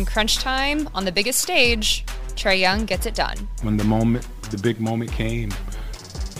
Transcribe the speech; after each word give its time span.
In 0.00 0.06
crunch 0.06 0.38
time, 0.38 0.88
on 0.94 1.04
the 1.04 1.12
biggest 1.12 1.42
stage, 1.42 2.06
Trae 2.28 2.58
Young 2.58 2.86
gets 2.86 3.04
it 3.04 3.14
done. 3.14 3.36
When 3.60 3.76
the 3.76 3.84
moment, 3.84 4.26
the 4.50 4.56
big 4.56 4.80
moment 4.80 5.12
came, 5.12 5.50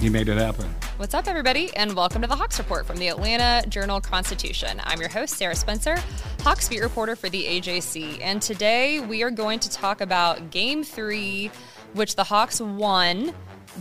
he 0.01 0.09
made 0.09 0.31
it 0.31 0.39
happen. 0.39 0.65
What's 0.97 1.13
up, 1.13 1.29
everybody, 1.29 1.71
and 1.77 1.93
welcome 1.93 2.23
to 2.23 2.27
the 2.27 2.37
Hawks 2.37 2.59
Report 2.59 2.87
from 2.87 2.97
the 2.97 3.09
Atlanta 3.09 3.69
Journal 3.69 4.01
Constitution. 4.01 4.81
I'm 4.85 4.99
your 4.99 5.11
host, 5.11 5.37
Sarah 5.37 5.55
Spencer, 5.55 5.99
Hawks 6.41 6.71
beat 6.71 6.81
reporter 6.81 7.15
for 7.15 7.29
the 7.29 7.45
AJC, 7.45 8.23
and 8.23 8.41
today 8.41 8.99
we 8.99 9.23
are 9.23 9.31
going 9.31 9.59
to 9.59 9.69
talk 9.69 10.01
about 10.01 10.51
Game 10.51 10.83
3, 10.83 11.51
which 11.93 12.17
the 12.17 12.25
Hawks 12.25 12.63
won, 12.63 13.35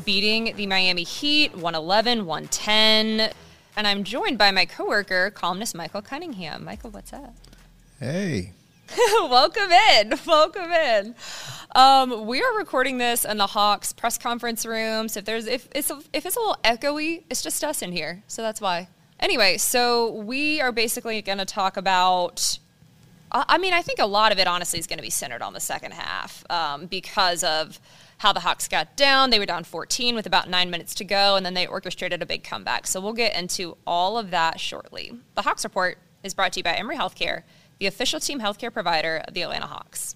beating 0.04 0.58
the 0.58 0.68
Miami 0.68 1.04
Heat 1.04 1.54
111 1.54 2.26
110. 2.26 3.32
And 3.78 3.88
I'm 3.88 4.04
joined 4.04 4.38
by 4.38 4.52
my 4.52 4.66
coworker, 4.66 5.32
columnist 5.32 5.74
Michael 5.74 6.02
Cunningham. 6.02 6.66
Michael, 6.66 6.90
what's 6.90 7.14
up? 7.14 7.34
Hey. 7.98 8.52
Welcome 8.98 9.72
in. 9.72 10.14
Welcome 10.26 10.72
in. 10.72 11.16
Um, 11.76 12.26
we 12.26 12.42
are 12.42 12.58
recording 12.58 12.98
this 12.98 13.24
in 13.24 13.38
the 13.38 13.48
Hawks 13.48 13.94
press 13.94 14.18
conference 14.18 14.66
room. 14.66 15.08
So 15.10 15.20
if 15.20 15.26
there's 15.26 15.46
if 15.46 15.68
it's 15.76 15.92
a, 15.92 16.02
if 16.12 16.26
it's 16.26 16.36
a 16.36 16.40
little 16.40 16.58
echoey, 16.64 17.24
it's 17.30 17.42
just 17.42 17.64
us 17.64 17.82
in 17.82 17.92
here. 17.92 18.24
So 18.28 18.42
that's 18.42 18.60
why. 18.60 18.88
Anyway, 19.20 19.58
so 19.58 20.12
we 20.12 20.60
are 20.62 20.72
basically 20.72 21.22
going 21.22 21.38
to 21.38 21.46
talk 21.46 21.78
about. 21.78 22.60
I 23.32 23.60
mean, 23.60 23.74
I 23.74 23.84
think 23.84 24.00
a 24.00 24.08
lot 24.08 24.32
of 24.32 24.40
it 24.40 24.48
honestly 24.48 24.80
is 24.80 24.88
going 24.88 24.98
to 24.98 25.04
be 25.04 25.12
centered 25.12 25.44
on 25.44 25.54
the 25.54 25.60
second 25.60 25.94
half 25.94 26.44
um, 26.50 26.88
because 26.88 27.44
of 27.44 27.80
how 28.18 28.34
the 28.34 28.40
Hawks 28.40 28.68
got 28.68 28.96
down. 28.96 29.30
They 29.30 29.38
were 29.38 29.46
down 29.46 29.66
14 29.66 30.16
with 30.16 30.26
about 30.26 30.50
nine 30.50 30.72
minutes 30.72 30.96
to 30.96 31.04
go, 31.04 31.36
and 31.36 31.46
then 31.46 31.54
they 31.54 31.68
orchestrated 31.68 32.24
a 32.24 32.26
big 32.26 32.44
comeback. 32.44 32.88
So 32.88 33.00
we'll 33.00 33.14
get 33.14 33.36
into 33.36 33.78
all 33.86 34.18
of 34.18 34.32
that 34.32 34.60
shortly. 34.60 35.12
The 35.36 35.44
Hawks 35.44 35.64
Report 35.64 36.00
is 36.24 36.34
brought 36.34 36.54
to 36.54 36.60
you 36.62 36.64
by 36.64 36.74
Emory 36.74 36.98
Healthcare, 36.98 37.44
the 37.80 37.88
official 37.88 38.20
team 38.20 38.40
healthcare 38.40 38.72
provider 38.72 39.24
of 39.28 39.34
the 39.34 39.42
Atlanta 39.42 39.68
Hawks. 39.68 40.16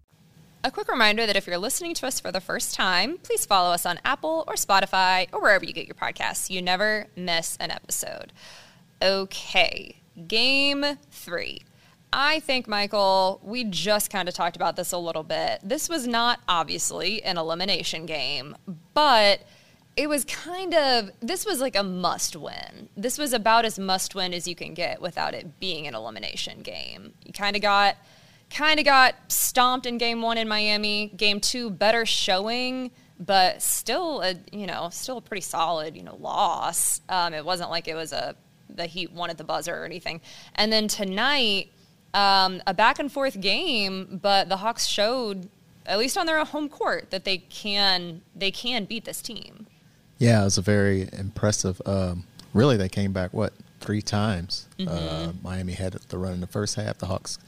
A 0.63 0.69
quick 0.69 0.89
reminder 0.89 1.25
that 1.25 1.35
if 1.35 1.47
you're 1.47 1.57
listening 1.57 1.95
to 1.95 2.05
us 2.05 2.19
for 2.19 2.31
the 2.31 2.39
first 2.39 2.75
time, 2.75 3.17
please 3.23 3.47
follow 3.47 3.71
us 3.71 3.83
on 3.83 3.99
Apple 4.05 4.43
or 4.47 4.53
Spotify 4.53 5.27
or 5.33 5.41
wherever 5.41 5.65
you 5.65 5.73
get 5.73 5.87
your 5.87 5.95
podcasts. 5.95 6.51
You 6.51 6.61
never 6.61 7.07
miss 7.15 7.57
an 7.59 7.71
episode. 7.71 8.31
Okay, 9.01 9.95
game 10.27 10.85
three. 11.09 11.61
I 12.13 12.41
think, 12.41 12.67
Michael, 12.67 13.41
we 13.43 13.63
just 13.63 14.11
kind 14.11 14.27
of 14.29 14.35
talked 14.35 14.55
about 14.55 14.75
this 14.75 14.91
a 14.91 14.99
little 14.99 15.23
bit. 15.23 15.61
This 15.63 15.89
was 15.89 16.05
not 16.05 16.41
obviously 16.47 17.23
an 17.23 17.39
elimination 17.39 18.05
game, 18.05 18.55
but 18.93 19.41
it 19.95 20.09
was 20.09 20.25
kind 20.25 20.75
of, 20.75 21.09
this 21.21 21.43
was 21.43 21.59
like 21.59 21.75
a 21.75 21.81
must 21.81 22.35
win. 22.35 22.89
This 22.95 23.17
was 23.17 23.33
about 23.33 23.65
as 23.65 23.79
must 23.79 24.13
win 24.13 24.31
as 24.31 24.47
you 24.47 24.55
can 24.55 24.75
get 24.75 25.01
without 25.01 25.33
it 25.33 25.59
being 25.59 25.87
an 25.87 25.95
elimination 25.95 26.61
game. 26.61 27.13
You 27.25 27.33
kind 27.33 27.55
of 27.55 27.63
got 27.63 27.97
kind 28.53 28.79
of 28.79 28.85
got 28.85 29.15
stomped 29.27 29.85
in 29.85 29.97
game 29.97 30.21
one 30.21 30.37
in 30.37 30.47
Miami. 30.47 31.07
Game 31.15 31.39
two, 31.39 31.69
better 31.69 32.05
showing, 32.05 32.91
but 33.19 33.61
still 33.61 34.21
a 34.21 34.35
you 34.51 34.67
know 34.67 34.89
still 34.91 35.17
a 35.17 35.21
pretty 35.21 35.41
solid 35.41 35.95
you 35.95 36.03
know 36.03 36.15
loss. 36.15 37.01
Um, 37.09 37.33
it 37.33 37.45
wasn't 37.45 37.69
like 37.69 37.87
it 37.87 37.95
was 37.95 38.13
a 38.13 38.35
the 38.75 38.85
Heat 38.85 39.11
wanted 39.11 39.37
the 39.37 39.43
buzzer 39.43 39.75
or 39.75 39.85
anything. 39.85 40.21
And 40.55 40.71
then 40.71 40.87
tonight, 40.87 41.71
um, 42.13 42.61
a 42.67 42.73
back 42.73 42.99
and 42.99 43.11
forth 43.11 43.39
game, 43.39 44.19
but 44.21 44.49
the 44.49 44.57
Hawks 44.57 44.87
showed 44.87 45.49
at 45.85 45.99
least 45.99 46.17
on 46.17 46.25
their 46.25 46.43
home 46.45 46.69
court 46.69 47.11
that 47.11 47.25
they 47.25 47.37
can 47.37 48.21
they 48.35 48.51
can 48.51 48.85
beat 48.85 49.05
this 49.05 49.21
team. 49.21 49.67
Yeah, 50.17 50.41
it 50.41 50.45
was 50.45 50.57
a 50.57 50.61
very 50.61 51.09
impressive. 51.13 51.81
Um, 51.85 52.25
really, 52.53 52.77
they 52.77 52.89
came 52.89 53.11
back 53.11 53.33
what 53.33 53.53
three 53.79 54.01
times. 54.01 54.67
Mm-hmm. 54.77 54.89
Uh, 54.89 55.33
Miami 55.41 55.73
had 55.73 55.93
the 55.93 56.17
run 56.17 56.33
in 56.33 56.41
the 56.41 56.47
first 56.47 56.75
half. 56.75 56.99
The 56.99 57.07
Hawks 57.07 57.39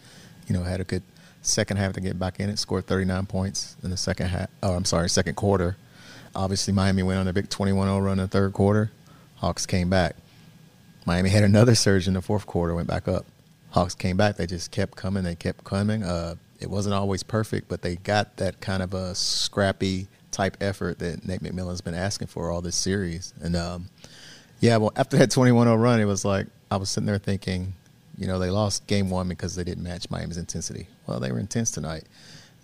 you 0.47 0.53
know, 0.55 0.63
had 0.63 0.81
a 0.81 0.83
good 0.83 1.03
second 1.41 1.77
half 1.77 1.93
to 1.93 2.01
get 2.01 2.17
back 2.17 2.39
in 2.39 2.49
it, 2.49 2.57
scored 2.57 2.87
39 2.87 3.25
points 3.25 3.75
in 3.83 3.89
the 3.89 3.97
second 3.97 4.27
half. 4.27 4.49
Oh, 4.61 4.73
I'm 4.73 4.85
sorry, 4.85 5.09
second 5.09 5.35
quarter. 5.35 5.77
Obviously, 6.35 6.73
Miami 6.73 7.03
went 7.03 7.19
on 7.19 7.27
a 7.27 7.33
big 7.33 7.49
21 7.49 7.87
0 7.87 7.99
run 7.99 8.13
in 8.13 8.25
the 8.25 8.27
third 8.27 8.53
quarter. 8.53 8.91
Hawks 9.35 9.65
came 9.65 9.89
back. 9.89 10.15
Miami 11.05 11.29
had 11.29 11.43
another 11.43 11.75
surge 11.75 12.07
in 12.07 12.13
the 12.13 12.21
fourth 12.21 12.45
quarter, 12.45 12.73
went 12.73 12.87
back 12.87 13.07
up. 13.07 13.25
Hawks 13.71 13.95
came 13.95 14.17
back. 14.17 14.37
They 14.37 14.47
just 14.47 14.71
kept 14.71 14.95
coming. 14.95 15.23
They 15.23 15.35
kept 15.35 15.63
coming. 15.63 16.03
Uh, 16.03 16.35
it 16.59 16.69
wasn't 16.69 16.95
always 16.95 17.23
perfect, 17.23 17.67
but 17.67 17.81
they 17.81 17.97
got 17.97 18.37
that 18.37 18.61
kind 18.61 18.81
of 18.81 18.93
a 18.93 19.13
scrappy 19.15 20.07
type 20.31 20.57
effort 20.61 20.99
that 20.99 21.25
Nate 21.25 21.41
McMillan's 21.41 21.81
been 21.81 21.93
asking 21.93 22.27
for 22.27 22.49
all 22.49 22.61
this 22.61 22.75
series. 22.75 23.33
And 23.41 23.55
um, 23.55 23.89
yeah, 24.59 24.77
well, 24.77 24.93
after 24.95 25.17
that 25.17 25.31
21 25.31 25.67
0 25.67 25.75
run, 25.75 25.99
it 25.99 26.05
was 26.05 26.23
like 26.23 26.47
I 26.71 26.77
was 26.77 26.89
sitting 26.89 27.05
there 27.05 27.17
thinking, 27.17 27.73
you 28.17 28.27
know, 28.27 28.39
they 28.39 28.49
lost 28.49 28.87
game 28.87 29.09
one 29.09 29.27
because 29.27 29.55
they 29.55 29.63
didn't 29.63 29.83
match 29.83 30.09
Miami's 30.09 30.37
intensity. 30.37 30.87
Well, 31.07 31.19
they 31.19 31.31
were 31.31 31.39
intense 31.39 31.71
tonight. 31.71 32.03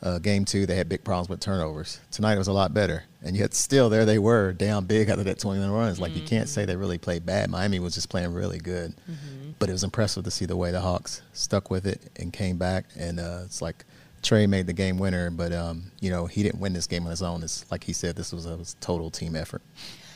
Uh, 0.01 0.17
game 0.17 0.45
two, 0.45 0.65
they 0.65 0.75
had 0.75 0.87
big 0.87 1.03
problems 1.03 1.27
with 1.27 1.41
turnovers. 1.41 1.99
Tonight 2.09 2.35
it 2.35 2.37
was 2.37 2.47
a 2.47 2.53
lot 2.53 2.73
better, 2.73 3.03
and 3.21 3.35
yet 3.35 3.53
still 3.53 3.89
there 3.89 4.05
they 4.05 4.17
were 4.17 4.53
down 4.53 4.85
big 4.85 5.09
after 5.09 5.23
that 5.23 5.39
21 5.39 5.69
runs. 5.71 5.99
Like 5.99 6.11
mm-hmm. 6.11 6.21
you 6.21 6.27
can't 6.27 6.47
say 6.47 6.63
they 6.63 6.77
really 6.77 6.97
played 6.97 7.25
bad. 7.25 7.49
Miami 7.49 7.79
was 7.79 7.95
just 7.95 8.09
playing 8.09 8.33
really 8.33 8.59
good, 8.59 8.91
mm-hmm. 8.91 9.51
but 9.59 9.67
it 9.67 9.73
was 9.73 9.83
impressive 9.83 10.23
to 10.23 10.31
see 10.31 10.45
the 10.45 10.55
way 10.55 10.71
the 10.71 10.79
Hawks 10.79 11.21
stuck 11.33 11.69
with 11.69 11.85
it 11.85 12.01
and 12.15 12.31
came 12.31 12.57
back. 12.57 12.85
And 12.97 13.19
uh, 13.19 13.41
it's 13.43 13.61
like 13.61 13.83
Trae 14.23 14.47
made 14.47 14.67
the 14.67 14.73
game 14.73 14.99
winner, 14.99 15.31
but 15.31 15.51
um, 15.51 15.91
you 15.99 16.09
know 16.09 16.27
he 16.27 16.43
didn't 16.43 16.61
win 16.61 16.71
this 16.71 16.87
game 16.87 17.03
on 17.03 17.09
his 17.09 17.21
own. 17.21 17.43
It's 17.43 17.69
like 17.69 17.83
he 17.83 17.91
said, 17.91 18.15
this 18.15 18.31
was 18.31 18.45
a, 18.45 18.55
was 18.55 18.73
a 18.79 18.83
total 18.83 19.09
team 19.09 19.35
effort. 19.35 19.61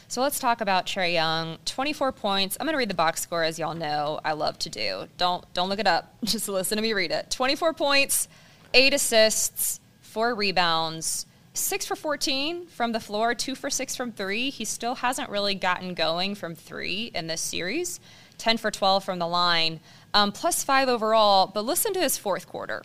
So 0.08 0.22
let's 0.22 0.40
talk 0.40 0.62
about 0.62 0.86
Trae 0.86 1.14
Young. 1.14 1.58
24 1.66 2.12
points. 2.12 2.58
I'm 2.60 2.66
going 2.66 2.74
to 2.74 2.78
read 2.78 2.90
the 2.90 2.96
box 2.96 3.22
score 3.22 3.44
as 3.44 3.58
y'all 3.58 3.74
know 3.74 4.20
I 4.24 4.34
love 4.34 4.60
to 4.60 4.70
do. 4.70 5.08
Don't 5.18 5.52
don't 5.54 5.70
look 5.70 5.80
it 5.80 5.88
up. 5.88 6.14
Just 6.24 6.48
listen 6.48 6.78
to 6.78 6.82
me 6.82 6.94
read 6.94 7.12
it. 7.12 7.30
24 7.30 7.74
points, 7.74 8.28
8 8.74 8.94
assists, 8.94 9.80
4 10.02 10.36
rebounds, 10.36 11.26
6 11.54 11.86
for 11.86 11.96
14 11.96 12.68
from 12.68 12.92
the 12.92 13.00
floor, 13.00 13.34
2 13.36 13.56
for 13.56 13.70
6 13.70 13.96
from 13.96 14.12
3. 14.12 14.50
He 14.50 14.66
still 14.66 14.96
hasn't 14.96 15.30
really 15.30 15.56
gotten 15.56 15.94
going 15.94 16.36
from 16.36 16.56
3 16.56 17.12
in 17.14 17.28
this 17.28 17.42
series. 17.42 18.00
10 18.38 18.58
for 18.58 18.72
12 18.72 19.04
from 19.04 19.20
the 19.20 19.28
line. 19.28 19.80
Um, 20.14 20.32
plus 20.32 20.64
5 20.64 20.90
overall, 20.90 21.48
but 21.48 21.66
listen 21.66 21.94
to 21.94 22.00
his 22.00 22.18
fourth 22.18 22.48
quarter. 22.48 22.84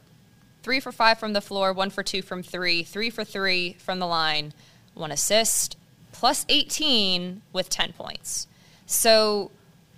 3 0.62 0.81
for 0.81 0.92
5 0.92 1.19
from 1.19 1.32
the 1.32 1.40
floor, 1.40 1.72
1 1.72 1.90
for 1.90 2.02
2 2.02 2.22
from 2.22 2.42
3, 2.42 2.82
3 2.82 3.10
for 3.10 3.25
3 3.25 3.76
from 3.78 3.98
the 3.98 4.06
line, 4.06 4.52
1 4.94 5.10
assist, 5.10 5.76
plus 6.18 6.44
18 6.48 7.42
with 7.52 7.70
10 7.70 7.92
points. 7.92 8.48
So 8.86 9.52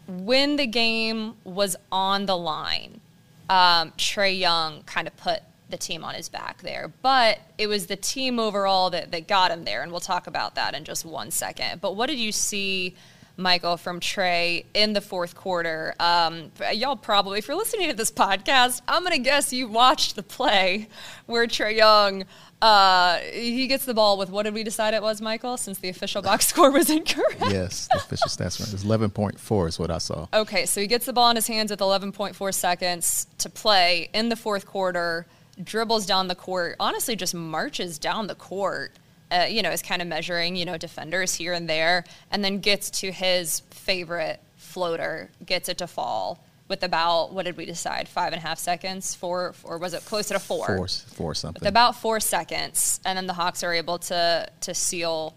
when 0.06 0.56
the 0.56 0.66
game 0.66 1.36
was 1.44 1.76
on 1.90 2.26
the 2.26 2.36
line, 2.36 3.00
um, 3.48 3.92
Trae 3.92 4.38
Young 4.38 4.82
kind 4.82 5.06
of 5.06 5.16
put 5.16 5.40
the 5.70 5.78
team 5.78 6.04
on 6.04 6.14
his 6.14 6.28
back 6.28 6.60
there. 6.60 6.92
But 7.00 7.38
it 7.56 7.68
was 7.68 7.86
the 7.86 7.96
team 7.96 8.38
overall 8.38 8.90
that, 8.90 9.12
that 9.12 9.28
got 9.28 9.50
him 9.50 9.64
there, 9.64 9.82
and 9.82 9.90
we'll 9.90 10.00
talk 10.00 10.26
about 10.26 10.56
that 10.56 10.74
in 10.74 10.84
just 10.84 11.06
one 11.06 11.30
second. 11.30 11.80
But 11.80 11.96
what 11.96 12.10
did 12.10 12.18
you 12.18 12.32
see, 12.32 12.94
Michael, 13.40 13.76
from 13.76 14.00
Trae 14.00 14.64
in 14.74 14.92
the 14.92 15.00
fourth 15.00 15.34
quarter. 15.34 15.94
Um, 15.98 16.52
y'all 16.72 16.96
probably, 16.96 17.38
if 17.38 17.48
you're 17.48 17.56
listening 17.56 17.88
to 17.88 17.96
this 17.96 18.10
podcast, 18.10 18.82
I'm 18.86 19.02
going 19.02 19.16
to 19.16 19.22
guess 19.22 19.52
you 19.52 19.66
watched 19.66 20.16
the 20.16 20.22
play 20.22 20.88
where 21.26 21.46
Trae 21.46 21.76
Young. 21.76 22.24
Uh, 22.62 23.18
he 23.32 23.66
gets 23.66 23.86
the 23.86 23.94
ball 23.94 24.18
with 24.18 24.28
what 24.28 24.42
did 24.42 24.52
we 24.52 24.62
decide 24.62 24.92
it 24.92 25.02
was, 25.02 25.22
Michael? 25.22 25.56
Since 25.56 25.78
the 25.78 25.88
official 25.88 26.20
box 26.20 26.46
score 26.48 26.70
was 26.70 26.90
incorrect. 26.90 27.40
Yes, 27.48 27.88
the 27.88 27.96
official 27.96 28.28
stats 28.28 28.60
were 28.60 28.66
it 28.66 28.82
11.4 28.82 29.68
is 29.68 29.78
what 29.78 29.90
I 29.90 29.98
saw. 29.98 30.26
Okay, 30.34 30.66
so 30.66 30.80
he 30.80 30.86
gets 30.86 31.06
the 31.06 31.12
ball 31.12 31.30
in 31.30 31.36
his 31.36 31.46
hands 31.46 31.70
with 31.70 31.80
11.4 31.80 32.54
seconds 32.54 33.26
to 33.38 33.48
play 33.48 34.10
in 34.12 34.28
the 34.28 34.36
fourth 34.36 34.66
quarter, 34.66 35.26
dribbles 35.62 36.04
down 36.04 36.28
the 36.28 36.34
court, 36.34 36.76
honestly 36.78 37.16
just 37.16 37.34
marches 37.34 37.98
down 37.98 38.26
the 38.26 38.34
court 38.34 38.92
uh, 39.30 39.46
you 39.48 39.62
know, 39.62 39.70
is 39.70 39.82
kind 39.82 40.02
of 40.02 40.08
measuring, 40.08 40.56
you 40.56 40.64
know, 40.64 40.76
defenders 40.76 41.34
here 41.34 41.52
and 41.52 41.68
there, 41.68 42.04
and 42.30 42.44
then 42.44 42.58
gets 42.58 42.90
to 42.90 43.10
his 43.12 43.60
favorite 43.70 44.40
floater, 44.56 45.30
gets 45.44 45.68
it 45.68 45.78
to 45.78 45.86
fall 45.86 46.38
with 46.68 46.84
about 46.84 47.32
what 47.32 47.44
did 47.44 47.56
we 47.56 47.66
decide? 47.66 48.08
Five 48.08 48.32
and 48.32 48.40
a 48.42 48.46
half 48.46 48.58
seconds, 48.58 49.14
four, 49.16 49.54
or 49.64 49.76
was 49.78 49.92
it 49.92 50.04
closer 50.04 50.34
to 50.34 50.40
four? 50.40 50.66
Four, 50.66 50.86
four 50.88 51.34
something. 51.34 51.60
With 51.60 51.68
about 51.68 51.96
four 51.96 52.20
seconds, 52.20 53.00
and 53.04 53.16
then 53.18 53.26
the 53.26 53.32
Hawks 53.32 53.64
are 53.64 53.74
able 53.74 53.98
to 53.98 54.48
to 54.60 54.74
seal 54.74 55.34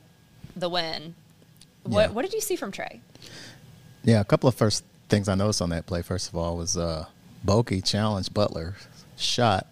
the 0.56 0.70
win. 0.70 1.16
What 1.82 2.02
Yeah. 2.02 2.08
what 2.14 2.22
did 2.22 2.34
you 2.34 2.42
see 2.42 2.56
from 2.56 2.72
Trae? 2.72 3.00
Yeah, 4.04 4.20
a 4.20 4.24
couple 4.26 4.48
of 4.48 4.54
first 4.54 4.84
things 5.10 5.28
I 5.28 5.34
noticed 5.34 5.62
on 5.62 5.70
that 5.72 5.88
play. 5.88 6.04
First 6.04 6.30
of 6.30 6.36
all, 6.36 6.56
was 6.56 6.78
uh, 6.78 7.08
Bogey 7.44 7.82
challenged 7.82 8.32
Butler, 8.32 8.76
shot, 9.18 9.66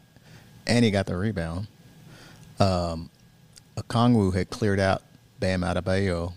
and 0.66 0.84
he 0.84 0.90
got 0.90 1.06
the 1.06 1.16
rebound. 1.16 1.68
Um, 2.60 3.11
Okongwu 3.82 4.34
had 4.34 4.50
cleared 4.50 4.80
out 4.80 5.02
Bam 5.40 5.62
Adebayo 5.62 6.34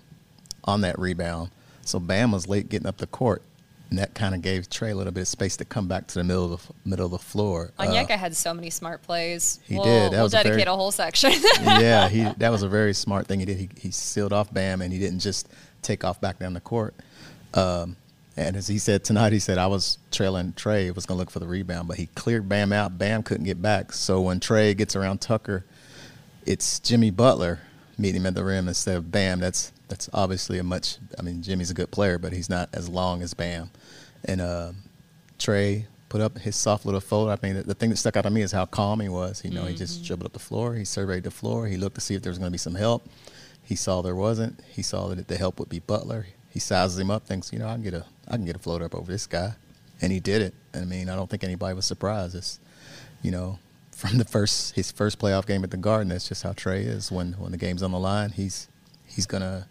on 0.64 0.80
that 0.82 0.98
rebound, 0.98 1.50
so 1.82 1.98
Bam 2.00 2.32
was 2.32 2.48
late 2.48 2.68
getting 2.68 2.86
up 2.86 2.96
the 2.96 3.06
court, 3.06 3.42
and 3.90 3.98
that 3.98 4.14
kind 4.14 4.34
of 4.34 4.42
gave 4.42 4.68
Trae 4.68 4.92
a 4.92 4.94
little 4.94 5.12
bit 5.12 5.22
of 5.22 5.28
space 5.28 5.56
to 5.58 5.64
come 5.64 5.86
back 5.86 6.06
to 6.08 6.14
the 6.14 6.24
middle 6.24 6.54
of 6.54 6.66
the 6.66 6.72
middle 6.88 7.06
of 7.06 7.12
the 7.12 7.18
floor. 7.18 7.72
Uh, 7.78 7.84
Onyeka 7.84 8.10
had 8.10 8.34
so 8.34 8.54
many 8.54 8.70
smart 8.70 9.02
plays. 9.02 9.60
he 9.64 9.74
we'll, 9.74 9.84
did. 9.84 10.12
That 10.12 10.16
we'll 10.16 10.22
was 10.24 10.34
a 10.34 10.36
very- 10.38 10.44
dedicate 10.50 10.68
a 10.68 10.76
whole 10.76 10.90
section. 10.90 11.32
yeah, 11.60 12.08
he 12.08 12.24
that 12.38 12.50
was 12.50 12.62
a 12.62 12.68
very 12.68 12.94
smart 12.94 13.26
thing 13.26 13.40
he 13.40 13.46
did. 13.46 13.58
He, 13.58 13.68
he 13.78 13.90
sealed 13.90 14.32
off 14.32 14.52
Bam, 14.52 14.80
and 14.80 14.92
he 14.92 14.98
didn't 14.98 15.20
just 15.20 15.48
take 15.82 16.04
off 16.04 16.20
back 16.20 16.38
down 16.38 16.54
the 16.54 16.60
court. 16.60 16.94
Um, 17.52 17.96
and 18.36 18.56
as 18.56 18.66
he 18.66 18.78
said 18.78 19.04
tonight, 19.04 19.32
he 19.32 19.38
said 19.38 19.58
I 19.58 19.68
was 19.68 19.98
trailing 20.10 20.54
Trae, 20.54 20.92
was 20.94 21.06
going 21.06 21.16
to 21.16 21.20
look 21.20 21.30
for 21.30 21.38
the 21.38 21.46
rebound, 21.46 21.86
but 21.86 21.98
he 21.98 22.06
cleared 22.14 22.48
Bam 22.48 22.72
out. 22.72 22.98
Bam 22.98 23.22
couldn't 23.22 23.44
get 23.44 23.62
back. 23.62 23.92
So 23.92 24.20
when 24.22 24.40
Trae 24.40 24.76
gets 24.76 24.96
around 24.96 25.20
Tucker, 25.20 25.64
it's 26.46 26.80
Jimmy 26.80 27.10
Butler 27.10 27.60
meeting 27.98 28.22
him 28.22 28.26
at 28.26 28.34
the 28.34 28.44
rim 28.44 28.68
instead 28.68 28.96
of 28.96 29.10
Bam. 29.10 29.40
That's 29.40 29.72
that's 29.88 30.08
obviously 30.12 30.58
a 30.58 30.64
much. 30.64 30.98
I 31.18 31.22
mean, 31.22 31.42
Jimmy's 31.42 31.70
a 31.70 31.74
good 31.74 31.90
player, 31.90 32.18
but 32.18 32.32
he's 32.32 32.48
not 32.48 32.68
as 32.72 32.88
long 32.88 33.22
as 33.22 33.34
Bam. 33.34 33.70
And 34.24 34.40
uh, 34.40 34.72
Trae 35.38 35.84
put 36.08 36.20
up 36.20 36.38
his 36.38 36.56
soft 36.56 36.86
little 36.86 37.00
fold. 37.00 37.28
I 37.28 37.38
mean, 37.42 37.56
the, 37.56 37.62
the 37.64 37.74
thing 37.74 37.90
that 37.90 37.96
stuck 37.96 38.16
out 38.16 38.22
to 38.22 38.30
me 38.30 38.42
is 38.42 38.52
how 38.52 38.66
calm 38.66 39.00
he 39.00 39.08
was. 39.08 39.44
You 39.44 39.50
know, 39.50 39.64
he 39.64 39.74
just 39.74 40.04
dribbled 40.04 40.26
up 40.26 40.32
the 40.32 40.38
floor. 40.38 40.74
He 40.74 40.84
surveyed 40.84 41.24
the 41.24 41.30
floor. 41.30 41.66
He 41.66 41.76
looked 41.76 41.96
to 41.96 42.00
see 42.00 42.14
if 42.14 42.22
there 42.22 42.30
was 42.30 42.38
going 42.38 42.48
to 42.48 42.52
be 42.52 42.58
some 42.58 42.74
help. 42.74 43.06
He 43.62 43.76
saw 43.76 44.02
there 44.02 44.14
wasn't. 44.14 44.60
He 44.70 44.82
saw 44.82 45.08
that 45.08 45.28
the 45.28 45.36
help 45.36 45.58
would 45.58 45.68
be 45.68 45.80
Butler. 45.80 46.26
He 46.50 46.60
sizes 46.60 46.98
him 46.98 47.10
up, 47.10 47.26
thinks, 47.26 47.52
you 47.52 47.58
know, 47.58 47.66
I 47.66 47.72
can 47.72 47.82
get 47.82 47.94
a, 47.94 48.04
I 48.28 48.36
can 48.36 48.44
get 48.44 48.54
a 48.54 48.60
floater 48.60 48.84
up 48.84 48.94
over 48.94 49.10
this 49.10 49.26
guy, 49.26 49.54
and 50.00 50.12
he 50.12 50.20
did 50.20 50.40
it. 50.40 50.54
I 50.72 50.84
mean, 50.84 51.08
I 51.08 51.16
don't 51.16 51.28
think 51.28 51.42
anybody 51.42 51.74
was 51.74 51.84
surprised. 51.84 52.36
It's, 52.36 52.60
you 53.22 53.32
know, 53.32 53.58
from 53.94 54.18
the 54.18 54.24
first 54.24 54.74
his 54.74 54.90
first 54.90 55.18
playoff 55.18 55.46
game 55.46 55.64
at 55.64 55.70
the 55.70 55.76
Garden, 55.76 56.08
that's 56.08 56.28
just 56.28 56.42
how 56.42 56.52
Trae 56.52 56.84
is. 56.84 57.10
When 57.10 57.32
when 57.34 57.52
the 57.52 57.58
game's 57.58 57.82
on 57.82 57.92
the 57.92 57.98
line, 57.98 58.30
he's 58.30 58.68
he's 59.06 59.26
gonna, 59.26 59.68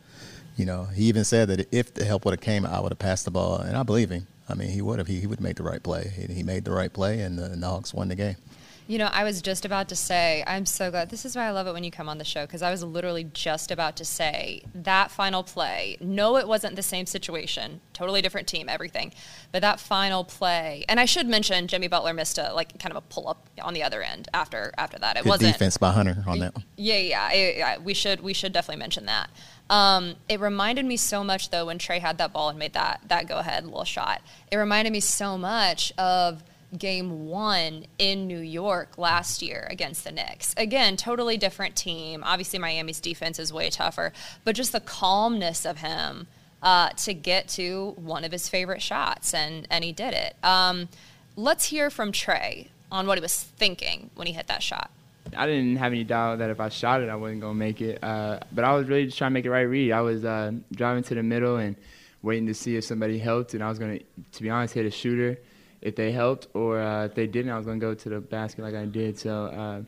you 0.55 0.65
know, 0.65 0.85
he 0.85 1.03
even 1.03 1.23
said 1.23 1.49
that 1.49 1.67
if 1.71 1.93
the 1.93 2.05
help 2.05 2.25
would 2.25 2.33
have 2.33 2.41
came, 2.41 2.65
I 2.65 2.79
would 2.79 2.91
have 2.91 2.99
passed 2.99 3.25
the 3.25 3.31
ball, 3.31 3.57
and 3.57 3.77
I 3.77 3.83
believe 3.83 4.09
him. 4.09 4.27
I 4.49 4.55
mean, 4.55 4.69
he 4.69 4.81
would 4.81 4.99
have. 4.99 5.07
He, 5.07 5.19
he 5.19 5.27
would 5.27 5.39
made 5.39 5.55
the 5.55 5.63
right 5.63 5.81
play. 5.81 6.11
He, 6.15 6.33
he 6.33 6.43
made 6.43 6.65
the 6.65 6.71
right 6.71 6.91
play, 6.91 7.21
and 7.21 7.39
the, 7.39 7.45
and 7.45 7.63
the 7.63 7.67
Hawks 7.67 7.93
won 7.93 8.09
the 8.09 8.15
game. 8.15 8.35
You 8.85 8.97
know, 8.97 9.09
I 9.13 9.23
was 9.23 9.41
just 9.41 9.63
about 9.63 9.87
to 9.89 9.95
say, 9.95 10.43
I'm 10.45 10.65
so 10.65 10.91
glad. 10.91 11.09
This 11.09 11.23
is 11.23 11.35
why 11.37 11.43
I 11.47 11.51
love 11.51 11.67
it 11.67 11.73
when 11.73 11.85
you 11.85 11.91
come 11.91 12.09
on 12.09 12.17
the 12.17 12.25
show 12.25 12.45
because 12.45 12.61
I 12.61 12.69
was 12.69 12.83
literally 12.83 13.23
just 13.23 13.71
about 13.71 13.95
to 13.97 14.05
say 14.05 14.61
that 14.75 15.09
final 15.09 15.41
play. 15.41 15.95
No, 16.01 16.35
it 16.35 16.47
wasn't 16.47 16.75
the 16.75 16.83
same 16.83 17.05
situation, 17.05 17.79
totally 17.93 18.21
different 18.21 18.47
team, 18.47 18.67
everything. 18.67 19.13
But 19.53 19.61
that 19.61 19.79
final 19.79 20.25
play, 20.25 20.83
and 20.89 20.99
I 20.99 21.05
should 21.05 21.27
mention 21.27 21.67
Jimmy 21.67 21.87
Butler 21.87 22.13
missed 22.13 22.37
a 22.37 22.53
like 22.53 22.77
kind 22.77 22.91
of 22.91 22.97
a 22.97 23.01
pull 23.01 23.29
up 23.29 23.47
on 23.61 23.73
the 23.73 23.83
other 23.83 24.01
end 24.01 24.27
after 24.33 24.73
after 24.77 24.99
that. 24.99 25.15
It 25.15 25.23
Good 25.23 25.29
wasn't 25.29 25.53
defense 25.53 25.77
by 25.77 25.91
Hunter 25.93 26.23
on 26.27 26.39
that 26.39 26.53
one. 26.55 26.65
yeah, 26.75 26.97
yeah, 26.97 27.21
I- 27.31 27.63
I- 27.65 27.77
we 27.77 27.93
should 27.93 28.19
we 28.21 28.33
should 28.33 28.51
definitely 28.51 28.79
mention 28.79 29.05
that. 29.05 29.29
Um, 29.69 30.15
it 30.27 30.41
reminded 30.41 30.85
me 30.85 30.97
so 30.97 31.23
much 31.23 31.49
though 31.51 31.67
when 31.67 31.77
Trae 31.79 31.99
had 31.99 32.17
that 32.17 32.33
ball 32.33 32.49
and 32.49 32.59
made 32.59 32.73
that 32.73 32.99
that 33.07 33.27
go 33.27 33.37
ahead 33.37 33.63
little 33.63 33.85
shot. 33.85 34.21
It 34.51 34.57
reminded 34.57 34.91
me 34.91 34.99
so 34.99 35.37
much 35.37 35.93
of 35.97 36.43
game 36.77 37.27
one 37.27 37.85
in 37.97 38.27
New 38.27 38.39
York 38.39 38.97
last 38.97 39.41
year 39.41 39.67
against 39.69 40.03
the 40.03 40.11
Knicks. 40.11 40.53
Again, 40.57 40.97
totally 40.97 41.37
different 41.37 41.75
team. 41.75 42.23
Obviously, 42.25 42.59
Miami's 42.59 42.99
defense 42.99 43.39
is 43.39 43.53
way 43.53 43.69
tougher, 43.69 44.13
but 44.43 44.55
just 44.55 44.71
the 44.71 44.79
calmness 44.79 45.65
of 45.65 45.77
him 45.77 46.27
uh, 46.61 46.89
to 46.89 47.13
get 47.13 47.47
to 47.49 47.93
one 47.97 48.23
of 48.23 48.31
his 48.31 48.47
favorite 48.49 48.81
shots, 48.81 49.33
and 49.33 49.67
and 49.69 49.83
he 49.83 49.91
did 49.91 50.13
it. 50.13 50.35
Um, 50.43 50.89
let's 51.35 51.65
hear 51.65 51.89
from 51.89 52.11
Trae 52.11 52.67
on 52.91 53.07
what 53.07 53.17
he 53.17 53.21
was 53.21 53.41
thinking 53.41 54.09
when 54.15 54.27
he 54.27 54.33
hit 54.33 54.47
that 54.47 54.63
shot. 54.63 54.89
I 55.35 55.45
didn't 55.45 55.77
have 55.77 55.91
any 55.91 56.03
doubt 56.03 56.39
that 56.39 56.49
if 56.49 56.59
I 56.59 56.69
shot 56.69 57.01
it, 57.01 57.09
I 57.09 57.15
wasn't 57.15 57.41
gonna 57.41 57.53
make 57.53 57.81
it. 57.81 58.03
Uh, 58.03 58.39
but 58.51 58.63
I 58.63 58.73
was 58.73 58.87
really 58.87 59.05
just 59.05 59.17
trying 59.17 59.31
to 59.31 59.33
make 59.33 59.43
the 59.43 59.49
right 59.49 59.61
read. 59.61 59.91
I 59.91 60.01
was 60.01 60.25
uh, 60.25 60.51
driving 60.71 61.03
to 61.03 61.15
the 61.15 61.23
middle 61.23 61.57
and 61.57 61.75
waiting 62.21 62.47
to 62.47 62.53
see 62.53 62.77
if 62.77 62.83
somebody 62.83 63.19
helped, 63.19 63.53
and 63.53 63.63
I 63.63 63.69
was 63.69 63.79
gonna, 63.79 63.99
to 64.33 64.41
be 64.41 64.49
honest, 64.49 64.73
hit 64.73 64.85
a 64.85 64.91
shooter 64.91 65.37
if 65.83 65.97
they 65.97 66.11
helped, 66.11 66.47
or 66.53 66.79
uh, 66.79 67.05
if 67.05 67.13
they 67.13 67.27
didn't, 67.27 67.51
I 67.51 67.57
was 67.57 67.65
gonna 67.65 67.77
go 67.77 67.93
to 67.93 68.09
the 68.09 68.19
basket 68.19 68.63
like 68.63 68.73
I 68.73 68.85
did. 68.85 69.19
So 69.19 69.45
uh, 69.45 69.81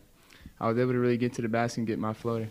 I 0.59 0.67
was 0.67 0.77
able 0.77 0.91
to 0.91 0.99
really 0.99 1.17
get 1.17 1.33
to 1.35 1.41
the 1.41 1.47
basket 1.47 1.79
and 1.79 1.87
get 1.87 1.99
my 1.99 2.13
floater. 2.13 2.49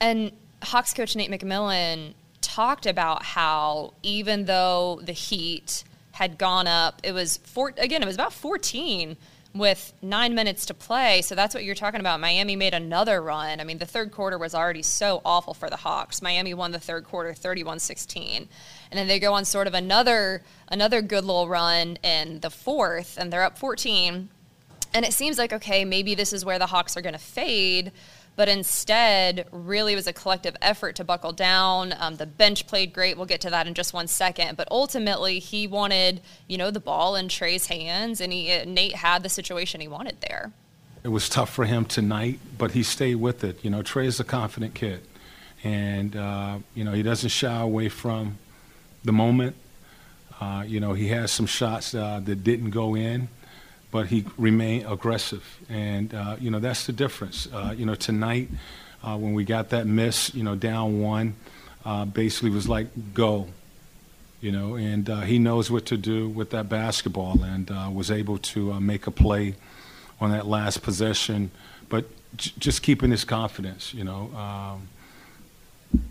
And 0.00 0.32
Hawks 0.62 0.94
coach 0.94 1.16
Nate 1.16 1.30
McMillan 1.30 2.14
talked 2.40 2.86
about 2.86 3.24
how 3.24 3.94
even 4.02 4.44
though 4.44 5.00
the 5.02 5.12
Heat 5.12 5.82
had 6.12 6.38
gone 6.38 6.68
up, 6.68 7.00
it 7.02 7.12
was 7.12 7.38
four, 7.38 7.72
again, 7.78 8.02
it 8.02 8.06
was 8.06 8.14
about 8.14 8.32
14 8.32 9.16
with 9.54 9.92
nine 10.00 10.34
minutes 10.34 10.66
to 10.66 10.74
play. 10.74 11.22
So 11.22 11.34
that's 11.34 11.54
what 11.54 11.64
you're 11.64 11.74
talking 11.74 12.00
about. 12.00 12.20
Miami 12.20 12.56
made 12.56 12.74
another 12.74 13.20
run. 13.20 13.60
I 13.60 13.64
mean, 13.64 13.78
the 13.78 13.86
third 13.86 14.12
quarter 14.12 14.38
was 14.38 14.54
already 14.54 14.82
so 14.82 15.20
awful 15.24 15.52
for 15.52 15.68
the 15.68 15.76
Hawks. 15.76 16.22
Miami 16.22 16.54
won 16.54 16.70
the 16.70 16.80
third 16.80 17.04
quarter 17.04 17.34
31 17.34 17.80
16. 17.80 18.48
And 18.92 18.98
then 18.98 19.08
they 19.08 19.18
go 19.18 19.32
on 19.32 19.46
sort 19.46 19.66
of 19.66 19.72
another 19.72 20.42
another 20.68 21.00
good 21.00 21.24
little 21.24 21.48
run 21.48 21.96
in 22.02 22.40
the 22.40 22.50
fourth, 22.50 23.16
and 23.18 23.32
they're 23.32 23.42
up 23.42 23.56
14. 23.56 24.28
And 24.92 25.04
it 25.06 25.14
seems 25.14 25.38
like, 25.38 25.50
okay, 25.50 25.86
maybe 25.86 26.14
this 26.14 26.34
is 26.34 26.44
where 26.44 26.58
the 26.58 26.66
Hawks 26.66 26.94
are 26.94 27.00
going 27.00 27.14
to 27.14 27.18
fade. 27.18 27.90
But 28.36 28.50
instead, 28.50 29.46
really 29.50 29.94
was 29.94 30.06
a 30.06 30.12
collective 30.12 30.56
effort 30.60 30.96
to 30.96 31.04
buckle 31.04 31.32
down. 31.32 31.94
Um, 31.98 32.16
the 32.16 32.26
bench 32.26 32.66
played 32.66 32.92
great. 32.92 33.16
We'll 33.16 33.24
get 33.24 33.40
to 33.42 33.50
that 33.50 33.66
in 33.66 33.72
just 33.72 33.94
one 33.94 34.08
second. 34.08 34.58
But 34.58 34.68
ultimately, 34.70 35.38
he 35.38 35.66
wanted, 35.66 36.20
you 36.46 36.58
know, 36.58 36.70
the 36.70 36.80
ball 36.80 37.16
in 37.16 37.28
Trae's 37.28 37.68
hands, 37.68 38.20
and 38.20 38.30
he, 38.30 38.52
uh, 38.52 38.66
Nate 38.66 38.96
had 38.96 39.22
the 39.22 39.30
situation 39.30 39.80
he 39.80 39.88
wanted 39.88 40.20
there. 40.20 40.52
It 41.02 41.08
was 41.08 41.30
tough 41.30 41.48
for 41.48 41.64
him 41.64 41.86
tonight, 41.86 42.40
but 42.58 42.72
he 42.72 42.82
stayed 42.82 43.16
with 43.16 43.42
it. 43.42 43.64
You 43.64 43.70
know, 43.70 43.82
Trae 43.82 44.04
is 44.04 44.20
a 44.20 44.24
confident 44.24 44.74
kid, 44.74 45.00
and 45.64 46.14
uh, 46.14 46.58
you 46.74 46.84
know 46.84 46.92
he 46.92 47.02
doesn't 47.02 47.30
shy 47.30 47.58
away 47.58 47.88
from 47.88 48.38
the 49.04 49.12
moment. 49.12 49.56
Uh, 50.40 50.64
you 50.66 50.80
know, 50.80 50.92
he 50.92 51.08
has 51.08 51.30
some 51.30 51.46
shots 51.46 51.94
uh, 51.94 52.20
that 52.24 52.42
didn't 52.42 52.70
go 52.70 52.96
in, 52.96 53.28
but 53.90 54.06
he 54.06 54.24
remained 54.36 54.86
aggressive, 54.88 55.44
and 55.68 56.12
uh, 56.14 56.36
you 56.40 56.50
know 56.50 56.58
that's 56.58 56.86
the 56.86 56.92
difference. 56.92 57.46
Uh, 57.52 57.74
you 57.76 57.86
know, 57.86 57.94
tonight 57.94 58.48
uh, 59.04 59.16
when 59.16 59.34
we 59.34 59.44
got 59.44 59.70
that 59.70 59.86
miss, 59.86 60.34
you 60.34 60.42
know, 60.42 60.56
down 60.56 61.00
one, 61.00 61.34
uh, 61.84 62.04
basically 62.04 62.50
was 62.50 62.68
like 62.68 62.88
go. 63.14 63.48
You 64.40 64.50
know, 64.50 64.74
and 64.74 65.06
he 65.24 65.38
knows 65.38 65.70
what 65.70 65.86
to 65.86 65.96
do 65.96 66.28
with 66.28 66.50
that 66.50 66.68
basketball, 66.68 67.44
and 67.44 67.70
was 67.94 68.10
able 68.10 68.38
to 68.38 68.80
make 68.80 69.06
a 69.06 69.12
play 69.12 69.54
on 70.20 70.30
that 70.30 70.46
last 70.46 70.82
possession, 70.82 71.52
but 71.88 72.06
j- 72.36 72.52
just 72.58 72.82
keeping 72.82 73.10
his 73.10 73.24
confidence. 73.24 73.94
You 73.94 74.02
know, 74.02 74.34
um, 74.34 74.88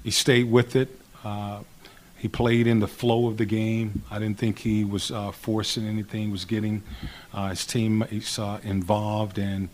he 0.03 0.11
stayed 0.11 0.49
with 0.51 0.75
it. 0.77 0.97
Uh, 1.25 1.59
he 2.21 2.27
played 2.27 2.67
in 2.67 2.79
the 2.79 2.87
flow 2.87 3.25
of 3.27 3.37
the 3.37 3.45
game. 3.45 4.03
I 4.11 4.19
didn't 4.19 4.37
think 4.37 4.59
he 4.59 4.83
was 4.83 5.09
uh, 5.09 5.31
forcing 5.31 5.87
anything. 5.87 6.29
Was 6.29 6.45
getting 6.45 6.83
uh, 7.33 7.49
his 7.49 7.65
teammates 7.65 8.37
uh, 8.37 8.59
involved 8.61 9.39
and 9.39 9.69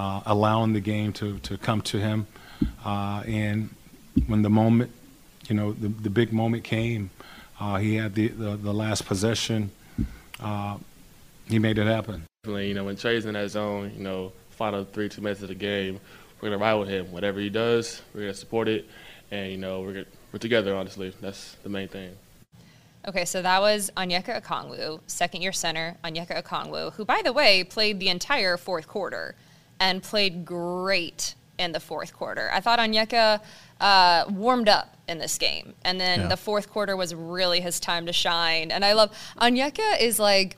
uh, 0.00 0.20
allowing 0.26 0.72
the 0.72 0.80
game 0.80 1.12
to, 1.12 1.38
to 1.38 1.56
come 1.56 1.80
to 1.82 2.00
him. 2.00 2.26
Uh, 2.84 3.22
and 3.24 3.70
when 4.26 4.42
the 4.42 4.50
moment, 4.50 4.90
you 5.48 5.54
know, 5.54 5.74
the, 5.74 5.86
the 5.86 6.10
big 6.10 6.32
moment 6.32 6.64
came, 6.64 7.10
uh, 7.60 7.76
he 7.76 7.94
had 7.94 8.16
the, 8.16 8.26
the, 8.28 8.56
the 8.56 8.74
last 8.74 9.06
possession. 9.06 9.70
He 11.48 11.60
made 11.60 11.78
it 11.78 11.86
happen. 11.86 12.24
Definitely, 12.42 12.66
you 12.66 12.74
know, 12.74 12.84
when 12.84 12.96
Trae's 12.96 13.26
in 13.26 13.34
that 13.34 13.48
zone, 13.50 13.92
you 13.96 14.02
know, 14.02 14.32
final 14.50 14.84
three, 14.84 15.08
two 15.08 15.20
minutes 15.20 15.42
of 15.42 15.48
the 15.48 15.54
game, 15.54 16.00
we're 16.40 16.50
gonna 16.50 16.60
ride 16.60 16.74
with 16.74 16.88
him. 16.88 17.12
Whatever 17.12 17.38
he 17.38 17.48
does, 17.48 18.02
we're 18.12 18.22
gonna 18.22 18.34
support 18.34 18.66
it, 18.66 18.88
and 19.30 19.52
you 19.52 19.58
know, 19.58 19.82
we're 19.82 19.92
gonna, 19.92 20.06
we're 20.32 20.38
together. 20.38 20.74
Honestly, 20.74 21.12
that's 21.20 21.56
the 21.62 21.68
main 21.68 21.88
thing. 21.88 22.10
Okay, 23.06 23.24
so 23.24 23.42
that 23.42 23.60
was 23.60 23.90
Onyeka 23.96 24.40
Okongwu, 24.42 25.00
second 25.08 25.42
year 25.42 25.52
center, 25.52 25.96
Onyeka 26.04 26.40
Okongwu, 26.42 26.92
who, 26.92 27.04
by 27.04 27.20
the 27.24 27.32
way, 27.32 27.64
played 27.64 27.98
the 27.98 28.08
entire 28.08 28.56
fourth 28.56 28.86
quarter 28.86 29.34
and 29.80 30.02
played 30.02 30.44
great 30.44 31.34
in 31.58 31.72
the 31.72 31.80
fourth 31.80 32.12
quarter. 32.14 32.48
I 32.52 32.60
thought 32.60 32.78
Onyeka 32.78 33.40
uh, 33.80 34.24
warmed 34.30 34.68
up 34.68 34.96
in 35.08 35.18
this 35.18 35.36
game, 35.36 35.74
and 35.84 36.00
then 36.00 36.20
Yeah. 36.20 36.26
the 36.28 36.36
fourth 36.36 36.70
quarter 36.70 36.96
was 36.96 37.12
really 37.14 37.60
his 37.60 37.80
time 37.80 38.06
to 38.06 38.12
shine. 38.12 38.70
And 38.70 38.84
I 38.84 38.92
love 38.92 39.10
Onyeka 39.40 40.00
is 40.00 40.18
like 40.20 40.56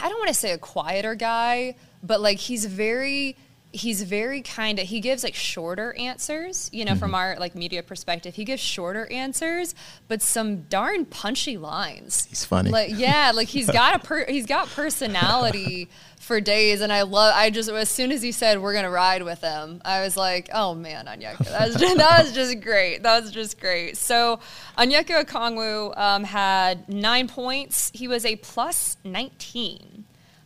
I 0.00 0.08
don't 0.08 0.18
want 0.18 0.28
to 0.28 0.34
say 0.34 0.52
a 0.52 0.58
quieter 0.58 1.14
guy, 1.16 1.74
but 2.02 2.20
like 2.20 2.38
he's 2.38 2.64
very 2.66 3.36
he's 3.72 4.02
very 4.02 4.40
kind 4.40 4.78
of 4.78 4.86
he 4.86 5.00
gives 5.00 5.22
like 5.22 5.34
shorter 5.34 5.94
answers 5.98 6.70
you 6.72 6.84
know 6.84 6.94
from 6.94 7.14
our 7.14 7.36
like 7.38 7.54
media 7.54 7.82
perspective. 7.82 8.34
He 8.34 8.44
gives 8.44 8.62
shorter 8.62 9.10
answers 9.10 9.74
but 10.08 10.22
some 10.22 10.62
darn 10.62 11.04
punchy 11.04 11.58
lines. 11.58 12.26
He's 12.26 12.44
funny. 12.44 12.70
like 12.70 12.90
yeah 12.94 13.32
like 13.34 13.48
he's 13.48 13.70
got 13.70 13.96
a 13.96 13.98
per, 14.06 14.24
he's 14.26 14.46
got 14.46 14.68
personality 14.68 15.88
for 16.20 16.40
days 16.40 16.80
and 16.80 16.92
i 16.92 17.02
love 17.02 17.32
i 17.36 17.48
just 17.48 17.70
as 17.70 17.88
soon 17.88 18.10
as 18.10 18.20
he 18.20 18.32
said 18.32 18.60
we're 18.60 18.74
gonna 18.74 18.90
ride 18.90 19.22
with 19.22 19.40
him 19.40 19.80
i 19.84 20.02
was 20.02 20.16
like 20.16 20.50
oh 20.52 20.74
man 20.74 21.06
Onyeka 21.06 21.38
that 21.38 21.68
was 21.68 21.76
just, 21.76 21.96
that 21.98 22.22
was 22.24 22.32
just 22.32 22.60
great. 22.60 23.02
That 23.02 23.22
was 23.22 23.30
just 23.30 23.60
great. 23.60 23.96
So 23.96 24.40
Onyeka 24.76 25.24
Okongwu 25.24 25.98
um, 25.98 26.24
had 26.24 26.88
nine 26.88 27.28
points. 27.28 27.90
He 27.94 28.08
was 28.08 28.24
a 28.24 28.36
plus 28.36 28.96
19 29.04 30.04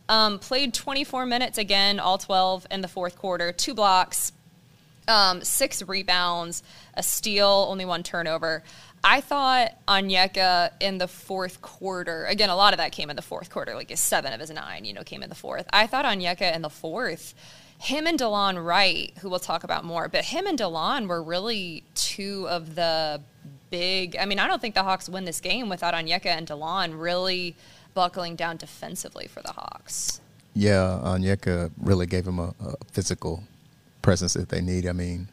um, 0.09 0.39
played 0.39 0.73
24 0.73 1.25
minutes 1.25 1.57
again, 1.57 1.99
all 1.99 2.17
12 2.17 2.67
in 2.71 2.81
the 2.81 2.87
fourth 2.87 3.17
quarter, 3.17 3.51
two 3.51 3.73
blocks, 3.73 4.31
um, 5.07 5.43
six 5.43 5.81
rebounds, 5.81 6.63
a 6.93 7.03
steal, 7.03 7.67
only 7.69 7.85
one 7.85 8.03
turnover. 8.03 8.63
I 9.03 9.19
thought 9.19 9.73
Onyeka 9.87 10.71
in 10.79 10.97
the 10.97 11.09
fourth 11.09 11.61
quarter, 11.61 12.25
again, 12.25 12.49
a 12.49 12.55
lot 12.55 12.73
of 12.73 12.77
that 12.77 12.93
came 12.93 13.09
in 13.09 13.15
the 13.15 13.21
fourth 13.21 13.49
quarter, 13.49 13.75
like 13.75 13.89
his 13.89 13.99
seven 13.99 14.31
of 14.31 14.39
his 14.39 14.49
nine, 14.49 14.85
you 14.85 14.93
know, 14.93 15.03
came 15.03 15.21
in 15.23 15.29
the 15.29 15.35
fourth. 15.35 15.67
I 15.73 15.87
thought 15.87 16.05
Onyeka 16.05 16.55
in 16.55 16.61
the 16.61 16.69
fourth, 16.69 17.33
him 17.79 18.07
and 18.07 18.17
DeLon 18.17 18.63
Wright, 18.63 19.11
who 19.19 19.29
we'll 19.29 19.39
talk 19.39 19.65
about 19.65 19.83
more, 19.83 20.07
but 20.07 20.23
him 20.25 20.47
and 20.47 20.57
DeLon 20.57 21.07
were 21.07 21.21
really 21.21 21.83
two 21.95 22.47
of 22.47 22.75
the 22.75 23.21
big. 23.69 24.15
I 24.15 24.25
mean, 24.25 24.39
I 24.39 24.47
don't 24.47 24.61
think 24.61 24.73
the 24.73 24.83
Hawks 24.83 25.09
win 25.09 25.25
this 25.25 25.41
game 25.41 25.67
without 25.67 25.93
Onyeka 25.93 26.27
and 26.27 26.47
DeLon 26.47 26.97
really 26.97 27.57
buckling 27.93 28.35
down 28.35 28.57
defensively 28.57 29.27
for 29.27 29.41
the 29.41 29.51
Hawks. 29.53 30.19
Yeah, 30.55 30.99
Onyeka 31.03 31.71
really 31.77 32.05
gave 32.05 32.27
him 32.27 32.39
a, 32.39 32.53
a 32.63 32.75
physical 32.91 33.43
presence 34.01 34.33
that 34.33 34.49
they 34.49 34.61
need. 34.61 34.85
I 34.87 34.91
mean, 34.91 35.27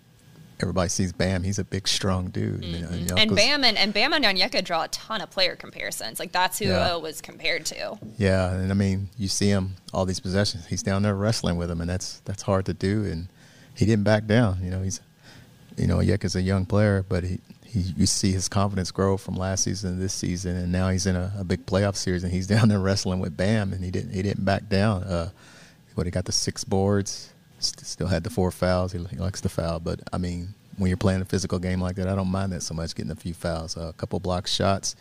everybody 0.61 0.89
sees 0.89 1.13
Bam; 1.13 1.43
he's 1.43 1.59
a 1.59 1.65
big, 1.65 1.87
strong 1.87 2.29
dude. 2.29 2.63
Mm-hmm. 2.63 3.07
Know, 3.07 3.17
And 3.17 3.31
Onyeka's- 3.31 3.37
Bam 3.37 3.65
and, 3.65 3.77
and 3.77 3.93
Bam 3.93 4.13
and 4.15 4.25
Onyeka 4.25 4.65
draw 4.65 4.85
a 4.85 4.89
ton 4.89 5.21
of 5.21 5.31
player 5.31 5.57
comparisons. 5.57 6.19
Like 6.19 6.33
that's 6.33 6.59
who 6.59 6.67
Yeah. 6.67 6.95
it 6.97 7.03
was 7.03 7.21
compared 7.21 7.67
to. 7.67 7.99
Yeah, 8.17 8.53
and 8.53 8.71
I 8.71 8.75
mean, 8.75 9.11
you 9.19 9.29
see 9.29 9.49
him 9.51 9.75
all 9.93 10.07
these 10.07 10.21
possessions. 10.21 10.67
He's 10.67 10.83
down 10.83 11.03
there 11.03 11.15
wrestling 11.15 11.57
with 11.57 11.71
him, 11.71 11.81
and 11.83 11.91
that's 11.91 12.21
that's 12.25 12.43
hard 12.43 12.65
to 12.67 12.73
do. 12.75 13.05
And 13.05 13.29
he 13.75 13.85
didn't 13.85 14.05
back 14.05 14.27
down. 14.27 14.61
You 14.65 14.71
know, 14.71 14.83
he's, 14.83 15.01
you 15.77 15.87
know, 15.87 15.99
Yeka's 15.99 16.35
a 16.35 16.43
young 16.43 16.65
player, 16.65 17.05
but 17.07 17.25
he, 17.25 17.41
he 17.71 17.81
you 17.97 18.07
see 18.07 18.33
his 18.33 18.49
confidence 18.49 18.91
grow 18.91 19.17
from 19.17 19.37
last 19.37 19.65
season 19.65 19.95
to 19.95 20.01
this 20.01 20.13
season, 20.13 20.57
and 20.57 20.73
now 20.73 20.89
he's 20.89 21.07
in 21.07 21.15
a, 21.17 21.33
a 21.39 21.45
big 21.45 21.67
playoff 21.67 21.95
series, 21.97 22.25
and 22.25 22.33
he's 22.33 22.47
down 22.55 22.69
there 22.69 22.81
wrestling 22.81 23.21
with 23.21 23.37
Bam, 23.37 23.73
and 23.73 23.85
he 23.85 23.91
didn't 23.91 24.13
he 24.13 24.23
didn't 24.23 24.45
back 24.45 24.69
down. 24.69 25.05
Uh, 25.05 25.31
what 25.95 26.07
he 26.07 26.11
got 26.11 26.25
the 26.25 26.33
six 26.33 26.65
boards, 26.65 27.33
st- 27.59 27.87
still 27.87 28.07
had 28.07 28.25
the 28.25 28.31
four 28.31 28.51
fouls. 28.51 28.93
He, 28.93 28.99
he 29.11 29.17
likes 29.17 29.41
to 29.43 29.49
foul, 29.49 29.81
but 29.81 30.01
I 30.13 30.19
mean, 30.19 30.55
when 30.79 30.89
you're 30.89 30.97
playing 30.97 31.21
a 31.21 31.25
physical 31.25 31.59
game 31.59 31.81
like 31.81 31.97
that, 31.97 32.09
I 32.09 32.15
don't 32.15 32.31
mind 32.31 32.53
that 32.53 32.63
so 32.63 32.75
much. 32.75 32.95
Getting 32.95 33.13
a 33.13 33.17
few 33.17 33.35
fouls, 33.35 33.77
uh, 33.77 33.89
a 33.89 33.93
couple 33.93 34.19
block 34.21 34.47
shots. 34.47 34.97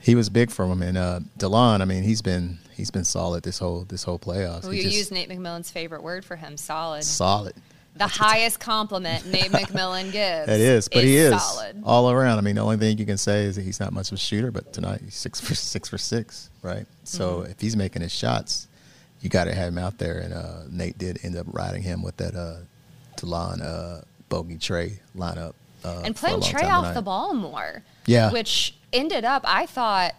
He 0.00 0.14
was 0.14 0.28
big 0.28 0.50
for 0.50 0.64
him, 0.66 0.82
and 0.82 0.98
uh, 0.98 1.20
Delon. 1.38 1.80
I 1.80 1.84
mean, 1.84 2.02
he's 2.02 2.22
been 2.22 2.58
he's 2.74 2.90
been 2.90 3.04
solid 3.04 3.42
this 3.44 3.58
whole 3.58 3.84
this 3.84 4.02
whole 4.04 4.18
playoffs. 4.18 4.64
Well, 4.64 4.74
you 4.74 4.82
just- 4.84 4.96
use 4.96 5.10
Nate 5.10 5.28
McMillan's 5.28 5.70
favorite 5.70 6.02
word 6.02 6.24
for 6.24 6.36
him, 6.36 6.56
solid. 6.56 7.04
solid. 7.04 7.54
The 7.94 8.06
highest 8.06 8.58
compliment 8.58 9.26
Nate 9.26 9.50
McMillan 9.52 10.12
gives. 10.12 10.48
It 10.50 10.60
is, 10.60 10.88
but 10.88 11.04
he 11.04 11.16
is 11.16 11.40
solid. 11.42 11.82
all 11.84 12.10
around. 12.10 12.38
I 12.38 12.40
mean, 12.40 12.54
the 12.54 12.62
only 12.62 12.78
thing 12.78 12.96
you 12.98 13.04
can 13.06 13.18
say 13.18 13.44
is 13.44 13.56
that 13.56 13.62
he's 13.62 13.80
not 13.80 13.92
much 13.92 14.08
of 14.10 14.14
a 14.14 14.18
shooter, 14.18 14.50
but 14.50 14.72
tonight 14.72 15.00
he's 15.04 15.14
six 15.14 15.40
for 15.40 15.54
six 15.54 15.88
for 15.88 15.98
six, 15.98 16.48
right? 16.62 16.86
So 17.04 17.40
Mhm. 17.40 17.50
if 17.50 17.60
he's 17.60 17.76
making 17.76 18.00
his 18.02 18.12
shots, 18.12 18.66
you 19.20 19.28
got 19.28 19.44
to 19.44 19.54
have 19.54 19.68
him 19.68 19.78
out 19.78 19.98
there. 19.98 20.18
And 20.18 20.32
uh, 20.32 20.62
Nate 20.70 20.96
did 20.96 21.18
end 21.22 21.36
up 21.36 21.46
riding 21.50 21.82
him 21.82 22.02
with 22.02 22.16
that 22.16 22.34
uh, 22.34 22.56
Delon 23.18 23.62
uh, 23.62 24.00
Bogey 24.28 24.56
Trae 24.56 24.98
lineup. 25.16 25.52
Uh, 25.84 26.00
and 26.04 26.16
playing 26.16 26.40
Trae 26.40 26.64
off 26.70 26.82
tonight. 26.84 26.94
the 26.94 27.02
ball 27.02 27.34
more. 27.34 27.82
Yeah. 28.06 28.30
Which 28.32 28.74
ended 28.92 29.24
up, 29.24 29.42
I 29.46 29.66
thought, 29.66 30.14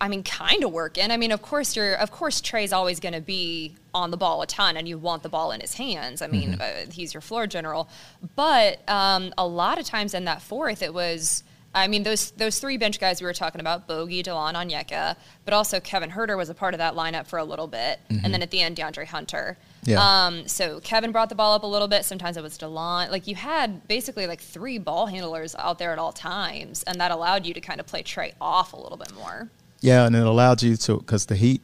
I 0.00 0.08
mean, 0.08 0.22
kind 0.22 0.64
of 0.64 0.72
working. 0.72 1.10
I 1.10 1.16
mean, 1.16 1.32
of 1.32 1.42
course, 1.42 1.76
you're, 1.76 1.94
of 1.94 2.10
course, 2.10 2.40
Trae's 2.40 2.72
always 2.72 3.00
going 3.00 3.14
to 3.14 3.20
be 3.20 3.76
on 3.94 4.10
the 4.10 4.16
ball 4.16 4.42
a 4.42 4.46
ton, 4.46 4.76
and 4.76 4.88
you 4.88 4.98
want 4.98 5.22
the 5.22 5.28
ball 5.28 5.52
in 5.52 5.60
his 5.60 5.74
hands. 5.74 6.22
I 6.22 6.26
mean, 6.26 6.52
Mm-hmm. 6.58 6.88
uh, 6.88 6.92
he's 6.92 7.14
your 7.14 7.20
floor 7.20 7.46
general. 7.46 7.88
But 8.36 8.86
um, 8.88 9.32
a 9.38 9.46
lot 9.46 9.78
of 9.78 9.84
times 9.84 10.14
in 10.14 10.24
that 10.24 10.42
fourth, 10.42 10.82
it 10.82 10.94
was. 10.94 11.44
I 11.74 11.88
mean, 11.88 12.02
those 12.02 12.32
those 12.32 12.58
three 12.58 12.76
bench 12.76 13.00
guys 13.00 13.22
we 13.22 13.26
were 13.26 13.32
talking 13.32 13.58
about, 13.58 13.86
Bogey, 13.88 14.22
DeLon, 14.22 14.52
Onyeka, 14.52 15.16
but 15.46 15.54
also 15.54 15.80
Kevin 15.80 16.10
Huerter 16.10 16.36
was 16.36 16.50
a 16.50 16.54
part 16.54 16.74
of 16.74 16.78
that 16.78 16.94
lineup 16.94 17.26
for 17.26 17.38
a 17.38 17.44
little 17.44 17.66
bit. 17.66 17.98
Mhm. 18.10 18.24
And 18.24 18.34
then 18.34 18.42
at 18.42 18.50
the 18.50 18.60
end, 18.60 18.76
DeAndre 18.76 19.06
Hunter. 19.06 19.56
Yeah. 19.84 20.26
Um, 20.26 20.46
so 20.46 20.80
Kevin 20.80 21.12
brought 21.12 21.30
the 21.30 21.34
ball 21.34 21.54
up 21.54 21.62
a 21.62 21.66
little 21.66 21.88
bit. 21.88 22.04
Sometimes 22.04 22.36
it 22.36 22.42
was 22.42 22.58
DeLon. 22.58 23.10
Like 23.10 23.26
you 23.26 23.36
had 23.36 23.88
basically 23.88 24.26
like 24.26 24.42
three 24.42 24.76
ball 24.76 25.06
handlers 25.06 25.54
out 25.54 25.78
there 25.78 25.92
at 25.94 25.98
all 25.98 26.12
times, 26.12 26.82
and 26.82 27.00
that 27.00 27.10
allowed 27.10 27.46
you 27.46 27.54
to 27.54 27.60
kind 27.62 27.80
of 27.80 27.86
play 27.86 28.02
Trae 28.02 28.34
off 28.38 28.74
a 28.74 28.76
little 28.76 28.98
bit 28.98 29.14
more. 29.14 29.48
Yeah, 29.82 30.06
and 30.06 30.16
it 30.16 30.24
allowed 30.24 30.62
you 30.62 30.76
to 30.76 30.98
because 30.98 31.26
the 31.26 31.36
Heat, 31.36 31.60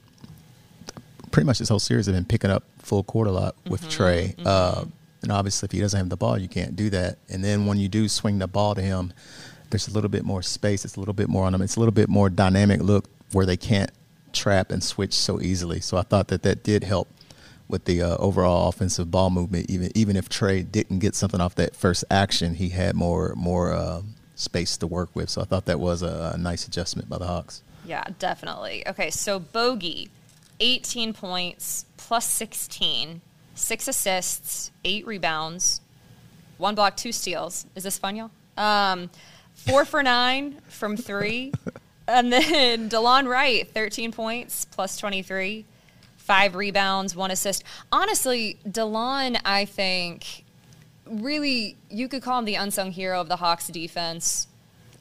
pretty 1.30 1.46
much 1.46 1.58
this 1.58 1.68
whole 1.68 1.78
series 1.78 2.06
have 2.06 2.14
been 2.14 2.24
picking 2.24 2.50
up 2.50 2.64
full 2.78 3.02
court 3.04 3.28
a 3.28 3.30
lot 3.30 3.54
with 3.68 3.82
Mm-hmm, 3.82 4.02
Trae. 4.02 4.46
Uh, 4.46 4.84
and 5.22 5.32
obviously, 5.32 5.66
if 5.66 5.72
he 5.72 5.80
doesn't 5.80 5.96
have 5.98 6.08
the 6.10 6.16
ball, 6.16 6.38
you 6.38 6.48
can't 6.48 6.76
do 6.76 6.90
that. 6.90 7.18
And 7.28 7.42
then 7.42 7.66
when 7.66 7.78
you 7.78 7.88
do 7.88 8.08
swing 8.08 8.38
the 8.38 8.46
ball 8.46 8.74
to 8.74 8.82
him, 8.82 9.12
there's 9.70 9.88
a 9.88 9.92
little 9.92 10.10
bit 10.10 10.24
more 10.24 10.42
space. 10.42 10.84
It's 10.84 10.96
a 10.96 11.00
little 11.00 11.14
bit 11.14 11.28
more 11.28 11.44
on 11.44 11.54
him. 11.54 11.62
It's 11.62 11.76
a 11.76 11.80
little 11.80 11.92
bit 11.92 12.08
more 12.08 12.28
dynamic 12.28 12.80
look 12.82 13.06
where 13.32 13.46
they 13.46 13.56
can't 13.56 13.90
trap 14.32 14.70
and 14.70 14.82
switch 14.82 15.14
so 15.14 15.40
easily. 15.40 15.80
So 15.80 15.96
I 15.96 16.02
thought 16.02 16.28
that 16.28 16.42
that 16.42 16.62
did 16.62 16.84
help 16.84 17.08
with 17.68 17.84
the 17.84 18.02
uh, 18.02 18.16
overall 18.16 18.68
offensive 18.68 19.10
ball 19.10 19.30
movement. 19.30 19.70
Even 19.70 19.90
even 19.94 20.16
if 20.16 20.28
Trae 20.28 20.70
didn't 20.70 21.00
get 21.00 21.14
something 21.14 21.40
off 21.40 21.54
that 21.56 21.76
first 21.76 22.04
action, 22.10 22.54
he 22.54 22.70
had 22.70 22.94
more 22.96 23.34
more 23.36 23.74
um 23.74 24.14
space 24.34 24.76
to 24.78 24.86
work 24.86 25.10
with. 25.14 25.28
So 25.30 25.42
I 25.42 25.44
thought 25.44 25.66
that 25.66 25.78
was 25.80 26.02
a, 26.02 26.32
a 26.34 26.38
nice 26.38 26.66
adjustment 26.66 27.08
by 27.08 27.18
the 27.18 27.26
Hawks. 27.26 27.62
Yeah, 27.88 28.04
definitely. 28.18 28.86
Okay, 28.86 29.08
so 29.08 29.38
Bogey, 29.38 30.10
18 30.60 31.14
points, 31.14 31.86
plus 31.96 32.26
16, 32.26 33.22
six 33.54 33.88
assists, 33.88 34.70
eight 34.84 35.06
rebounds, 35.06 35.80
one 36.58 36.74
block, 36.74 36.98
two 36.98 37.12
steals. 37.12 37.64
Is 37.74 37.84
this 37.84 37.96
fun, 37.96 38.16
y'all? 38.16 38.30
Um, 38.58 39.08
four 39.54 39.86
for 39.86 40.02
nine 40.02 40.60
from 40.68 40.98
three. 40.98 41.52
and 42.08 42.30
then 42.30 42.90
DeLon 42.90 43.26
Wright, 43.26 43.66
13 43.72 44.12
points, 44.12 44.66
plus 44.66 44.98
23, 44.98 45.64
five 46.18 46.54
rebounds, 46.56 47.16
one 47.16 47.30
assist. 47.30 47.64
Honestly, 47.90 48.58
DeLon, 48.68 49.40
I 49.46 49.64
think, 49.64 50.44
really, 51.06 51.76
you 51.88 52.06
could 52.06 52.22
call 52.22 52.40
him 52.40 52.44
the 52.44 52.56
unsung 52.56 52.92
hero 52.92 53.18
of 53.18 53.28
the 53.28 53.36
Hawks 53.36 53.68
defense 53.68 54.46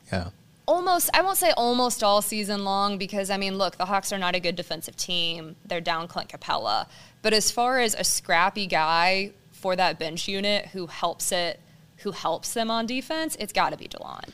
Yeah. 0.10 0.29
Almost 0.68 1.10
I 1.14 1.22
won't 1.22 1.38
say 1.38 1.52
almost 1.56 2.04
all 2.04 2.22
season 2.22 2.64
long 2.64 2.98
because 2.98 3.30
I 3.30 3.38
mean 3.38 3.58
look 3.58 3.78
the 3.78 3.86
Hawks 3.86 4.12
are 4.12 4.18
not 4.18 4.36
a 4.36 4.40
good 4.40 4.56
defensive 4.56 4.98
team 4.98 5.56
they're 5.66 5.82
down 5.82 6.08
Clint 6.08 6.30
Capela 6.30 6.88
but 7.22 7.34
as 7.34 7.52
far 7.52 7.80
as 7.80 7.94
a 7.94 8.04
scrappy 8.04 8.68
guy 8.68 9.32
for 9.52 9.76
that 9.76 9.98
bench 9.98 10.28
unit 10.28 10.68
who 10.68 10.88
helps 10.88 11.32
it 11.32 11.60
who 11.98 12.12
helps 12.12 12.54
them 12.54 12.70
on 12.70 12.86
defense 12.86 13.38
it's 13.40 13.54
got 13.54 13.70
to 13.70 13.78
be 13.78 13.88
DeLon 13.88 14.30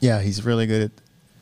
Yeah, 0.00 0.20
he's 0.20 0.44
really 0.44 0.66
good 0.66 0.82
at, 0.82 0.90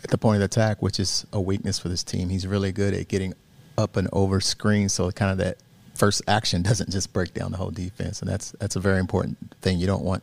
at 0.05 0.11
the 0.11 0.19
point 0.19 0.37
of 0.37 0.43
attack, 0.43 0.81
which 0.81 0.99
is 0.99 1.27
a 1.33 1.41
weakness 1.41 1.79
for 1.79 1.89
this 1.89 2.03
team. 2.03 2.29
He's 2.29 2.47
really 2.47 2.73
good 2.73 2.95
at 2.95 3.09
getting 3.09 3.35
up 3.77 3.97
and 3.97 4.09
over 4.13 4.41
screens, 4.41 4.93
so 4.93 5.11
kind 5.11 5.31
of 5.31 5.39
that 5.39 5.59
first 5.95 6.23
action 6.27 6.63
doesn't 6.71 6.91
just 6.91 7.13
break 7.13 7.35
down 7.35 7.51
the 7.51 7.59
whole 7.59 7.71
defense, 7.71 8.21
and 8.21 8.31
that's 8.31 8.53
that's 8.53 8.77
a 8.77 8.81
very 8.81 8.99
important 8.99 9.37
thing. 9.61 9.79
You 9.79 9.87
don't 9.87 10.05
want, 10.05 10.23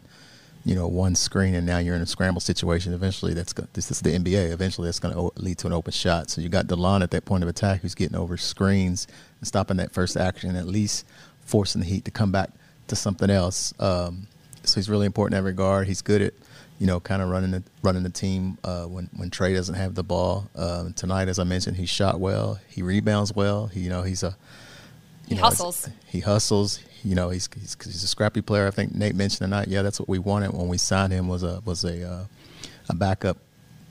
you 0.65 0.75
know, 0.75 0.87
one 0.87 1.13
screen 1.15 1.55
and 1.55 1.65
now 1.65 1.77
you're 1.77 1.95
in 1.95 2.01
a 2.01 2.05
scramble 2.05 2.39
situation. 2.39 2.93
Eventually, 2.93 3.33
that's 3.33 3.51
go- 3.53 3.67
this 3.73 3.91
is 3.91 3.99
the 3.99 4.11
NBA. 4.11 4.51
Eventually, 4.51 4.87
that's 4.87 4.99
going 4.99 5.13
to 5.13 5.31
lead 5.41 5.57
to 5.59 5.67
an 5.67 5.73
open 5.73 5.91
shot. 5.91 6.29
So 6.29 6.39
you 6.41 6.49
got 6.49 6.67
Delon 6.67 7.01
at 7.01 7.11
that 7.11 7.25
point 7.25 7.43
of 7.43 7.49
attack, 7.49 7.81
who's 7.81 7.95
getting 7.95 8.15
over 8.15 8.37
screens 8.37 9.07
and 9.39 9.47
stopping 9.47 9.77
that 9.77 9.91
first 9.91 10.15
action, 10.15 10.55
at 10.55 10.65
least 10.65 11.05
forcing 11.41 11.81
the 11.81 11.87
Heat 11.87 12.05
to 12.05 12.11
come 12.11 12.31
back 12.31 12.49
to 12.87 12.95
something 12.95 13.29
else. 13.29 13.73
Um, 13.79 14.27
so 14.63 14.75
he's 14.75 14.89
really 14.89 15.05
important 15.05 15.37
in 15.37 15.43
that 15.43 15.47
regard. 15.49 15.87
He's 15.87 16.01
good 16.01 16.21
at, 16.21 16.33
you 16.79 16.87
know, 16.87 17.01
kind 17.01 17.21
of 17.21 17.27
running 17.29 17.51
the 17.51 17.63
running 17.81 18.03
the 18.03 18.09
team 18.09 18.57
uh, 18.63 18.85
when 18.85 19.09
when 19.17 19.29
Trae 19.29 19.53
doesn't 19.53 19.75
have 19.75 19.95
the 19.95 20.03
ball. 20.03 20.49
Um, 20.55 20.93
tonight, 20.93 21.27
as 21.27 21.39
I 21.39 21.43
mentioned, 21.43 21.75
he 21.75 21.85
shot 21.85 22.21
well. 22.21 22.59
He 22.69 22.81
rebounds 22.81 23.33
well. 23.35 23.67
He, 23.67 23.81
you 23.81 23.89
know, 23.89 24.03
he's 24.03 24.23
a 24.23 24.37
He 25.27 25.35
know, 25.35 25.41
hustles. 25.41 25.89
He 26.07 26.21
hustles. 26.21 26.79
You 27.03 27.15
know, 27.15 27.29
he's, 27.29 27.49
he's 27.53 27.75
he's 27.83 28.03
a 28.03 28.07
scrappy 28.07 28.41
player. 28.41 28.67
I 28.67 28.71
think 28.71 28.93
Nate 28.93 29.15
mentioned 29.15 29.39
tonight. 29.39 29.67
Yeah, 29.67 29.81
that's 29.81 29.99
what 29.99 30.09
we 30.09 30.19
wanted 30.19 30.53
when 30.53 30.67
we 30.67 30.77
signed 30.77 31.11
him 31.13 31.27
was 31.27 31.43
a 31.43 31.61
was 31.65 31.83
a 31.83 32.07
uh, 32.07 32.25
a 32.89 32.95
backup 32.95 33.37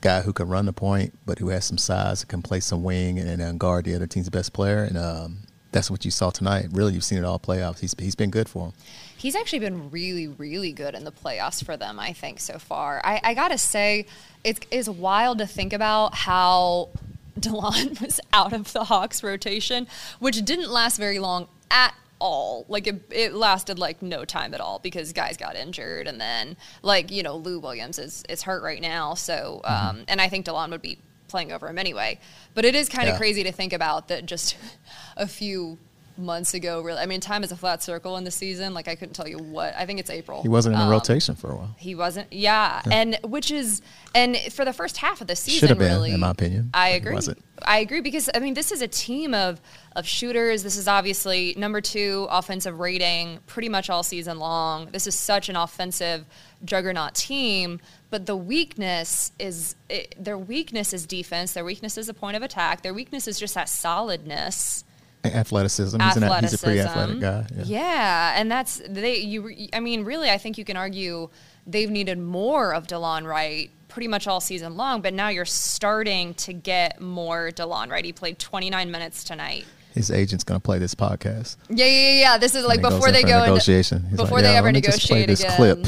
guy 0.01 0.21
who 0.21 0.33
can 0.33 0.47
run 0.47 0.65
the 0.65 0.73
point, 0.73 1.17
but 1.25 1.39
who 1.39 1.49
has 1.49 1.65
some 1.65 1.77
size, 1.77 2.23
can 2.25 2.41
play 2.41 2.59
some 2.59 2.83
wing, 2.83 3.19
and, 3.19 3.41
and 3.41 3.59
guard 3.59 3.85
the 3.85 3.95
other 3.95 4.07
team's 4.07 4.29
best 4.29 4.53
player. 4.53 4.83
And 4.83 4.97
um, 4.97 5.37
that's 5.71 5.89
what 5.89 6.05
you 6.05 6.11
saw 6.11 6.29
tonight. 6.29 6.67
Really, 6.71 6.93
you've 6.93 7.03
seen 7.03 7.17
it 7.17 7.25
all 7.25 7.39
playoffs. 7.39 7.79
He's 7.79 7.95
he's 7.97 8.15
been 8.15 8.29
good 8.29 8.47
for 8.47 8.67
him. 8.67 8.73
He's 9.17 9.35
actually 9.35 9.59
been 9.59 9.89
really, 9.89 10.27
really 10.27 10.73
good 10.73 10.95
in 10.95 11.05
the 11.05 11.11
playoffs 11.11 11.63
for 11.63 11.77
them, 11.77 11.99
I 11.99 12.11
think, 12.11 12.39
so 12.39 12.59
far. 12.59 13.01
I, 13.05 13.21
I 13.23 13.33
gotta 13.33 13.57
say, 13.57 14.05
it's, 14.43 14.59
it's 14.69 14.89
wild 14.89 15.37
to 15.37 15.47
think 15.47 15.71
about 15.71 16.13
how 16.13 16.89
DeLon 17.39 18.01
was 18.01 18.19
out 18.33 18.51
of 18.51 18.73
the 18.73 18.83
Hawks 18.83 19.23
rotation, 19.23 19.87
which 20.19 20.43
didn't 20.43 20.69
last 20.69 20.97
very 20.97 21.19
long 21.19 21.47
at 21.71 21.93
all. 22.23 22.65
Like 22.69 22.87
it, 22.87 23.01
it 23.11 23.33
lasted 23.33 23.77
like 23.77 24.01
no 24.01 24.23
time 24.25 24.53
at 24.53 24.61
all 24.61 24.79
because 24.79 25.11
guys 25.13 25.35
got 25.37 25.55
injured, 25.55 26.07
and 26.07 26.19
then 26.21 26.55
like 26.81 27.11
you 27.11 27.21
know 27.21 27.35
Lou 27.35 27.59
Williams 27.59 27.99
is 27.99 28.23
is 28.29 28.41
hurt 28.43 28.63
right 28.63 28.81
now. 28.81 29.13
So 29.13 29.61
Mm-hmm. 29.65 29.87
um, 29.89 30.05
and 30.07 30.21
I 30.21 30.29
think 30.29 30.45
DeLon 30.45 30.69
would 30.71 30.81
be 30.81 30.97
playing 31.27 31.51
over 31.51 31.67
him 31.67 31.77
anyway. 31.77 32.19
But 32.55 32.63
it 32.65 32.75
is 32.75 32.87
kind 32.89 33.09
of 33.09 33.13
Yeah. 33.15 33.17
crazy 33.17 33.43
to 33.43 33.51
think 33.51 33.73
about 33.73 34.07
that 34.07 34.25
just 34.25 34.55
a 35.17 35.27
few 35.27 35.77
months 36.17 36.53
ago. 36.53 36.81
Really, 36.81 36.99
I 36.99 37.05
mean, 37.05 37.19
time 37.19 37.43
is 37.43 37.51
a 37.51 37.55
flat 37.55 37.81
circle 37.83 38.17
in 38.17 38.23
the 38.23 38.31
season. 38.31 38.73
Like 38.73 38.87
I 38.87 38.95
couldn't 38.95 39.13
tell 39.13 39.27
you 39.27 39.37
what. 39.37 39.73
I 39.77 39.85
think 39.85 39.99
it's 39.99 40.09
April. 40.09 40.41
He 40.41 40.49
wasn't 40.49 40.73
in 40.73 40.79
the 40.79 40.85
Um, 40.85 40.91
rotation 40.91 41.35
for 41.35 41.51
a 41.51 41.55
while. 41.55 41.75
He 41.77 41.95
wasn't. 41.95 42.31
Yeah. 42.31 42.81
and 42.91 43.17
which 43.23 43.51
is 43.51 43.81
and 44.15 44.37
for 44.51 44.63
the 44.65 44.73
first 44.73 44.97
half 44.97 45.21
of 45.21 45.27
the 45.27 45.35
season, 45.35 45.59
Should 45.59 45.69
have 45.69 45.79
been, 45.79 45.91
really, 45.91 46.11
in 46.11 46.19
my 46.19 46.29
opinion. 46.31 46.69
I 46.73 46.89
agree. 46.89 47.17
I 47.65 47.79
agree 47.79 48.01
because 48.01 48.29
I 48.33 48.39
mean 48.39 48.53
this 48.55 48.71
is 48.71 48.81
a 48.81 48.87
team 48.87 49.33
of 49.33 49.61
of 49.95 50.07
shooters. 50.07 50.63
This 50.63 50.75
is 50.77 50.87
obviously 50.87 51.53
number 51.57 51.81
two 51.81 52.27
offensive 52.29 52.79
rating 52.79 53.39
pretty 53.47 53.69
much 53.69 53.89
all 53.89 54.03
season 54.03 54.39
long. 54.39 54.87
This 54.91 55.07
is 55.07 55.15
such 55.15 55.49
an 55.49 55.55
offensive 55.55 56.25
juggernaut 56.65 57.13
team, 57.15 57.79
but 58.09 58.25
the 58.25 58.35
weakness 58.35 59.31
is 59.39 59.75
it, 59.89 60.15
their 60.21 60.37
weakness 60.37 60.93
is 60.93 61.05
defense. 61.05 61.53
Their 61.53 61.63
weakness 61.65 61.97
is 61.97 62.09
a 62.09 62.13
point 62.13 62.35
of 62.37 62.43
attack. 62.43 62.81
Their 62.81 62.93
weakness 62.93 63.27
is 63.27 63.39
just 63.39 63.53
that 63.55 63.69
solidness 63.69 64.83
Athleticism. 65.25 65.99
He's, 65.99 66.15
an, 66.17 66.43
he's 66.43 66.53
a 66.53 66.57
pretty 66.57 66.79
athletic 66.79 67.19
guy. 67.19 67.45
Yeah. 67.55 67.63
Yeah, 67.65 68.33
and 68.39 68.51
that's 68.51 68.81
they. 68.87 69.17
You, 69.17 69.67
I 69.73 69.79
mean, 69.79 70.03
really, 70.03 70.29
I 70.29 70.37
think 70.37 70.57
you 70.57 70.65
can 70.65 70.77
argue 70.77 71.29
they've 71.65 71.89
needed 71.89 72.19
more 72.19 72.73
of 72.73 72.87
Delon 72.87 73.25
Wright 73.25 73.71
pretty 73.87 74.07
much 74.07 74.27
all 74.27 74.41
season 74.41 74.75
long. 74.75 75.01
But 75.01 75.13
now 75.13 75.29
you're 75.29 75.45
starting 75.45 76.33
to 76.35 76.53
get 76.53 76.99
more 76.99 77.51
Delon 77.51 77.89
Wright. 77.89 78.03
He 78.03 78.11
played 78.11 78.39
29 78.39 78.89
minutes 78.91 79.23
tonight. 79.23 79.65
His 79.93 80.09
agent's 80.09 80.43
going 80.43 80.59
to 80.59 80.63
play 80.63 80.79
this 80.79 80.95
podcast. 80.95 81.55
Yeah, 81.69 81.85
yeah, 81.85 82.19
yeah. 82.19 82.37
This 82.39 82.55
is 82.55 82.65
like 82.65 82.81
before 82.81 83.11
they 83.11 83.21
go 83.21 83.37
into- 83.37 83.49
negotiation. 83.51 84.03
He's 84.09 84.17
before 84.17 84.37
like, 84.39 84.43
they 84.45 84.51
"Yeah, 84.53 84.57
ever 84.57 84.67
let 84.69 84.73
me 84.75 84.81
just 84.81 85.07
play 85.07 85.21
negotiate 85.21 85.27
this 85.27 85.43
again. 85.43 85.83
clip 85.85 85.87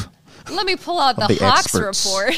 Let 0.55 0.65
me 0.67 0.75
pull 0.75 0.99
out 0.99 1.15
the, 1.15 1.25
the 1.27 1.43
Hawks 1.43 1.65
experts. 1.65 2.05
report. 2.05 2.33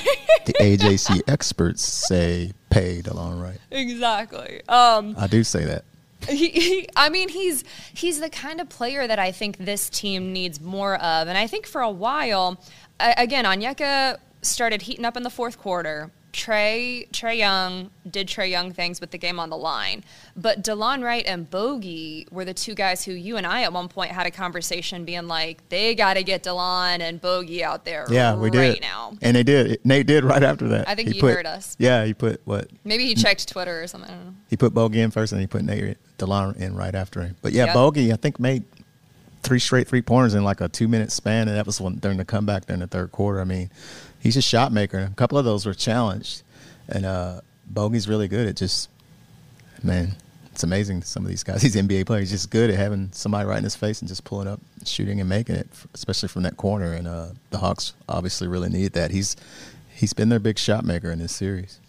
the 0.45 0.53
AJC 0.53 1.21
experts 1.27 1.83
say 1.83 2.53
pay 2.69 3.01
DeLon 3.01 3.41
Wright. 3.43 3.59
exactly. 3.71 4.61
Um, 4.69 5.15
I 5.19 5.27
do 5.27 5.43
say 5.43 5.65
that. 5.65 5.83
He, 6.27 6.49
he, 6.49 6.89
I 6.95 7.09
mean, 7.09 7.29
he's 7.29 7.63
he's 7.93 8.19
the 8.19 8.29
kind 8.29 8.61
of 8.61 8.69
player 8.69 9.07
that 9.07 9.19
I 9.19 9.31
think 9.31 9.57
this 9.57 9.89
team 9.89 10.33
needs 10.33 10.59
more 10.61 10.95
of, 10.95 11.27
and 11.27 11.37
I 11.37 11.47
think 11.47 11.65
for 11.65 11.81
a 11.81 11.91
while, 11.91 12.59
again, 12.99 13.45
Onyeka 13.45 14.17
started 14.41 14.83
heating 14.83 15.05
up 15.05 15.17
in 15.17 15.23
the 15.23 15.29
fourth 15.29 15.57
quarter. 15.57 16.11
Trae 16.37 17.09
Trae 17.09 17.35
Young 17.37 17.89
did 18.09 18.27
Trae 18.27 18.49
Young 18.49 18.71
things 18.71 19.01
with 19.01 19.09
the 19.09 19.17
game 19.17 19.39
on 19.39 19.49
the 19.49 19.57
line, 19.57 20.03
but 20.35 20.61
Delon 20.63 21.03
Wright 21.03 21.25
and 21.25 21.49
Bogey 21.49 22.27
were 22.29 22.45
the 22.45 22.53
two 22.53 22.75
guys 22.75 23.03
who 23.03 23.11
you 23.13 23.37
and 23.37 23.45
I 23.47 23.63
at 23.63 23.73
one 23.73 23.87
point 23.87 24.11
had 24.11 24.27
a 24.27 24.31
conversation, 24.31 25.03
being 25.03 25.27
like, 25.27 25.67
they 25.69 25.95
got 25.95 26.13
to 26.13 26.23
get 26.23 26.43
Delon 26.43 26.99
and 27.01 27.19
Bogey 27.19 27.63
out 27.63 27.85
there 27.85 28.05
Yeah, 28.09 28.35
we 28.35 28.51
right 28.51 28.73
did. 28.75 28.81
now. 28.81 29.17
And 29.23 29.35
they 29.35 29.41
did. 29.43 29.79
Nate 29.83 30.05
did 30.05 30.23
right 30.23 30.43
after 30.43 30.67
that. 30.69 30.87
I 30.87 30.93
think 30.93 31.09
he 31.09 31.19
put, 31.19 31.33
heard 31.33 31.47
us. 31.47 31.75
Yeah, 31.79 32.05
he 32.05 32.13
put 32.13 32.39
what? 32.45 32.69
Maybe 32.83 33.05
he 33.07 33.15
checked 33.15 33.47
Twitter 33.49 33.81
or 33.81 33.87
something. 33.87 34.11
I 34.11 34.13
don't 34.13 34.25
know. 34.27 34.33
He 34.49 34.57
put 34.57 34.75
Bogey 34.75 35.01
in 35.01 35.09
first, 35.09 35.31
and 35.31 35.41
he 35.41 35.47
put 35.47 35.63
Nate 35.63 35.97
DeLon 36.19 36.55
in 36.57 36.75
right 36.75 36.93
after 36.93 37.21
him. 37.23 37.35
But 37.41 37.53
yeah, 37.53 37.65
Yep. 37.65 37.73
Bogey, 37.73 38.13
I 38.13 38.15
think 38.15 38.39
made 38.39 38.63
three 39.43 39.59
straight 39.59 39.87
three 39.87 40.01
pointers 40.01 40.33
in 40.33 40.43
like 40.43 40.61
a 40.61 40.67
two 40.69 40.87
minute 40.87 41.11
span, 41.11 41.47
and 41.47 41.57
that 41.57 41.65
was 41.65 41.81
one 41.81 41.95
during 41.95 42.17
the 42.17 42.25
comeback 42.25 42.67
during 42.67 42.79
the 42.81 42.87
third 42.87 43.11
quarter. 43.11 43.39
I 43.41 43.43
mean, 43.43 43.69
he's 44.19 44.37
a 44.37 44.41
shot 44.41 44.71
maker. 44.71 44.99
A 44.99 45.15
couple 45.15 45.37
of 45.37 45.45
those 45.45 45.65
were 45.65 45.73
challenged, 45.73 46.43
and 46.87 47.05
uh, 47.05 47.41
Bogey's 47.71 48.07
really 48.07 48.27
good 48.27 48.47
at 48.47 48.55
just 48.55 48.89
man. 49.83 50.15
It's 50.51 50.63
amazing. 50.63 51.03
Some 51.03 51.23
of 51.23 51.29
these 51.29 51.43
guys, 51.43 51.61
these 51.61 51.75
NBA 51.75 52.07
players, 52.07 52.31
just 52.31 52.49
good 52.49 52.71
at 52.71 52.77
having 52.77 53.09
somebody 53.11 53.47
right 53.47 53.59
in 53.59 53.63
his 53.63 53.75
face 53.75 54.01
and 54.01 54.07
just 54.09 54.23
pulling 54.23 54.47
up, 54.47 54.59
shooting, 54.85 55.19
and 55.19 55.29
making 55.29 55.55
it, 55.55 55.67
especially 55.93 56.29
from 56.29 56.41
that 56.43 56.57
corner. 56.57 56.93
And 56.93 57.07
uh, 57.07 57.27
the 57.51 57.59
Hawks 57.59 57.93
obviously 58.09 58.47
really 58.47 58.69
need 58.69 58.93
that. 58.93 59.11
He's 59.11 59.35
he's 59.93 60.13
been 60.13 60.29
their 60.29 60.39
big 60.39 60.57
shot 60.57 60.83
maker 60.83 61.11
in 61.11 61.19
this 61.19 61.31
series. 61.35 61.79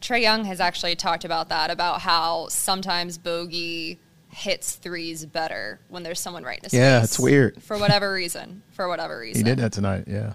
Trey 0.00 0.22
Young 0.22 0.44
has 0.44 0.60
actually 0.60 0.94
talked 0.94 1.24
about 1.24 1.48
that, 1.48 1.70
about 1.70 2.02
how 2.02 2.46
sometimes 2.48 3.18
Bogey 3.18 3.98
hits 4.30 4.74
threes 4.76 5.24
better 5.24 5.80
when 5.88 6.02
there's 6.02 6.20
someone 6.20 6.44
right 6.44 6.58
in 6.58 6.64
his 6.64 6.74
Yeah, 6.74 6.80
face. 6.80 7.00
Yeah, 7.00 7.04
it's 7.04 7.18
weird. 7.18 7.62
For 7.62 7.78
whatever 7.78 8.12
reason. 8.12 8.62
For 8.72 8.86
whatever 8.86 9.18
reason. 9.18 9.44
He 9.44 9.50
did 9.50 9.58
that 9.58 9.72
tonight. 9.72 10.04
Yeah. 10.06 10.34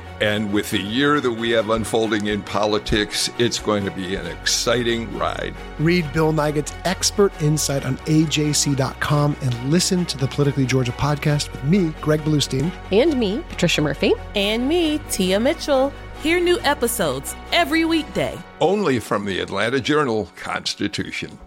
And 0.21 0.53
with 0.53 0.69
the 0.69 0.79
year 0.79 1.19
that 1.19 1.31
we 1.31 1.49
have 1.49 1.71
unfolding 1.71 2.27
in 2.27 2.43
politics, 2.43 3.31
it's 3.39 3.57
going 3.57 3.83
to 3.85 3.91
be 3.91 4.13
an 4.13 4.27
exciting 4.27 5.11
ride. 5.17 5.55
Read 5.79 6.13
Bill 6.13 6.31
Nigut's 6.31 6.75
expert 6.85 7.33
insight 7.41 7.87
on 7.87 7.97
AJC.com 7.97 9.35
and 9.41 9.71
listen 9.71 10.05
to 10.05 10.19
the 10.19 10.27
Politically 10.27 10.67
Georgia 10.67 10.91
podcast 10.91 11.51
with 11.51 11.63
me, 11.63 11.91
Greg 12.01 12.19
Bluestein. 12.21 12.71
And 12.91 13.19
me, 13.19 13.43
Patricia 13.49 13.81
Murphy. 13.81 14.13
And 14.35 14.69
me, 14.69 14.99
Tia 15.09 15.39
Mitchell. 15.39 15.91
Hear 16.21 16.39
new 16.39 16.59
episodes 16.59 17.35
every 17.51 17.83
weekday. 17.83 18.37
Only 18.59 18.99
from 18.99 19.25
the 19.25 19.39
Atlanta 19.39 19.79
Journal 19.79 20.29
Constitution. 20.35 21.39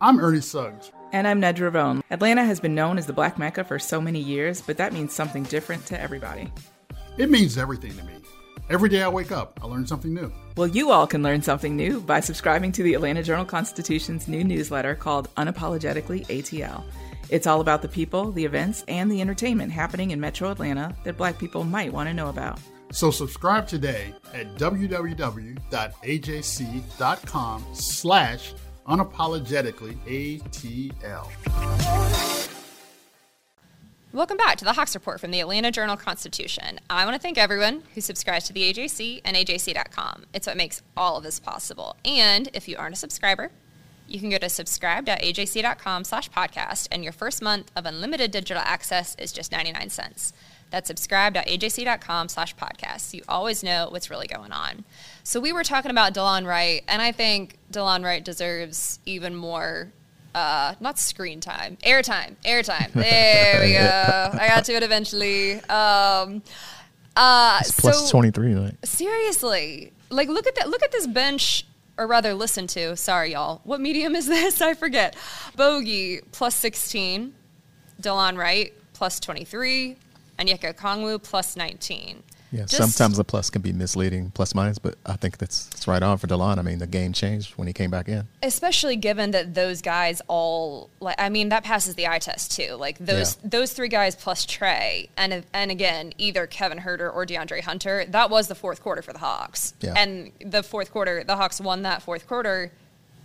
I'm 0.00 0.20
Ernie 0.20 0.42
Suggs. 0.42 0.92
And 1.12 1.26
I'm 1.26 1.40
Nedra 1.40 1.72
Rhone. 1.72 2.02
Atlanta 2.10 2.44
has 2.44 2.60
been 2.60 2.74
known 2.74 2.98
as 2.98 3.06
the 3.06 3.14
Black 3.14 3.38
Mecca 3.38 3.64
for 3.64 3.78
so 3.78 4.02
many 4.02 4.20
years, 4.20 4.60
but 4.60 4.76
that 4.76 4.92
means 4.92 5.14
something 5.14 5.44
different 5.44 5.86
to 5.86 5.98
everybody. 5.98 6.52
It 7.16 7.30
means 7.30 7.56
everything 7.58 7.96
to 7.96 8.02
me. 8.04 8.14
Every 8.70 8.88
day 8.88 9.02
I 9.02 9.08
wake 9.08 9.30
up, 9.30 9.60
I 9.62 9.66
learn 9.66 9.86
something 9.86 10.12
new. 10.12 10.32
Well, 10.56 10.66
you 10.66 10.90
all 10.90 11.06
can 11.06 11.22
learn 11.22 11.42
something 11.42 11.76
new 11.76 12.00
by 12.00 12.20
subscribing 12.20 12.72
to 12.72 12.82
the 12.82 12.94
Atlanta 12.94 13.22
Journal 13.22 13.44
Constitution's 13.44 14.26
new 14.26 14.42
newsletter 14.42 14.94
called 14.94 15.32
Unapologetically 15.36 16.26
ATL. 16.26 16.82
It's 17.28 17.46
all 17.46 17.60
about 17.60 17.82
the 17.82 17.88
people, 17.88 18.32
the 18.32 18.44
events, 18.44 18.84
and 18.88 19.12
the 19.12 19.20
entertainment 19.20 19.70
happening 19.70 20.10
in 20.12 20.20
metro 20.20 20.50
Atlanta 20.50 20.96
that 21.04 21.16
black 21.16 21.38
people 21.38 21.62
might 21.62 21.92
want 21.92 22.08
to 22.08 22.14
know 22.14 22.30
about. 22.30 22.58
So 22.90 23.10
subscribe 23.10 23.68
today 23.68 24.14
at 24.32 24.54
www.ajc.com 24.56 25.64
slash 27.74 28.54
unapologetically 28.86 30.40
ATL. 30.40 31.30
Welcome 34.14 34.36
back 34.36 34.58
to 34.58 34.64
the 34.64 34.74
Hawks 34.74 34.94
Report 34.94 35.18
from 35.18 35.32
the 35.32 35.40
Atlanta 35.40 35.72
Journal 35.72 35.96
Constitution. 35.96 36.78
I 36.88 37.04
want 37.04 37.16
to 37.16 37.20
thank 37.20 37.36
everyone 37.36 37.82
who 37.96 38.00
subscribes 38.00 38.44
to 38.44 38.52
the 38.52 38.72
AJC 38.72 39.22
and 39.24 39.36
AJC.com. 39.36 40.26
It's 40.32 40.46
what 40.46 40.56
makes 40.56 40.82
all 40.96 41.16
of 41.16 41.24
this 41.24 41.40
possible. 41.40 41.96
And 42.04 42.48
if 42.52 42.68
you 42.68 42.76
aren't 42.76 42.94
a 42.94 42.96
subscriber, 42.96 43.50
you 44.06 44.20
can 44.20 44.30
go 44.30 44.38
to 44.38 44.48
subscribe.ajc.com 44.48 46.04
slash 46.04 46.30
podcast, 46.30 46.86
and 46.92 47.02
your 47.02 47.12
first 47.12 47.42
month 47.42 47.72
of 47.74 47.86
unlimited 47.86 48.30
digital 48.30 48.62
access 48.64 49.16
is 49.18 49.32
just 49.32 49.50
99 49.50 49.90
cents. 49.90 50.32
That's 50.70 50.86
subscribe.ajc.com 50.86 52.28
slash 52.28 52.54
podcast. 52.54 53.14
You 53.14 53.22
always 53.28 53.64
know 53.64 53.88
what's 53.90 54.10
really 54.10 54.28
going 54.28 54.52
on. 54.52 54.84
So 55.24 55.40
we 55.40 55.52
were 55.52 55.64
talking 55.64 55.90
about 55.90 56.14
DeLon 56.14 56.46
Wright, 56.46 56.84
and 56.86 57.02
I 57.02 57.10
think 57.10 57.58
DeLon 57.72 58.04
Wright 58.04 58.24
deserves 58.24 59.00
even 59.04 59.34
more 59.34 59.92
uh, 60.34 60.74
not 60.80 60.98
screen 60.98 61.40
time, 61.40 61.76
airtime, 61.84 62.34
airtime. 62.44 62.92
There 62.92 63.60
we 63.62 63.72
go. 63.72 64.38
I 64.42 64.48
got 64.48 64.64
to 64.66 64.72
it 64.74 64.82
eventually. 64.82 65.54
Um, 65.64 66.42
uh, 67.16 67.58
It's 67.60 67.78
plus 67.80 68.06
so 68.06 68.10
23 68.10 68.54
tonight. 68.54 68.74
seriously, 68.84 69.92
like 70.10 70.28
look 70.28 70.46
at 70.46 70.54
that. 70.56 70.68
Look 70.68 70.82
at 70.82 70.90
this 70.92 71.06
bench, 71.06 71.64
or 71.96 72.06
rather, 72.06 72.34
listen 72.34 72.66
to. 72.68 72.96
Sorry, 72.96 73.32
y'all. 73.32 73.60
What 73.64 73.80
medium 73.80 74.16
is 74.16 74.26
this? 74.36 74.60
I 74.60 74.74
forget. 74.74 75.14
Bogey 75.56 76.20
plus 76.32 76.56
16. 76.56 77.34
Delon 78.02 78.36
Wright 78.36 78.72
plus 78.92 79.20
23. 79.20 79.96
Onyeka 80.40 80.74
Kongwu 80.74 81.22
plus 81.22 81.56
19. 81.56 82.22
Yeah, 82.54 82.66
Just- 82.66 82.76
sometimes 82.96 83.16
the 83.16 83.24
plus 83.24 83.50
can 83.50 83.62
be 83.62 83.72
misleading, 83.72 84.30
plus 84.30 84.54
minus, 84.54 84.78
but 84.78 84.94
I 85.04 85.16
think 85.16 85.38
that's, 85.38 85.66
that's 85.66 85.88
right 85.88 86.02
on 86.02 86.18
for 86.18 86.26
DeLon. 86.28 86.58
I 86.58 86.62
mean, 86.62 86.78
the 86.78 86.86
game 86.86 87.12
changed 87.12 87.52
when 87.56 87.66
he 87.66 87.72
came 87.72 87.90
back 87.90 88.08
in. 88.08 88.28
especially 88.42 88.94
given 88.96 89.32
that 89.32 89.54
those 89.54 89.82
guys 89.82 90.22
all 90.28 90.88
like 91.00 91.16
I 91.18 91.28
mean 91.30 91.48
that 91.48 91.64
passes 91.64 91.94
the 91.96 92.06
eye 92.06 92.20
test 92.20 92.52
too. 92.52 92.74
Like 92.74 92.98
those 92.98 93.36
those 93.42 93.72
three 93.72 93.88
guys 93.88 94.14
plus 94.14 94.46
Trae 94.46 95.08
and 95.16 95.44
and 95.52 95.70
again 95.70 96.12
either 96.18 96.46
Kevin 96.46 96.78
Huerter 96.78 97.12
or 97.12 97.26
DeAndre 97.26 97.60
Hunter. 97.62 98.04
That 98.08 98.30
was 98.30 98.46
the 98.48 98.54
fourth 98.54 98.80
quarter 98.82 99.02
for 99.02 99.12
the 99.12 99.18
Hawks. 99.18 99.74
Yeah. 99.80 99.94
And 99.96 100.30
the 100.40 100.62
fourth 100.62 100.92
quarter 100.92 101.24
the 101.24 101.36
Hawks 101.36 101.60
won 101.60 101.82
that 101.82 102.02
fourth 102.02 102.26
quarter 102.28 102.70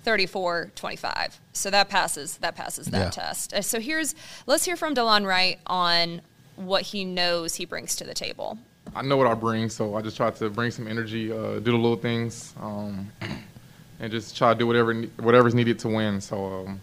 34-25. 0.06 1.40
So 1.54 1.70
that 1.70 1.90
passes 1.90 2.38
that 2.38 2.56
passes 2.56 2.88
that 2.88 2.98
Yeah. 2.98 3.10
test. 3.10 3.54
Uh, 3.54 3.62
So 3.62 3.80
here's 3.80 4.16
let's 4.48 4.66
hear 4.66 4.76
from 4.76 4.96
DeLon 4.96 5.26
Wright 5.26 5.60
on 5.68 6.22
what 6.56 6.84
he 6.84 7.06
knows 7.06 7.56
he 7.56 7.66
brings 7.66 7.96
to 7.98 8.04
the 8.04 8.14
table. 8.14 8.58
I 8.96 9.02
know 9.02 9.18
what 9.18 9.28
I 9.28 9.34
bring, 9.34 9.70
so 9.70 9.96
I 9.96 10.02
just 10.02 10.18
try 10.18 10.32
to 10.32 10.50
bring 10.50 10.72
some 10.72 10.88
energy, 10.88 11.32
uh, 11.32 11.60
do 11.60 11.72
the 11.72 11.74
little 11.74 11.96
things, 11.96 12.54
um, 12.62 13.12
and 14.00 14.12
just 14.12 14.36
try 14.36 14.54
to 14.54 14.60
do 14.60 14.68
whatever 14.68 14.94
whatever's 15.20 15.56
needed 15.56 15.80
to 15.80 15.90
win. 15.90 16.22
So, 16.22 16.66
um, 16.66 16.82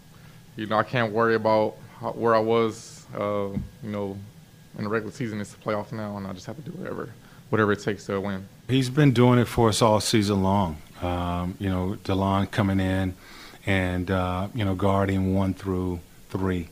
you 0.55 0.65
know, 0.65 0.77
I 0.77 0.83
can't 0.83 1.11
worry 1.11 1.35
about 1.35 1.75
how, 1.99 2.11
where 2.11 2.35
I 2.35 2.39
was, 2.39 3.05
uh, 3.15 3.49
you 3.49 3.59
know, 3.89 4.17
in 4.77 4.83
the 4.83 4.89
regular 4.89 5.11
season. 5.11 5.41
It's 5.41 5.53
the 5.53 5.61
playoff 5.61 5.91
now, 5.91 6.17
and 6.17 6.27
I 6.27 6.33
just 6.33 6.45
have 6.45 6.55
to 6.55 6.61
do 6.61 6.71
whatever 6.71 7.09
whatever 7.49 7.71
it 7.71 7.79
takes 7.79 8.05
to 8.05 8.19
win. 8.19 8.47
He's 8.67 8.89
been 8.89 9.11
doing 9.11 9.39
it 9.39 9.45
for 9.45 9.69
us 9.69 9.81
all 9.81 9.99
season 9.99 10.43
long. 10.43 10.77
Um, 11.01 11.55
you 11.59 11.69
know, 11.69 11.97
DeLon 12.03 12.49
coming 12.51 12.79
in 12.79 13.13
and, 13.65 14.11
uh, 14.11 14.47
you 14.53 14.65
know, 14.65 14.75
guarding 14.75 15.33
one 15.33 15.53
through 15.53 15.99
three. 16.29 16.69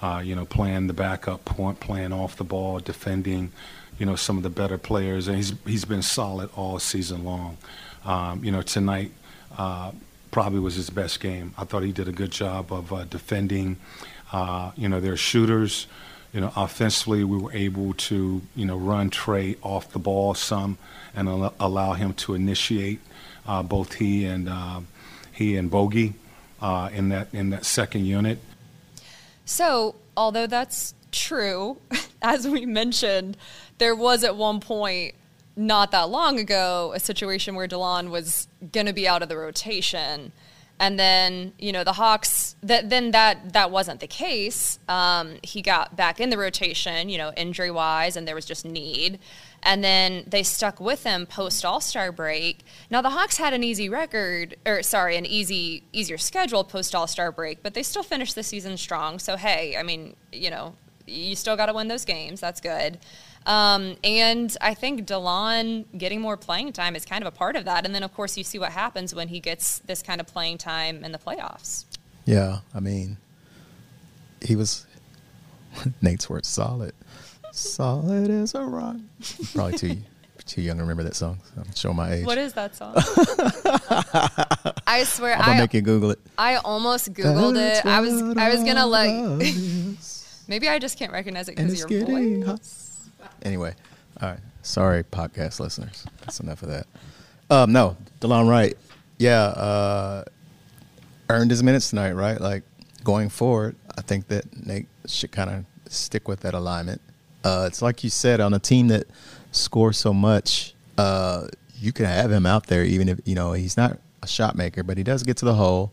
Uh, 0.00 0.20
you 0.24 0.34
know, 0.34 0.44
playing 0.44 0.88
the 0.88 0.92
backup 0.92 1.44
point, 1.44 1.78
playing 1.78 2.12
off 2.12 2.34
the 2.34 2.42
ball, 2.42 2.80
defending, 2.80 3.52
you 4.02 4.06
know, 4.06 4.16
some 4.16 4.36
of 4.36 4.42
the 4.42 4.50
better 4.50 4.78
players. 4.78 5.28
And 5.28 5.36
he's, 5.36 5.54
he's 5.64 5.84
been 5.84 6.02
solid 6.02 6.50
all 6.56 6.80
season 6.80 7.24
long. 7.24 7.56
Um, 8.04 8.44
you 8.44 8.50
know, 8.50 8.60
tonight 8.60 9.12
uh, 9.56 9.92
probably 10.32 10.58
was 10.58 10.74
his 10.74 10.90
best 10.90 11.20
game. 11.20 11.54
I 11.56 11.62
thought 11.62 11.84
he 11.84 11.92
did 11.92 12.08
a 12.08 12.12
good 12.12 12.32
job 12.32 12.72
of 12.72 12.92
uh, 12.92 13.04
defending. 13.04 13.76
Uh, 14.32 14.72
you 14.76 14.88
know, 14.88 14.98
their 14.98 15.16
shooters. 15.16 15.86
You 16.32 16.40
know, 16.40 16.52
offensively, 16.56 17.22
we 17.22 17.38
were 17.38 17.52
able 17.52 17.94
to, 17.94 18.42
you 18.56 18.66
know, 18.66 18.76
run 18.76 19.08
Trae 19.08 19.56
off 19.62 19.92
the 19.92 20.00
ball 20.00 20.34
some 20.34 20.78
and 21.14 21.28
al- 21.28 21.54
allow 21.60 21.92
him 21.92 22.12
to 22.14 22.34
initiate 22.34 22.98
uh, 23.46 23.62
both 23.62 23.94
he 23.94 24.24
and 24.24 24.48
uh, 24.48 24.80
he 25.30 25.56
and 25.56 25.70
Bogey 25.70 26.14
uh, 26.60 26.90
in 26.92 27.10
that 27.10 27.28
in 27.32 27.50
that 27.50 27.64
second 27.64 28.04
unit. 28.04 28.40
So, 29.44 29.94
although 30.16 30.48
that's 30.48 30.92
true, 31.12 31.76
as 32.22 32.46
we 32.48 32.66
mentioned, 32.66 33.36
there 33.78 33.94
was 33.94 34.24
at 34.24 34.36
one 34.36 34.60
point 34.60 35.14
not 35.56 35.90
that 35.90 36.08
long 36.08 36.38
ago 36.38 36.92
a 36.94 37.00
situation 37.00 37.54
where 37.54 37.68
DeLon 37.68 38.10
was 38.10 38.48
going 38.72 38.86
to 38.86 38.92
be 38.92 39.06
out 39.06 39.22
of 39.22 39.28
the 39.28 39.36
rotation. 39.36 40.32
And 40.80 40.98
then, 40.98 41.52
you 41.58 41.70
know, 41.70 41.84
the 41.84 41.92
Hawks, 41.92 42.56
that, 42.62 42.90
then 42.90 43.12
that, 43.12 43.52
that 43.52 43.70
wasn't 43.70 44.00
the 44.00 44.08
case. 44.08 44.80
Um, 44.88 45.36
he 45.42 45.62
got 45.62 45.94
back 45.94 46.18
in 46.18 46.30
the 46.30 46.38
rotation, 46.38 47.08
you 47.08 47.18
know, 47.18 47.32
injury 47.36 47.70
wise, 47.70 48.16
and 48.16 48.26
there 48.26 48.34
was 48.34 48.46
just 48.46 48.64
need. 48.64 49.20
And 49.62 49.84
then 49.84 50.24
they 50.26 50.42
stuck 50.42 50.80
with 50.80 51.04
him 51.04 51.24
post 51.26 51.64
All 51.64 51.80
Star 51.80 52.10
break. 52.10 52.64
Now 52.90 53.00
the 53.00 53.10
Hawks 53.10 53.36
had 53.36 53.52
an 53.52 53.62
easy 53.62 53.88
record, 53.88 54.56
or 54.66 54.82
sorry, 54.82 55.16
an 55.16 55.24
easy 55.24 55.84
easier 55.92 56.18
schedule 56.18 56.64
post 56.64 56.96
All 56.96 57.06
Star 57.06 57.30
break, 57.30 57.62
but 57.62 57.74
they 57.74 57.84
still 57.84 58.02
finished 58.02 58.34
the 58.34 58.42
season 58.42 58.76
strong. 58.76 59.20
So 59.20 59.36
hey, 59.36 59.76
I 59.76 59.84
mean, 59.84 60.16
you 60.32 60.50
know, 60.50 60.74
you 61.06 61.36
still 61.36 61.56
got 61.56 61.66
to 61.66 61.74
win 61.74 61.88
those 61.88 62.04
games. 62.04 62.40
That's 62.40 62.60
good. 62.60 62.98
Um, 63.46 63.96
and 64.04 64.56
I 64.60 64.74
think 64.74 65.06
DeLon 65.06 65.86
getting 65.96 66.20
more 66.20 66.36
playing 66.36 66.72
time 66.72 66.94
is 66.94 67.04
kind 67.04 67.22
of 67.22 67.32
a 67.32 67.36
part 67.36 67.56
of 67.56 67.64
that. 67.64 67.84
And 67.84 67.94
then 67.94 68.02
of 68.02 68.14
course 68.14 68.36
you 68.38 68.44
see 68.44 68.58
what 68.58 68.72
happens 68.72 69.14
when 69.14 69.28
he 69.28 69.40
gets 69.40 69.80
this 69.80 70.02
kind 70.02 70.20
of 70.20 70.26
playing 70.26 70.58
time 70.58 71.04
in 71.04 71.12
the 71.12 71.18
playoffs. 71.18 71.84
Yeah, 72.24 72.58
I 72.74 72.80
mean, 72.80 73.16
he 74.40 74.54
was 74.54 74.86
Nate's 76.02 76.30
word 76.30 76.46
solid, 76.46 76.92
solid 77.50 78.30
as 78.30 78.54
a 78.54 78.62
rock. 78.62 78.96
Probably 79.54 79.78
too 79.78 79.96
too 80.44 80.60
young 80.60 80.76
to 80.76 80.82
remember 80.82 81.04
that 81.04 81.14
song. 81.14 81.38
So 81.54 81.60
I'm 81.60 81.74
showing 81.74 81.96
my 81.96 82.14
age. 82.14 82.26
What 82.26 82.38
is 82.38 82.52
that 82.54 82.74
song? 82.74 82.94
I 84.86 85.04
swear, 85.04 85.34
I'm 85.34 85.40
gonna 85.40 85.52
I 85.52 85.60
make 85.60 85.74
you 85.74 85.82
Google 85.82 86.10
it. 86.10 86.18
I 86.36 86.56
almost 86.56 87.12
googled 87.12 87.54
That's 87.54 87.80
it. 87.80 87.86
I 87.86 88.00
was 88.00 88.22
I 88.36 88.50
was 88.50 88.62
gonna 88.64 88.86
love 88.86 89.42
maybe 90.52 90.68
I 90.68 90.78
just 90.78 90.98
can't 90.98 91.12
recognize 91.12 91.48
it 91.48 91.56
because 91.56 91.72
it's 91.72 91.80
your 91.80 91.88
getting 91.88 92.44
voice. 92.44 93.08
Anyway, 93.42 93.74
all 94.20 94.28
right. 94.28 94.38
Sorry, 94.60 95.02
podcast 95.02 95.60
listeners. 95.60 96.04
That's 96.20 96.40
enough 96.40 96.62
of 96.62 96.68
that. 96.68 96.86
Um, 97.48 97.72
no, 97.72 97.96
DeLon 98.20 98.50
Wright. 98.50 98.76
Yeah, 99.16 99.44
uh, 99.44 100.24
earned 101.30 101.50
his 101.50 101.62
minutes 101.62 101.88
tonight, 101.88 102.12
right? 102.12 102.38
Like 102.38 102.64
going 103.02 103.30
forward, 103.30 103.76
I 103.96 104.02
think 104.02 104.28
that 104.28 104.66
Nate 104.66 104.88
should 105.06 105.32
kind 105.32 105.48
of 105.48 105.64
stick 105.90 106.28
with 106.28 106.40
that 106.40 106.52
alignment. 106.52 107.00
Uh, 107.42 107.64
it's 107.66 107.80
like 107.80 108.04
you 108.04 108.10
said 108.10 108.38
on 108.38 108.52
a 108.52 108.58
team 108.58 108.88
that 108.88 109.06
scores 109.52 109.96
so 109.96 110.12
much. 110.12 110.74
Uh, 110.98 111.46
you 111.76 111.92
can 111.92 112.04
have 112.04 112.30
him 112.30 112.44
out 112.44 112.66
there, 112.66 112.84
even 112.84 113.08
if 113.08 113.20
you 113.24 113.34
know 113.34 113.54
he's 113.54 113.78
not 113.78 113.98
a 114.22 114.26
shot 114.26 114.54
maker, 114.54 114.82
but 114.82 114.98
he 114.98 115.02
does 115.02 115.22
get 115.22 115.38
to 115.38 115.46
the 115.46 115.54
hole. 115.54 115.92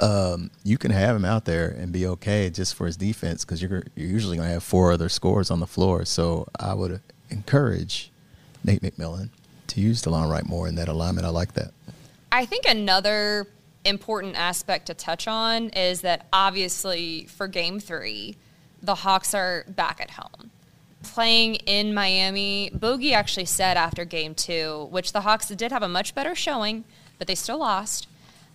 Um, 0.00 0.50
you 0.64 0.76
can 0.76 0.90
have 0.90 1.14
him 1.14 1.24
out 1.24 1.44
there 1.44 1.68
and 1.68 1.92
be 1.92 2.06
okay 2.06 2.50
just 2.50 2.74
for 2.74 2.86
his 2.86 2.96
defense 2.96 3.44
because 3.44 3.62
you're 3.62 3.84
you're 3.94 4.08
usually 4.08 4.36
going 4.36 4.48
to 4.48 4.54
have 4.54 4.64
four 4.64 4.92
other 4.92 5.08
scores 5.08 5.50
on 5.50 5.60
the 5.60 5.66
floor. 5.66 6.04
So 6.04 6.48
I 6.58 6.74
would 6.74 7.00
encourage 7.30 8.10
Nate 8.64 8.82
McMillan 8.82 9.30
to 9.68 9.80
use 9.80 10.02
DeLon 10.02 10.30
Wright 10.30 10.46
more 10.46 10.66
in 10.66 10.74
that 10.76 10.88
alignment. 10.88 11.26
I 11.26 11.30
like 11.30 11.54
that. 11.54 11.72
I 12.32 12.44
think 12.46 12.64
another 12.66 13.46
important 13.84 14.36
aspect 14.36 14.86
to 14.86 14.94
touch 14.94 15.28
on 15.28 15.68
is 15.70 16.00
that 16.00 16.26
obviously 16.32 17.26
for 17.26 17.46
game 17.46 17.78
three, 17.78 18.36
the 18.82 18.96
Hawks 18.96 19.34
are 19.34 19.64
back 19.68 20.00
at 20.00 20.12
home. 20.12 20.50
Playing 21.02 21.56
in 21.56 21.92
Miami, 21.92 22.70
Bogey 22.72 23.12
actually 23.12 23.44
said 23.44 23.76
after 23.76 24.04
game 24.04 24.34
two, 24.34 24.88
which 24.90 25.12
the 25.12 25.20
Hawks 25.20 25.48
did 25.48 25.70
have 25.70 25.82
a 25.82 25.88
much 25.88 26.14
better 26.14 26.34
showing, 26.34 26.84
but 27.18 27.26
they 27.26 27.34
still 27.34 27.58
lost. 27.58 28.08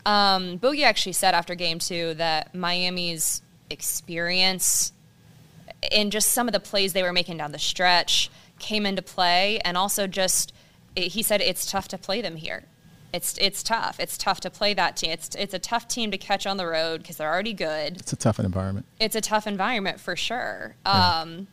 Um, 0.06 0.58
Bogey 0.58 0.84
actually 0.84 1.14
said 1.14 1.34
after 1.34 1.56
game 1.56 1.80
two 1.80 2.14
that 2.16 2.56
Miami's 2.56 3.42
experience 3.70 4.94
in 5.92 6.10
just 6.10 6.30
some 6.30 6.48
of 6.48 6.54
the 6.54 6.60
plays 6.60 6.94
they 6.94 7.04
were 7.04 7.14
making 7.14 7.38
down 7.38 7.52
the 7.52 7.60
stretch 7.60 8.30
came 8.58 8.86
into 8.86 9.02
play, 9.02 9.60
and 9.64 9.78
also 9.78 10.08
just 10.08 10.54
he 10.96 11.24
said 11.24 11.42
it's 11.42 11.70
tough 11.70 11.88
to 11.90 11.98
play 11.98 12.22
them 12.22 12.36
here. 12.36 12.64
It's 13.14 13.38
it's 13.40 13.64
tough. 13.64 14.00
It's 14.00 14.18
tough 14.18 14.40
to 14.42 14.50
play 14.50 14.74
that 14.74 14.98
team. 14.98 15.12
It's 15.12 15.34
it's 15.36 15.54
a 15.54 15.60
tough 15.60 15.88
team 15.88 16.12
to 16.12 16.18
catch 16.18 16.46
on 16.46 16.58
the 16.58 16.68
road 16.68 17.02
because 17.02 17.18
they're 17.18 17.32
already 17.32 17.54
good. 17.54 17.98
It's 17.98 18.14
a 18.14 18.18
tough 18.18 18.40
environment. 18.40 18.86
It's 19.00 19.16
a 19.16 19.22
tough 19.22 19.48
environment 19.48 20.00
for 20.00 20.16
sure. 20.16 20.76
Um, 20.86 21.48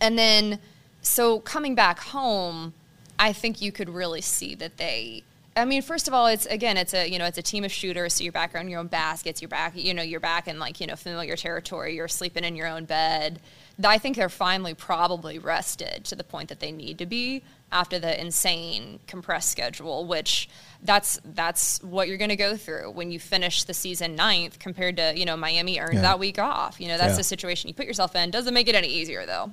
and 0.00 0.18
then 0.18 0.60
so 1.02 1.40
coming 1.40 1.74
back 1.74 1.98
home, 1.98 2.74
I 3.18 3.32
think 3.32 3.60
you 3.60 3.72
could 3.72 3.88
really 3.88 4.20
see 4.20 4.54
that 4.56 4.76
they. 4.78 5.24
I 5.58 5.64
mean, 5.64 5.82
first 5.82 6.08
of 6.08 6.14
all, 6.14 6.26
it's 6.26 6.46
again, 6.46 6.76
it's 6.76 6.94
a 6.94 7.08
you 7.08 7.18
know, 7.18 7.26
it's 7.26 7.38
a 7.38 7.42
team 7.42 7.64
of 7.64 7.72
shooters. 7.72 8.14
So 8.14 8.24
you're 8.24 8.32
back 8.32 8.54
on 8.54 8.68
your 8.68 8.80
own 8.80 8.86
baskets. 8.86 9.42
You're 9.42 9.48
back, 9.48 9.72
you 9.76 9.92
know, 9.94 10.02
you're 10.02 10.20
back 10.20 10.48
in 10.48 10.58
like 10.58 10.80
you 10.80 10.86
know 10.86 10.96
familiar 10.96 11.36
territory. 11.36 11.94
You're 11.96 12.08
sleeping 12.08 12.44
in 12.44 12.56
your 12.56 12.66
own 12.66 12.84
bed. 12.84 13.40
I 13.84 13.98
think 13.98 14.16
they're 14.16 14.28
finally 14.28 14.74
probably 14.74 15.38
rested 15.38 16.04
to 16.06 16.16
the 16.16 16.24
point 16.24 16.48
that 16.48 16.58
they 16.58 16.72
need 16.72 16.98
to 16.98 17.06
be 17.06 17.42
after 17.70 18.00
the 18.00 18.20
insane 18.20 18.98
compressed 19.06 19.50
schedule, 19.50 20.04
which 20.04 20.48
that's 20.82 21.20
that's 21.24 21.80
what 21.84 22.08
you're 22.08 22.16
going 22.16 22.30
to 22.30 22.36
go 22.36 22.56
through 22.56 22.90
when 22.90 23.12
you 23.12 23.20
finish 23.20 23.62
the 23.64 23.74
season 23.74 24.16
ninth 24.16 24.58
compared 24.58 24.96
to 24.96 25.12
you 25.16 25.24
know 25.24 25.36
Miami 25.36 25.78
earned 25.78 25.94
Yeah. 25.94 26.00
that 26.02 26.18
week 26.18 26.38
off. 26.40 26.80
You 26.80 26.88
know 26.88 26.98
that's 26.98 27.12
Yeah. 27.12 27.18
the 27.18 27.24
situation 27.24 27.68
you 27.68 27.74
put 27.74 27.86
yourself 27.86 28.16
in. 28.16 28.30
Doesn't 28.32 28.52
make 28.54 28.66
it 28.68 28.74
any 28.74 28.88
easier 28.88 29.26
though. 29.26 29.52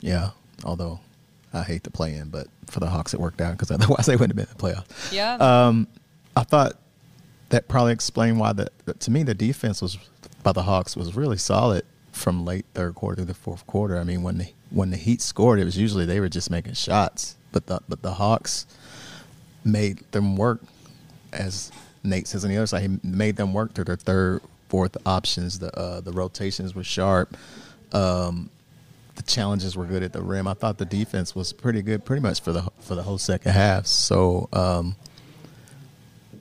Yeah, 0.00 0.30
although 0.64 1.00
I 1.56 1.62
hate 1.62 1.82
the 1.84 1.90
play 1.90 2.14
in, 2.14 2.28
but 2.28 2.48
for 2.66 2.80
the 2.80 2.88
Hawks 2.88 3.14
it 3.14 3.20
worked 3.20 3.40
out 3.40 3.52
because 3.52 3.70
otherwise 3.70 4.06
they 4.06 4.16
wouldn't 4.16 4.38
have 4.38 4.48
been 4.48 4.52
in 4.52 4.74
the 4.74 4.80
playoffs. 4.80 5.12
Yeah. 5.12 5.34
Um, 5.34 5.86
I 6.36 6.42
thought 6.42 6.78
that 7.48 7.68
probably 7.68 7.92
explained 7.92 8.38
why 8.38 8.52
the 8.52 8.70
to 8.98 9.10
me 9.10 9.22
the 9.22 9.34
defense 9.34 9.80
was 9.80 9.98
by 10.42 10.52
the 10.52 10.62
Hawks 10.62 10.96
was 10.96 11.16
really 11.16 11.38
solid 11.38 11.84
from 12.12 12.44
late 12.44 12.66
third 12.74 12.94
quarter 12.94 13.22
to 13.22 13.24
the 13.24 13.34
fourth 13.34 13.66
quarter. 13.66 13.98
I 13.98 14.04
mean 14.04 14.22
when 14.22 14.38
the 14.38 14.48
when 14.70 14.90
the 14.90 14.96
Heat 14.96 15.22
scored, 15.22 15.58
it 15.58 15.64
was 15.64 15.78
usually 15.78 16.04
they 16.06 16.20
were 16.20 16.28
just 16.28 16.50
making 16.50 16.74
shots, 16.74 17.36
but 17.52 17.66
the 17.66 17.80
but 17.88 18.02
the 18.02 18.14
Hawks 18.14 18.66
made 19.64 20.00
them 20.12 20.36
work. 20.36 20.60
As 21.32 21.70
Nate 22.02 22.28
says 22.28 22.44
on 22.44 22.50
the 22.50 22.56
other 22.56 22.66
side, 22.66 22.82
he 22.82 22.98
made 23.02 23.36
them 23.36 23.52
work 23.52 23.74
through 23.74 23.84
their 23.84 23.96
third, 23.96 24.40
fourth 24.68 24.96
options. 25.06 25.58
The 25.58 25.76
uh, 25.78 26.00
the 26.00 26.12
rotations 26.12 26.74
were 26.74 26.84
sharp. 26.84 27.36
Um, 27.92 28.50
the 29.16 29.22
challenges 29.22 29.76
were 29.76 29.86
good 29.86 30.02
at 30.02 30.12
the 30.12 30.22
rim. 30.22 30.46
I 30.46 30.54
thought 30.54 30.78
the 30.78 30.84
defense 30.84 31.34
was 31.34 31.52
pretty 31.52 31.82
good, 31.82 32.04
pretty 32.04 32.22
much 32.22 32.40
for 32.40 32.52
the 32.52 32.70
for 32.80 32.94
the 32.94 33.02
whole 33.02 33.18
second 33.18 33.52
half. 33.52 33.86
So, 33.86 34.48
um, 34.52 34.96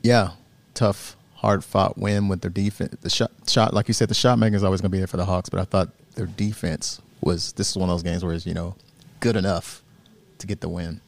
yeah, 0.03 0.31
tough, 0.73 1.15
hard 1.35 1.63
fought 1.63 1.97
win 1.97 2.27
with 2.27 2.41
their 2.41 2.51
defense. 2.51 2.95
The 3.01 3.09
shot, 3.09 3.31
shot, 3.47 3.73
like 3.73 3.88
you 3.88 3.93
said, 3.93 4.09
the 4.09 4.15
shot 4.15 4.38
making 4.38 4.55
is 4.55 4.63
always 4.63 4.81
going 4.81 4.91
to 4.91 4.95
be 4.95 4.99
there 4.99 5.07
for 5.07 5.17
the 5.17 5.25
Hawks. 5.25 5.49
But 5.49 5.61
I 5.61 5.65
thought 5.65 5.89
their 6.15 6.27
defense 6.27 7.01
was. 7.21 7.53
This 7.53 7.71
is 7.71 7.77
one 7.77 7.89
of 7.89 7.93
those 7.93 8.03
games 8.03 8.23
where 8.23 8.33
it's 8.33 8.45
you 8.45 8.53
know 8.53 8.75
good 9.21 9.35
enough 9.35 9.81
to 10.39 10.47
get 10.47 10.61
the 10.61 10.69
win. 10.69 11.01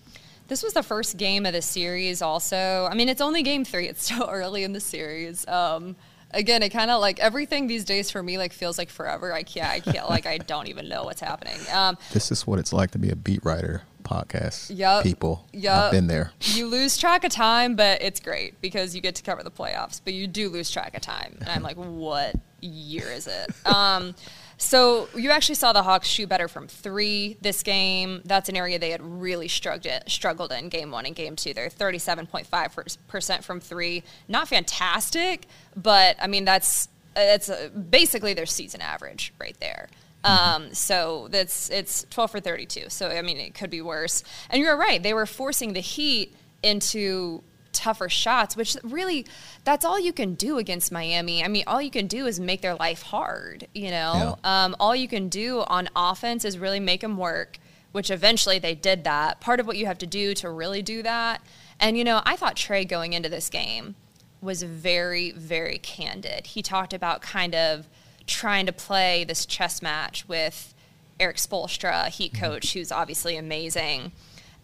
This 0.48 0.64
was 0.64 0.72
the 0.72 0.84
first 0.84 1.18
game 1.18 1.46
of 1.46 1.52
the 1.52 1.62
series, 1.62 2.22
also. 2.22 2.88
I 2.90 2.96
mean, 2.96 3.10
it's 3.10 3.20
only 3.20 3.44
game 3.44 3.66
three, 3.66 3.88
it's 3.88 4.06
still 4.06 4.30
early 4.32 4.64
in 4.64 4.72
the 4.72 4.80
series. 4.80 5.46
Um, 5.48 5.98
again, 6.38 6.64
it 6.64 6.70
kind 6.70 6.90
of 6.92 7.02
like 7.02 7.20
everything 7.20 7.68
these 7.68 7.84
days 7.84 8.10
for 8.12 8.24
me 8.24 8.38
like 8.38 8.54
feels 8.54 8.78
like 8.78 8.90
forever. 8.90 9.34
I 9.34 9.44
can't, 9.44 9.70
I 9.70 9.80
can't, 9.80 10.10
like, 10.10 10.26
I 10.26 10.38
don't 10.54 10.68
even 10.70 10.88
know 10.88 11.04
what's 11.04 11.22
happening. 11.22 11.58
Um, 11.74 11.98
This 12.14 12.32
is 12.32 12.48
what 12.48 12.60
it's 12.60 12.72
like 12.72 12.92
to 12.92 12.98
be 13.00 13.10
a 13.10 13.16
beat 13.16 13.44
writer 13.44 13.82
podcast. 14.04 14.72
Yeah, 14.74 15.02
People. 15.04 15.46
Yeah, 15.52 15.86
I've 15.86 15.92
been 15.92 16.08
there. 16.08 16.32
you 16.40 16.68
lose 16.68 16.98
track 16.98 17.24
of 17.26 17.32
time, 17.32 17.76
but 17.76 18.02
it's 18.02 18.20
great 18.22 18.60
because 18.62 18.96
you 18.96 19.02
get 19.02 19.16
to 19.16 19.24
cover 19.24 19.44
the 19.44 19.52
playoffs. 19.52 20.00
But 20.04 20.14
you 20.14 20.28
do 20.28 20.48
lose 20.50 20.72
track 20.72 20.96
of 20.96 21.02
time, 21.02 21.38
and 21.42 21.50
I'm 21.50 21.64
like, 21.64 21.76
what 21.78 22.36
year 22.62 23.12
is 23.12 23.28
it? 23.28 23.50
Um, 23.66 24.16
so 24.58 25.08
you 25.16 25.30
actually 25.30 25.56
saw 25.56 25.72
the 25.72 25.84
Hawks 25.84 26.08
shoot 26.08 26.28
better 26.28 26.48
from 26.48 26.68
three 26.68 27.38
this 27.42 27.64
game. 27.64 28.22
That's 28.26 28.50
an 28.50 28.58
area 28.58 28.80
they 28.80 28.90
had 28.90 29.02
really 29.02 29.48
struggled 29.48 29.88
struggled 30.08 30.52
in 30.52 30.70
game 30.70 30.92
one 30.92 31.06
and 31.06 31.16
game 31.16 31.36
two. 31.36 31.54
They're 31.54 31.70
37.5 31.70 32.98
percent 33.08 33.44
from 33.44 33.60
three. 33.60 34.04
Not 34.28 34.48
fantastic, 34.48 35.48
but 35.76 36.18
I 36.20 36.28
mean 36.28 36.46
that's 36.46 36.90
it's 37.16 37.50
uh, 37.50 37.70
basically 37.70 38.34
their 38.34 38.46
season 38.46 38.82
average 38.82 39.34
right 39.40 39.56
there. 39.60 39.90
Um, 40.24 40.74
so 40.74 41.28
that's 41.30 41.70
it's 41.70 42.06
12 42.10 42.32
for 42.32 42.40
32. 42.40 42.90
So 42.90 43.08
I 43.08 43.22
mean, 43.22 43.38
it 43.38 43.54
could 43.54 43.70
be 43.70 43.82
worse. 43.82 44.24
And 44.50 44.62
you're 44.62 44.76
right; 44.76 45.02
they 45.02 45.14
were 45.14 45.26
forcing 45.26 45.74
the 45.74 45.80
Heat 45.80 46.36
into 46.64 47.44
tougher 47.78 48.10
shots, 48.10 48.56
which 48.56 48.76
really 48.84 49.26
that's 49.64 49.86
all 49.86 50.00
you 50.00 50.12
can 50.12 50.34
do 50.34 50.58
against 50.58 50.92
Miami. 50.92 51.44
I 51.44 51.48
mean, 51.48 51.64
all 51.68 51.82
you 51.82 51.92
can 51.92 52.08
do 52.08 52.26
is 52.26 52.40
make 52.40 52.62
their 52.62 52.76
life 52.76 53.04
hard. 53.04 53.68
You 53.74 53.92
know, 53.92 54.40
um, 54.44 54.76
all 54.80 54.96
you 54.96 55.08
can 55.08 55.30
do 55.30 55.64
on 55.68 55.90
offense 55.96 56.44
is 56.44 56.58
really 56.58 56.80
make 56.80 57.02
them 57.02 57.18
work. 57.18 57.60
Which 57.94 58.12
eventually 58.12 58.60
they 58.60 58.76
did 58.76 59.06
that. 59.06 59.40
Part 59.40 59.60
of 59.60 59.66
what 59.66 59.78
you 59.78 59.88
have 59.88 59.98
to 60.00 60.06
do 60.06 60.36
to 60.36 60.52
really 60.52 60.82
do 60.82 61.02
that. 61.04 61.42
And 61.80 61.98
you 61.98 62.04
know, 62.04 62.22
I 62.26 62.36
thought 62.36 62.56
Trae 62.56 62.88
going 62.88 63.14
into 63.14 63.30
this 63.30 63.50
game 63.50 63.96
was 64.42 64.62
very, 64.62 65.32
very 65.32 65.80
candid. 65.80 66.48
He 66.48 66.62
talked 66.62 66.94
about 66.94 67.22
kind 67.22 67.56
of 67.56 67.88
trying 68.28 68.66
to 68.66 68.74
play 68.74 69.24
this 69.24 69.46
chess 69.46 69.82
match 69.82 70.28
with 70.28 70.76
Erik 71.20 71.38
Spoelstra, 71.38 72.10
Heat 72.10 72.34
coach, 72.34 72.74
who's 72.74 72.92
obviously 72.92 73.38
amazing. 73.38 74.12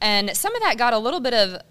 And 0.01 0.35
some 0.35 0.53
of 0.53 0.61
that 0.61 0.77
got 0.77 0.93
a 0.93 0.99
little 0.99 1.21
bit 1.21 1.33
of 1.33 1.61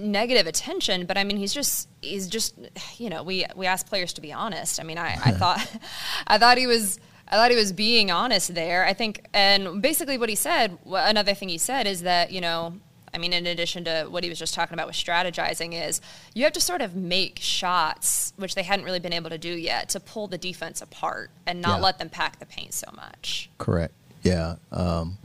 negative 0.00 0.46
attention, 0.46 1.06
but 1.06 1.16
I 1.18 1.24
mean, 1.24 1.36
he's 1.36 1.52
just 1.54 1.88
he's 2.02 2.26
just 2.28 2.54
you 2.98 3.10
know 3.10 3.22
we 3.22 3.44
we 3.56 3.66
ask 3.66 3.86
players 3.86 4.12
to 4.14 4.20
be 4.20 4.32
honest. 4.32 4.80
I 4.80 4.82
mean, 4.84 4.98
I, 4.98 5.14
I 5.24 5.30
thought 5.32 5.60
I 6.26 6.38
thought 6.38 6.58
he 6.58 6.66
was. 6.66 6.98
I 7.32 7.36
thought 7.36 7.52
he 7.52 7.56
was 7.56 7.72
being 7.72 8.10
honest 8.10 8.56
there. 8.56 8.84
I 8.84 8.92
think, 8.92 9.24
and 9.32 9.80
basically 9.80 10.18
what 10.18 10.28
he 10.28 10.34
said, 10.34 10.76
another 10.84 11.32
thing 11.32 11.48
he 11.48 11.58
said 11.58 11.86
is 11.86 12.02
that, 12.02 12.32
you 12.32 12.40
know, 12.40 12.74
I 13.14 13.18
mean, 13.18 13.32
in 13.32 13.46
addition 13.46 13.84
to 13.84 14.08
what 14.10 14.24
he 14.24 14.28
was 14.28 14.36
just 14.36 14.52
talking 14.52 14.74
about 14.74 14.88
with 14.88 14.96
strategizing, 14.96 15.80
is 15.80 16.00
you 16.34 16.42
have 16.42 16.52
to 16.54 16.60
sort 16.60 16.82
of 16.82 16.96
make 16.96 17.38
shots, 17.40 18.32
which 18.36 18.56
they 18.56 18.64
hadn't 18.64 18.84
really 18.84 18.98
been 18.98 19.12
able 19.12 19.30
to 19.30 19.38
do 19.38 19.48
yet, 19.54 19.90
to 19.90 20.00
pull 20.00 20.26
the 20.26 20.38
defense 20.38 20.82
apart 20.82 21.30
and 21.46 21.60
not 21.62 21.78
Yeah. 21.78 21.84
let 21.84 21.98
them 22.00 22.08
pack 22.08 22.40
the 22.40 22.46
paint 22.46 22.74
so 22.74 22.88
much. 22.96 23.48
Correct. 23.58 23.94
Yeah. 24.24 24.56
Um, 24.72 25.16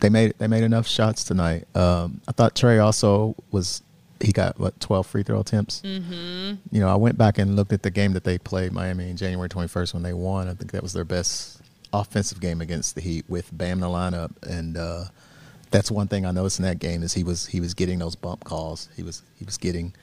they 0.00 0.08
made 0.08 0.34
they 0.38 0.46
made 0.46 0.62
enough 0.64 0.86
shots 0.86 1.24
tonight. 1.24 1.66
Um, 1.74 2.20
I 2.28 2.32
thought 2.32 2.54
Trae 2.54 2.82
also 2.82 3.34
was 3.50 3.82
he 4.20 4.32
got 4.32 4.58
what 4.58 4.78
twelve 4.80 5.06
free 5.06 5.22
throw 5.22 5.40
attempts. 5.40 5.82
Mm-hmm. 5.82 6.54
You 6.70 6.80
know, 6.80 6.88
I 6.88 6.96
went 6.96 7.18
back 7.18 7.38
and 7.38 7.56
looked 7.56 7.72
at 7.72 7.82
the 7.82 7.90
game 7.90 8.12
that 8.12 8.24
they 8.24 8.38
played 8.38 8.72
Miami 8.72 9.10
in 9.10 9.16
January 9.16 9.48
twenty 9.48 9.68
first 9.68 9.94
when 9.94 10.02
they 10.02 10.12
won. 10.12 10.48
I 10.48 10.54
think 10.54 10.72
that 10.72 10.82
was 10.82 10.92
their 10.92 11.04
best 11.04 11.60
offensive 11.92 12.40
game 12.40 12.60
against 12.60 12.94
the 12.94 13.00
Heat 13.00 13.24
with 13.28 13.56
Bam 13.56 13.78
in 13.78 13.80
the 13.80 13.86
lineup, 13.86 14.30
and 14.42 14.76
uh, 14.76 15.04
that's 15.70 15.90
one 15.90 16.08
thing 16.08 16.26
I 16.26 16.30
noticed 16.30 16.58
in 16.58 16.64
that 16.64 16.78
game 16.78 17.02
is 17.02 17.14
he 17.14 17.24
was 17.24 17.46
he 17.46 17.60
was 17.60 17.74
getting 17.74 17.98
those 17.98 18.16
bump 18.16 18.44
calls. 18.44 18.88
He 18.96 19.02
was 19.02 19.22
he 19.38 19.44
was 19.44 19.56
getting. 19.56 19.94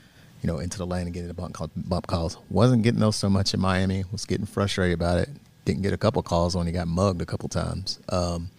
You 0.42 0.48
know, 0.48 0.58
into 0.58 0.76
the 0.76 0.84
lane 0.84 1.06
and 1.06 1.14
getting 1.14 1.28
the 1.28 1.32
bump, 1.32 1.54
call, 1.54 1.70
bump 1.74 2.06
calls. 2.06 2.36
Wasn't 2.50 2.82
getting 2.82 3.00
those 3.00 3.16
so 3.16 3.30
much 3.30 3.54
in 3.54 3.60
Miami. 3.60 4.04
Was 4.12 4.26
getting 4.26 4.44
frustrated 4.44 4.92
about 4.92 5.16
it. 5.16 5.30
Didn't 5.64 5.80
get 5.80 5.94
a 5.94 5.96
couple 5.96 6.22
calls 6.22 6.54
when 6.54 6.66
he 6.66 6.72
got 6.74 6.86
mugged 6.86 7.22
a 7.22 7.24
couple 7.24 7.48
times. 7.48 7.98
Um, 8.10 8.50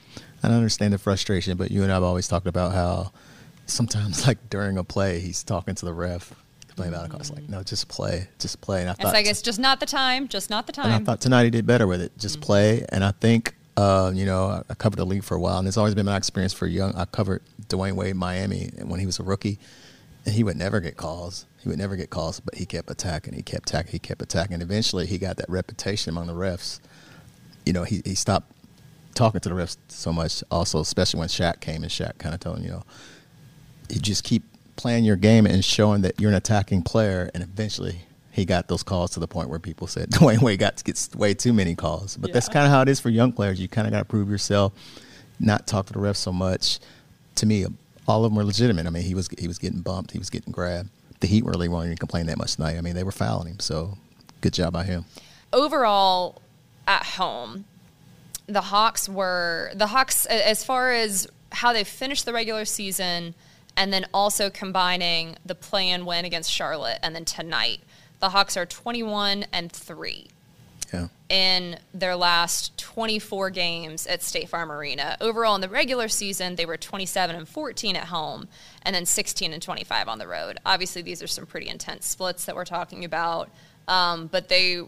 I 0.46 0.48
don't 0.50 0.58
understand 0.58 0.94
the 0.94 0.98
frustration, 0.98 1.58
but 1.58 1.72
you 1.72 1.84
and 1.84 1.92
I 1.92 1.96
have 1.96 2.04
always 2.04 2.28
talked 2.28 2.48
about 2.48 2.72
how 2.74 3.12
sometimes, 3.66 4.28
like 4.28 4.50
during 4.50 4.78
a 4.78 4.84
play, 4.84 5.20
he's 5.20 5.44
talking 5.44 5.76
to 5.76 5.86
the 5.86 5.94
ref, 5.94 6.34
playing 6.76 6.94
about 6.94 7.08
a 7.08 7.10
call. 7.10 7.20
It's 7.20 7.32
like, 7.32 7.50
no, 7.50 7.64
just 7.64 7.88
play, 7.88 8.28
just 8.40 8.62
play. 8.62 8.82
And 8.82 8.90
I 8.90 8.94
It's 8.94 9.02
thought, 9.02 9.14
like 9.14 9.26
it's 9.26 9.42
just 9.42 9.60
not 9.60 9.80
the 9.80 9.86
time, 9.86 10.28
just 10.28 10.50
not 10.50 10.68
the 10.68 10.74
time. 10.74 10.86
and 10.86 10.94
I 10.94 11.00
thought 11.00 11.22
tonight 11.22 11.46
he 11.46 11.50
did 11.50 11.66
better 11.66 11.88
with 11.88 12.02
it. 12.02 12.12
Just 12.18 12.42
play. 12.42 12.86
And 12.90 13.04
I 13.04 13.12
think, 13.12 13.56
uh, 13.78 14.12
you 14.14 14.26
know, 14.26 14.46
I, 14.48 14.62
I 14.70 14.74
covered 14.76 14.98
the 14.98 15.06
league 15.06 15.24
for 15.24 15.36
a 15.36 15.40
while, 15.40 15.58
and 15.58 15.68
it's 15.68 15.78
always 15.78 15.96
been 15.96 16.06
my 16.06 16.18
experience 16.18 16.54
for 16.54 16.68
young. 16.68 16.94
I 16.96 17.06
covered 17.06 17.42
Dwyane 17.68 17.94
Wade 17.94 18.16
Miami 18.16 18.72
and 18.78 18.90
when 18.90 19.00
he 19.00 19.06
was 19.06 19.20
a 19.20 19.24
rookie, 19.24 19.58
and 20.26 20.34
he 20.36 20.44
would 20.44 20.58
never 20.58 20.80
get 20.80 20.96
calls. 20.98 21.46
He 21.62 21.70
would 21.70 21.78
never 21.80 21.96
get 21.96 22.10
calls, 22.12 22.40
but 22.40 22.56
he 22.56 22.66
kept 22.66 22.92
attacking. 22.92 23.34
He 23.34 23.42
kept 23.42 23.70
attacking. 23.70 23.92
He 23.94 24.00
kept 24.00 24.22
attacking. 24.22 24.62
Eventually, 24.62 25.08
he 25.08 25.18
got 25.18 25.38
that 25.38 25.50
reputation 25.50 26.10
among 26.12 26.28
the 26.28 26.34
refs. 26.34 26.80
You 27.66 27.74
know, 27.74 27.84
he, 27.84 28.02
he 28.06 28.14
stopped 28.14 28.52
talking 29.16 29.42
to 29.42 29.50
the 29.50 29.56
refs 29.56 29.78
so 29.88 30.14
much. 30.14 30.44
Also, 30.52 30.80
especially 30.80 31.20
when 31.20 31.30
Shaq 31.30 31.60
came 31.60 31.82
and 31.82 31.92
Shaq 31.92 32.18
kind 32.20 32.36
of 32.36 32.42
told 32.42 32.58
him, 32.58 32.66
you 32.66 32.72
know, 32.72 32.84
you 33.90 34.00
just 34.00 34.24
keep 34.24 34.44
playing 34.76 35.06
your 35.06 35.16
game 35.16 35.46
and 35.46 35.64
showing 35.64 36.02
that 36.02 36.20
you're 36.20 36.30
an 36.30 36.36
attacking 36.36 36.84
player. 36.84 37.32
And 37.34 37.42
eventually, 37.42 38.02
he 38.32 38.46
got 38.46 38.68
those 38.68 38.84
calls 38.84 39.12
to 39.12 39.20
the 39.20 39.28
point 39.28 39.50
where 39.50 39.60
people 39.60 39.88
said 39.88 40.10
Dwyane 40.12 40.42
Wade 40.42 40.60
got 40.60 40.84
gets 40.84 41.14
way 41.16 41.34
too 41.34 41.54
many 41.54 41.76
calls. 41.76 42.18
But 42.18 42.34
that's 42.34 42.50
kind 42.50 42.66
of 42.66 42.72
how 42.72 42.82
it 42.82 42.90
is 42.90 43.00
for 43.00 43.10
young 43.10 43.32
players. 43.32 43.60
You 43.60 43.68
kind 43.68 43.88
of 43.88 43.92
got 43.92 44.00
to 44.00 44.06
prove 44.06 44.30
yourself, 44.30 44.74
not 45.40 45.66
talk 45.68 45.88
to 45.88 45.94
the 45.94 46.00
refs 46.00 46.18
so 46.18 46.32
much. 46.32 46.80
To 47.36 47.46
me, 47.46 47.66
all 48.08 48.24
of 48.24 48.32
them 48.32 48.38
were 48.38 48.44
legitimate. 48.44 48.86
I 48.86 48.90
mean, 48.90 49.04
he 49.04 49.16
was 49.16 49.30
he 49.38 49.48
was 49.48 49.58
getting 49.58 49.82
bumped, 49.82 50.12
he 50.12 50.20
was 50.20 50.30
getting 50.30 50.52
grabbed. 50.52 50.90
The 51.22 51.28
Heat 51.28 51.46
really 51.46 51.70
weren't 51.70 51.86
even 51.86 51.98
complaining 51.98 52.28
that 52.28 52.38
much 52.38 52.56
tonight. 52.56 52.78
I 52.78 52.82
mean, 52.82 52.94
they 52.94 53.04
were 53.04 53.12
fouling 53.12 53.48
him. 53.48 53.60
So, 53.60 53.98
good 54.42 54.54
job 54.54 54.74
by 54.74 54.84
him. 54.84 55.06
overall 55.54 56.42
at 56.88 57.04
home, 57.04 57.66
the 58.48 58.62
Hawks 58.62 59.10
were 59.10 59.72
the 59.76 59.88
Hawks 59.88 60.26
as 60.26 60.64
far 60.64 60.92
as 60.92 61.28
how 61.52 61.74
they 61.74 61.84
finished 61.84 62.26
the 62.26 62.34
regular 62.34 62.66
season 62.66 63.34
and 63.78 63.92
then 63.92 64.06
also 64.14 64.50
combining 64.50 65.36
the 65.46 65.56
play-in 65.56 66.06
win 66.06 66.26
against 66.26 66.52
Charlotte 66.52 67.00
and 67.04 67.16
then 67.16 67.26
tonight. 67.26 67.80
The 68.20 68.30
Hawks 68.30 68.56
are 68.56 68.66
21 68.66 69.46
and 69.52 69.72
3 69.72 70.28
Yeah. 70.94 71.08
in 71.28 71.80
their 71.94 72.16
last 72.16 72.78
24 72.78 73.50
games 73.50 74.08
at 74.08 74.22
State 74.24 74.48
Farm 74.50 74.72
Arena. 74.72 75.18
Overall 75.20 75.56
in 75.56 75.62
the 75.62 75.68
regular 75.70 76.08
season, 76.08 76.56
they 76.56 76.66
were 76.66 76.78
27 76.78 77.36
and 77.36 77.48
14 77.50 77.96
at 77.96 78.06
home 78.06 78.48
and 78.84 78.96
then 78.96 79.06
16 79.06 79.52
and 79.52 79.62
25 79.62 80.08
on 80.08 80.20
the 80.20 80.28
road. 80.28 80.60
Obviously, 80.66 81.02
these 81.02 81.22
are 81.22 81.28
some 81.28 81.46
pretty 81.46 81.68
intense 81.68 82.08
splits 82.08 82.46
that 82.46 82.56
we're 82.56 82.64
talking 82.66 83.04
about, 83.04 83.50
um, 83.88 84.28
but 84.28 84.48
they 84.50 84.82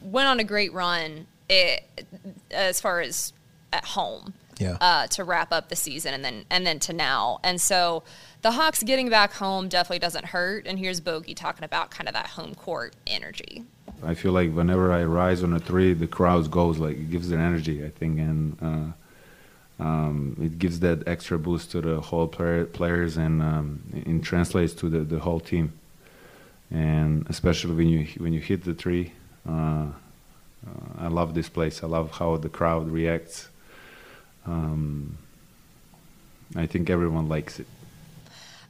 went 0.00 0.26
on 0.28 0.40
a 0.40 0.44
great 0.44 0.72
run 0.72 1.26
it, 1.52 2.06
as 2.50 2.80
far 2.80 3.00
as 3.00 3.32
at 3.72 3.84
home 3.84 4.34
Yeah. 4.58 4.76
uh, 4.80 5.06
to 5.08 5.24
wrap 5.24 5.52
up 5.52 5.68
the 5.68 5.76
season 5.76 6.14
and 6.14 6.24
then 6.24 6.44
and 6.50 6.66
then 6.66 6.78
to 6.80 6.92
now. 6.92 7.38
And 7.42 7.60
so 7.60 8.02
the 8.42 8.52
Hawks 8.52 8.82
getting 8.82 9.08
back 9.08 9.32
home 9.34 9.68
definitely 9.68 10.00
doesn't 10.00 10.26
hurt. 10.26 10.66
And 10.66 10.78
here's 10.78 11.00
Bogey 11.00 11.34
talking 11.34 11.64
about 11.64 11.90
kind 11.90 12.08
of 12.08 12.14
that 12.14 12.28
home 12.28 12.54
court 12.54 12.94
energy. 13.06 13.64
I 14.04 14.14
feel 14.14 14.32
like 14.32 14.52
whenever 14.52 14.92
I 14.92 15.04
rise 15.04 15.42
on 15.44 15.52
a 15.52 15.60
three, 15.60 15.94
the 15.94 16.08
crowd 16.08 16.50
goes 16.50 16.78
like 16.78 16.96
it 16.96 17.10
gives 17.10 17.30
it 17.30 17.36
energy. 17.36 17.84
I 17.84 17.90
think, 17.90 18.18
and 18.18 18.56
uh, 18.60 19.82
um, 19.82 20.36
it 20.40 20.58
gives 20.58 20.80
that 20.80 21.06
extra 21.06 21.38
boost 21.38 21.70
to 21.72 21.80
the 21.80 22.00
whole 22.00 22.28
player, 22.28 22.64
players, 22.64 23.16
and 23.16 23.40
um, 23.42 23.82
it 23.94 24.22
translates 24.22 24.72
to 24.74 24.88
the, 24.88 25.00
the 25.00 25.20
whole 25.20 25.40
team. 25.40 25.72
And 26.70 27.26
especially 27.28 27.74
when 27.74 27.88
you 27.88 28.06
when 28.18 28.32
you 28.32 28.40
hit 28.40 28.64
the 28.64 28.74
three, 28.74 29.12
uh, 29.48 29.52
uh, 29.52 29.86
I 30.98 31.08
love 31.08 31.34
this 31.34 31.48
place. 31.48 31.82
I 31.82 31.86
love 31.86 32.12
how 32.12 32.36
the 32.36 32.48
crowd 32.48 32.88
reacts. 32.90 33.48
Um, 34.46 35.18
I 36.54 36.66
think 36.66 36.90
everyone 36.90 37.28
likes 37.28 37.58
it. 37.58 37.66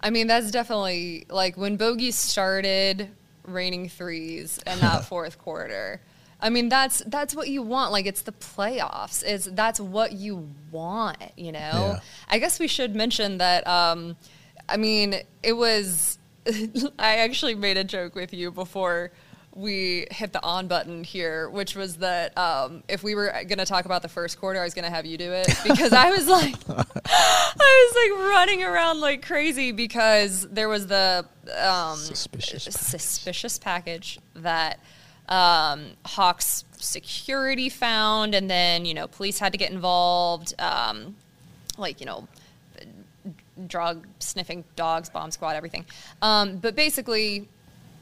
I 0.00 0.10
mean, 0.10 0.26
that's 0.26 0.50
definitely 0.50 1.26
like 1.28 1.56
when 1.56 1.76
Bogey 1.76 2.10
started 2.10 3.08
raining 3.44 3.88
threes 3.88 4.60
in 4.66 4.78
that 4.80 5.04
fourth 5.08 5.38
quarter. 5.38 6.00
I 6.40 6.50
mean, 6.50 6.68
that's 6.68 7.02
that's 7.06 7.36
what 7.36 7.48
you 7.48 7.62
want. 7.62 7.92
Like 7.92 8.06
it's 8.06 8.22
the 8.22 8.32
playoffs. 8.32 9.24
Is 9.24 9.44
that's 9.44 9.78
what 9.78 10.12
you 10.12 10.48
want, 10.72 11.18
you 11.36 11.52
know? 11.52 11.58
Yeah. 11.60 12.00
I 12.28 12.38
guess 12.38 12.58
we 12.58 12.66
should 12.66 12.96
mention 12.96 13.38
that 13.38 13.66
um 13.66 14.16
I 14.68 14.76
mean, 14.76 15.14
it 15.42 15.52
was 15.52 16.18
I 16.98 17.18
actually 17.18 17.54
made 17.54 17.76
a 17.76 17.84
joke 17.84 18.16
with 18.16 18.32
you 18.32 18.50
before 18.50 19.12
we 19.54 20.06
hit 20.10 20.32
the 20.32 20.42
on 20.42 20.66
button 20.66 21.04
here, 21.04 21.48
which 21.50 21.76
was 21.76 21.96
that 21.96 22.36
um, 22.38 22.82
if 22.88 23.02
we 23.02 23.14
were 23.14 23.30
going 23.30 23.58
to 23.58 23.66
talk 23.66 23.84
about 23.84 24.02
the 24.02 24.08
first 24.08 24.38
quarter, 24.38 24.60
I 24.60 24.64
was 24.64 24.74
going 24.74 24.84
to 24.84 24.90
have 24.90 25.06
you 25.06 25.18
do 25.18 25.32
it 25.32 25.46
because 25.64 25.92
I 25.92 26.10
was 26.10 26.26
like, 26.26 26.54
I 26.68 27.92
was 27.92 28.18
like 28.18 28.30
running 28.30 28.62
around 28.62 29.00
like 29.00 29.24
crazy 29.24 29.72
because 29.72 30.48
there 30.48 30.68
was 30.68 30.86
the 30.86 31.26
um, 31.58 31.96
Suspicious 31.96 32.64
suspicious 32.64 33.58
package 33.58 34.18
that 34.34 34.80
um, 35.28 35.90
Hawks 36.04 36.64
security 36.76 37.68
found, 37.68 38.34
and 38.34 38.50
then 38.50 38.84
you 38.84 38.94
know 38.94 39.06
police 39.06 39.38
had 39.38 39.52
to 39.52 39.58
get 39.58 39.70
involved. 39.70 40.54
Um, 40.58 41.16
like 41.78 42.00
you 42.00 42.06
know 42.06 42.28
drug 43.66 44.06
sniffing 44.18 44.64
dogs, 44.76 45.08
bomb 45.10 45.30
squad, 45.30 45.56
everything. 45.56 45.84
Um, 46.20 46.56
but 46.56 46.74
basically, 46.74 47.48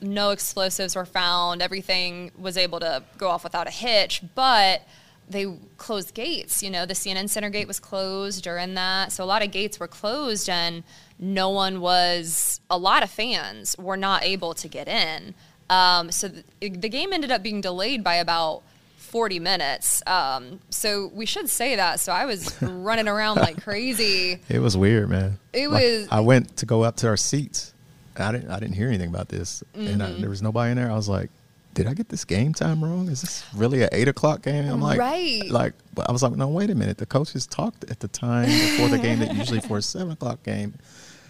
no 0.01 0.31
explosives 0.31 0.97
were 0.97 1.05
found. 1.05 1.63
Everything 1.63 2.31
was 2.39 2.57
able 2.57 2.81
to 2.81 3.03
go 3.19 3.29
off 3.29 3.45
without 3.45 3.67
a 3.67 3.71
hitch, 3.71 4.23
but 4.35 4.83
they 5.29 5.47
closed 5.77 6.15
gates. 6.15 6.63
You 6.63 6.71
know, 6.71 6.87
the 6.87 6.95
CNN 6.95 7.29
Center 7.29 7.51
gate 7.51 7.69
was 7.69 7.79
closed 7.79 8.43
during 8.43 8.75
that. 8.75 9.13
So 9.13 9.23
a 9.23 9.27
lot 9.27 9.43
of 9.45 9.51
gates 9.53 9.79
were 9.79 9.87
closed 9.89 10.49
and 10.49 10.83
no 11.19 11.51
one 11.51 11.81
was, 11.81 12.61
a 12.69 12.77
lot 12.79 13.03
of 13.03 13.11
fans 13.11 13.77
were 13.79 13.97
not 13.97 14.25
able 14.25 14.55
to 14.55 14.67
get 14.69 14.89
in. 14.89 15.35
Um, 15.69 16.11
so 16.11 16.29
the, 16.29 16.43
the 16.71 16.89
game 16.89 17.13
ended 17.13 17.31
up 17.31 17.43
being 17.43 17.61
delayed 17.61 18.03
by 18.03 18.17
about 18.17 18.63
40 18.97 19.39
minutes. 19.39 20.03
Um, 20.07 20.61
so 20.71 21.11
we 21.15 21.27
should 21.27 21.49
say 21.49 21.77
that. 21.77 22.01
So 22.01 22.13
I 22.13 22.25
was 22.25 22.61
running 22.63 23.07
around 23.07 23.37
like 23.37 23.63
crazy. 23.63 24.41
It 24.49 24.59
was 24.59 24.77
weird, 24.77 25.09
man. 25.11 25.39
It 25.53 25.69
Like, 25.69 25.83
was- 25.83 26.09
I 26.11 26.21
went 26.21 26.57
to 26.57 26.67
go 26.67 26.83
up 26.83 26.97
to 26.97 27.09
our 27.09 27.17
seats. 27.17 27.73
I 28.19 28.33
didn't. 28.33 28.51
I 28.51 28.59
didn't 28.61 28.75
hear 28.75 28.89
anything 28.89 29.09
about 29.09 29.29
this, 29.29 29.63
and 29.75 30.03
I, 30.03 30.11
Mhm. 30.11 30.21
there 30.21 30.31
was 30.31 30.43
nobody 30.43 30.71
in 30.73 30.77
there. 30.77 30.91
I 30.91 30.95
was 30.97 31.09
like, 31.09 31.31
"Did 31.75 31.87
I 31.87 31.95
get 31.95 32.09
this 32.09 32.25
game 32.25 32.53
time 32.53 32.83
wrong? 32.83 33.09
Is 33.09 33.21
this 33.23 33.45
really 33.55 33.83
an 33.83 33.89
eight 33.93 34.09
o'clock 34.09 34.43
game?" 34.43 34.69
I'm 34.71 34.81
like, 34.83 34.99
Right. 34.99 35.43
Like, 35.51 35.75
but 35.95 36.09
I 36.09 36.13
was 36.13 36.23
like, 36.23 36.37
"No, 36.37 36.49
wait 36.49 36.71
a 36.71 36.75
minute. 36.75 36.99
The 36.99 37.07
coaches 37.07 37.47
talked 37.47 37.85
at 37.91 38.01
the 38.01 38.09
time 38.09 38.47
before 38.49 38.89
the 38.89 38.99
game 38.99 39.21
that 39.21 39.35
usually 39.35 39.61
for 39.61 39.79
a 39.79 39.83
seven 39.95 40.13
o'clock 40.13 40.43
game." 40.43 40.75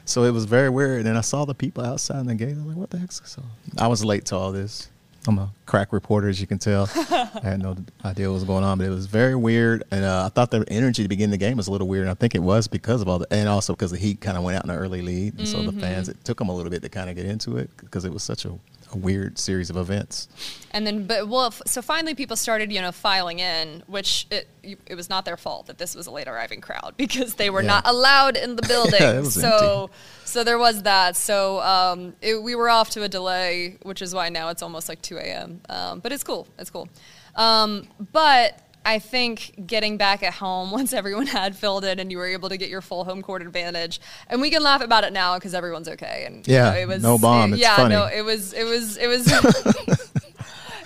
So 0.06 0.24
it 0.24 0.30
was 0.32 0.46
very 0.46 0.70
weird. 0.70 1.06
And 1.06 1.16
I 1.16 1.20
saw 1.20 1.44
the 1.44 1.54
people 1.54 1.84
outside 1.84 2.20
in 2.20 2.26
the 2.26 2.34
gate. 2.34 2.54
I 2.54 2.58
was 2.58 2.66
like, 2.66 2.76
"What 2.76 2.90
the 2.90 2.98
heck?" 2.98 3.12
So 3.12 3.42
I 3.78 3.86
was 3.86 4.04
late 4.04 4.24
to 4.26 4.36
all 4.36 4.50
this. 4.52 4.88
I'm 5.26 5.38
a 5.38 5.50
crack 5.66 5.92
reporter, 5.92 6.28
as 6.28 6.40
you 6.40 6.46
can 6.46 6.58
tell. 6.58 6.88
I 6.96 7.28
had 7.42 7.60
no 7.62 7.76
idea 8.04 8.28
what 8.28 8.34
was 8.34 8.44
going 8.44 8.64
on, 8.64 8.78
but 8.78 8.86
it 8.86 8.90
was 8.90 9.04
very 9.06 9.34
weird. 9.34 9.84
And 9.90 10.02
uh, 10.04 10.24
I 10.26 10.28
thought 10.30 10.50
the 10.50 10.64
energy 10.68 11.02
to 11.02 11.08
begin 11.08 11.30
the 11.30 11.36
game 11.36 11.58
was 11.58 11.68
a 11.68 11.72
little 11.72 11.88
weird. 11.88 12.02
And 12.04 12.10
I 12.10 12.14
think 12.14 12.34
it 12.34 12.38
was 12.42 12.66
because 12.68 13.02
of 13.02 13.08
all 13.08 13.18
the, 13.18 13.26
and 13.30 13.46
also 13.48 13.74
because 13.74 13.90
the 13.90 13.98
Heat 13.98 14.20
kind 14.22 14.38
of 14.38 14.44
went 14.44 14.56
out 14.56 14.64
in 14.64 14.70
an 14.70 14.76
early 14.78 15.02
lead. 15.02 15.36
And 15.38 15.46
so 15.46 15.62
the 15.62 15.72
Mhm. 15.72 15.80
fans, 15.80 16.08
it 16.08 16.24
took 16.24 16.38
them 16.38 16.48
a 16.48 16.54
little 16.54 16.70
bit 16.70 16.80
to 16.82 16.88
kind 16.88 17.10
of 17.10 17.16
get 17.16 17.26
into 17.26 17.58
it 17.58 17.70
because 17.76 18.06
it 18.06 18.12
was 18.14 18.22
such 18.22 18.46
a, 18.46 18.52
a 18.92 18.96
weird 18.96 19.38
series 19.38 19.70
of 19.70 19.76
events. 19.76 20.28
And 20.72 20.86
then, 20.86 21.06
but 21.06 21.28
well, 21.28 21.46
f- 21.46 21.62
so 21.66 21.80
finally 21.82 22.14
people 22.14 22.36
started, 22.36 22.72
you 22.72 22.80
know, 22.80 22.92
filing 22.92 23.38
in, 23.38 23.82
which 23.86 24.26
it 24.30 24.48
it 24.62 24.94
was 24.94 25.08
not 25.08 25.24
their 25.24 25.36
fault 25.36 25.66
that 25.66 25.78
this 25.78 25.94
was 25.94 26.06
a 26.06 26.10
late 26.10 26.28
arriving 26.28 26.60
crowd 26.60 26.94
because 26.98 27.34
they 27.34 27.50
were 27.50 27.62
Yeah. 27.62 27.68
not 27.68 27.86
allowed 27.86 28.36
in 28.36 28.56
the 28.56 28.62
building. 28.68 29.00
was 29.20 29.34
so, 29.34 29.90
so 30.24 30.44
there 30.44 30.58
was 30.58 30.82
that. 30.82 31.16
So 31.16 31.60
um, 31.60 32.14
it, 32.20 32.42
we 32.42 32.54
were 32.54 32.68
off 32.68 32.90
to 32.90 33.02
a 33.02 33.08
delay, 33.08 33.78
which 33.82 34.02
is 34.02 34.14
why 34.14 34.28
now 34.28 34.48
it's 34.50 34.62
almost 34.62 34.88
like 34.88 35.00
2 35.02 35.18
a.m. 35.18 35.60
Um, 35.68 36.00
but 36.00 36.12
it's 36.12 36.22
cool. 36.24 36.46
It's 36.58 36.70
cool. 36.70 36.88
Um, 37.36 37.86
but 38.12 38.58
I 38.84 38.98
think 38.98 39.66
getting 39.66 39.96
back 39.98 40.22
at 40.22 40.32
home 40.34 40.70
once 40.78 40.92
everyone 40.92 41.26
had 41.26 41.54
filled 41.56 41.84
in 41.84 41.98
and 41.98 42.10
you 42.10 42.18
were 42.18 42.26
able 42.26 42.48
to 42.48 42.56
get 42.56 42.68
your 42.70 42.80
full 42.80 43.04
home 43.04 43.22
court 43.22 43.42
advantage, 43.42 44.00
and 44.28 44.40
we 44.40 44.50
can 44.50 44.62
laugh 44.62 44.80
about 44.82 45.04
it 45.04 45.12
now 45.12 45.34
because 45.36 45.54
everyone's 45.54 45.88
okay. 45.88 46.24
And 46.26 46.46
you 46.46 46.54
Yeah, 46.54 46.70
know, 46.70 46.76
it 46.78 46.88
was 46.88 47.02
no 47.02 47.18
bomb, 47.18 47.52
it's 47.52 47.60
yeah, 47.62 47.76
funny. 47.76 47.94
no, 47.94 48.04
it 48.06 48.22
was 48.22 48.52
it 48.52 48.64
was 48.64 48.96
it 48.96 49.06
was. 49.06 49.26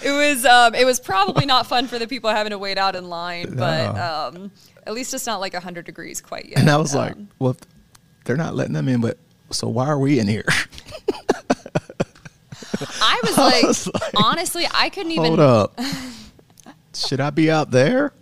It 0.06 0.10
was 0.12 0.44
um, 0.44 0.74
it 0.74 0.84
was 0.84 1.00
probably 1.00 1.46
not 1.46 1.66
fun 1.66 1.86
for 1.86 1.98
the 1.98 2.06
people 2.06 2.28
having 2.28 2.50
to 2.50 2.58
wait 2.58 2.76
out 2.76 2.94
in 2.94 3.08
line, 3.08 3.54
but 3.56 3.94
No. 3.94 4.02
um, 4.42 4.50
at 4.86 4.92
least 4.92 5.14
it's 5.14 5.24
not 5.24 5.40
like 5.40 5.54
hundred 5.54 5.86
degrees 5.86 6.20
quite 6.20 6.44
yet. 6.44 6.58
And 6.58 6.68
I 6.68 6.76
was 6.76 6.94
like, 6.94 7.12
Um, 7.12 7.28
well, 7.38 7.56
they're 8.26 8.36
not 8.36 8.54
letting 8.54 8.74
them 8.74 8.86
in, 8.86 9.00
but 9.00 9.16
so 9.48 9.66
why 9.66 9.86
are 9.86 9.98
we 9.98 10.18
in 10.18 10.28
here? 10.28 10.44
I 13.00 13.20
was 13.24 13.38
I 13.38 13.42
like, 13.50 13.62
was 13.62 13.86
like, 13.94 14.02
honestly, 14.14 14.66
I 14.74 14.90
couldn't 14.90 15.12
even. 15.12 15.24
Hold 15.38 15.40
up. 15.40 15.80
Should 16.96 17.20
I 17.20 17.30
be 17.30 17.50
out 17.50 17.70
there? 17.70 18.12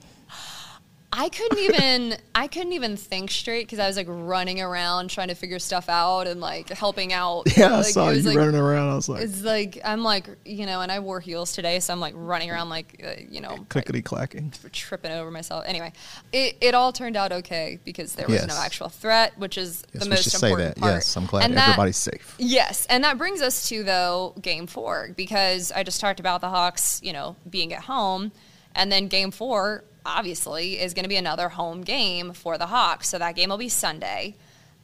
I 1.14 1.28
couldn't 1.28 1.58
even 1.58 2.16
I 2.34 2.46
couldn't 2.46 2.72
even 2.72 2.96
think 2.96 3.30
straight 3.30 3.66
because 3.66 3.78
I 3.78 3.86
was 3.86 3.98
like 3.98 4.06
running 4.08 4.62
around 4.62 5.10
trying 5.10 5.28
to 5.28 5.34
figure 5.34 5.58
stuff 5.58 5.90
out 5.90 6.26
and 6.26 6.40
like 6.40 6.70
helping 6.70 7.12
out. 7.12 7.42
Yeah, 7.54 7.76
I 7.76 7.82
saw 7.82 8.06
it 8.08 8.14
was, 8.14 8.24
you 8.24 8.30
like- 8.30 8.38
running 8.38 8.58
around. 8.58 8.88
I 8.88 8.94
was 8.94 9.10
like, 9.10 9.20
It's 9.24 9.42
like 9.42 9.78
I'm 9.84 10.02
like 10.02 10.26
you 10.46 10.64
know, 10.64 10.80
and 10.80 10.90
I 10.90 11.00
wore 11.00 11.20
heels 11.20 11.52
today, 11.52 11.80
so 11.80 11.92
I'm 11.92 12.00
like 12.00 12.14
running 12.16 12.50
around 12.50 12.70
like 12.70 12.98
uh, 13.06 13.20
you 13.28 13.42
know, 13.42 13.58
clickety 13.68 14.00
clacking. 14.00 14.54
tripping 14.72 15.12
over 15.12 15.30
myself. 15.30 15.64
Anyway, 15.66 15.92
it, 16.32 16.56
it 16.62 16.74
all 16.74 16.92
turned 16.94 17.18
out 17.18 17.30
okay 17.30 17.78
because 17.84 18.14
there 18.14 18.26
was 18.26 18.46
no 18.46 18.56
actual 18.56 18.88
threat, 18.88 19.38
which 19.38 19.58
is 19.58 19.84
Yes, 19.92 20.04
the 20.04 20.08
most 20.08 20.34
important 20.34 20.76
that. 20.76 20.80
part. 20.80 20.92
Yes, 20.94 21.14
I'm 21.14 21.26
glad 21.26 21.44
And 21.44 21.58
that- 21.58 21.68
everybody's 21.68 21.98
safe. 21.98 22.34
Yes, 22.38 22.86
and 22.86 23.04
that 23.04 23.18
brings 23.18 23.42
us 23.42 23.68
to 23.68 23.82
though 23.84 24.32
game 24.40 24.66
four 24.66 25.10
because 25.14 25.72
I 25.72 25.82
just 25.82 26.00
talked 26.00 26.20
about 26.20 26.40
the 26.40 26.48
Hawks, 26.48 27.02
you 27.02 27.12
know, 27.12 27.36
being 27.50 27.74
at 27.74 27.82
home, 27.82 28.32
and 28.74 28.90
then 28.90 29.08
game 29.08 29.30
four 29.30 29.84
obviously 30.04 30.80
is 30.80 30.94
going 30.94 31.04
to 31.04 31.08
be 31.08 31.16
another 31.16 31.48
home 31.48 31.82
game 31.82 32.32
for 32.32 32.58
the 32.58 32.66
Hawks. 32.66 33.08
So 33.08 33.18
that 33.18 33.36
game 33.36 33.50
will 33.50 33.58
be 33.58 33.68
Sunday. 33.68 34.34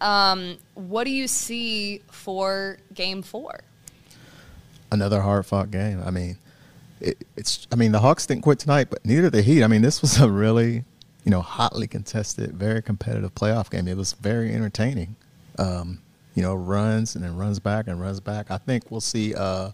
Um, 0.01 0.59
what 0.75 1.05
do 1.05 1.11
you 1.11 1.27
see 1.27 2.03
for 2.11 2.79
game 2.95 3.23
four? 3.23 3.61
Another 4.91 5.21
hard 5.21 5.45
fought 5.45 5.71
game. 5.71 6.01
I 6.05 6.11
mean, 6.11 6.39
it, 7.01 7.19
it's. 7.37 7.67
I 7.73 7.77
mean, 7.77 7.93
the 7.93 8.01
Hawks 8.01 8.27
didn't 8.27 8.43
quit 8.43 8.59
tonight, 8.59 8.89
but 8.91 9.05
neither 9.05 9.23
did 9.23 9.33
the 9.33 9.43
Heat. 9.43 9.63
I 9.63 9.67
mean, 9.67 9.83
this 9.83 10.01
was 10.03 10.19
a 10.21 10.31
really, 10.31 10.85
you 11.25 11.31
know, 11.31 11.43
hotly 11.43 11.87
contested, 11.87 12.53
very 12.53 12.83
competitive 12.83 13.35
playoff 13.35 13.71
game. 13.71 13.87
It 13.89 13.97
was 13.97 14.15
very 14.15 14.53
entertaining. 14.55 15.17
Um, 15.59 16.01
you 16.35 16.43
know, 16.43 16.55
runs 16.55 17.17
and 17.17 17.25
then 17.25 17.37
runs 17.37 17.59
back 17.59 17.89
and 17.89 18.01
runs 18.01 18.21
back. 18.21 18.51
I 18.51 18.59
think 18.59 18.91
we'll 18.91 19.01
see 19.01 19.35
uh, 19.35 19.73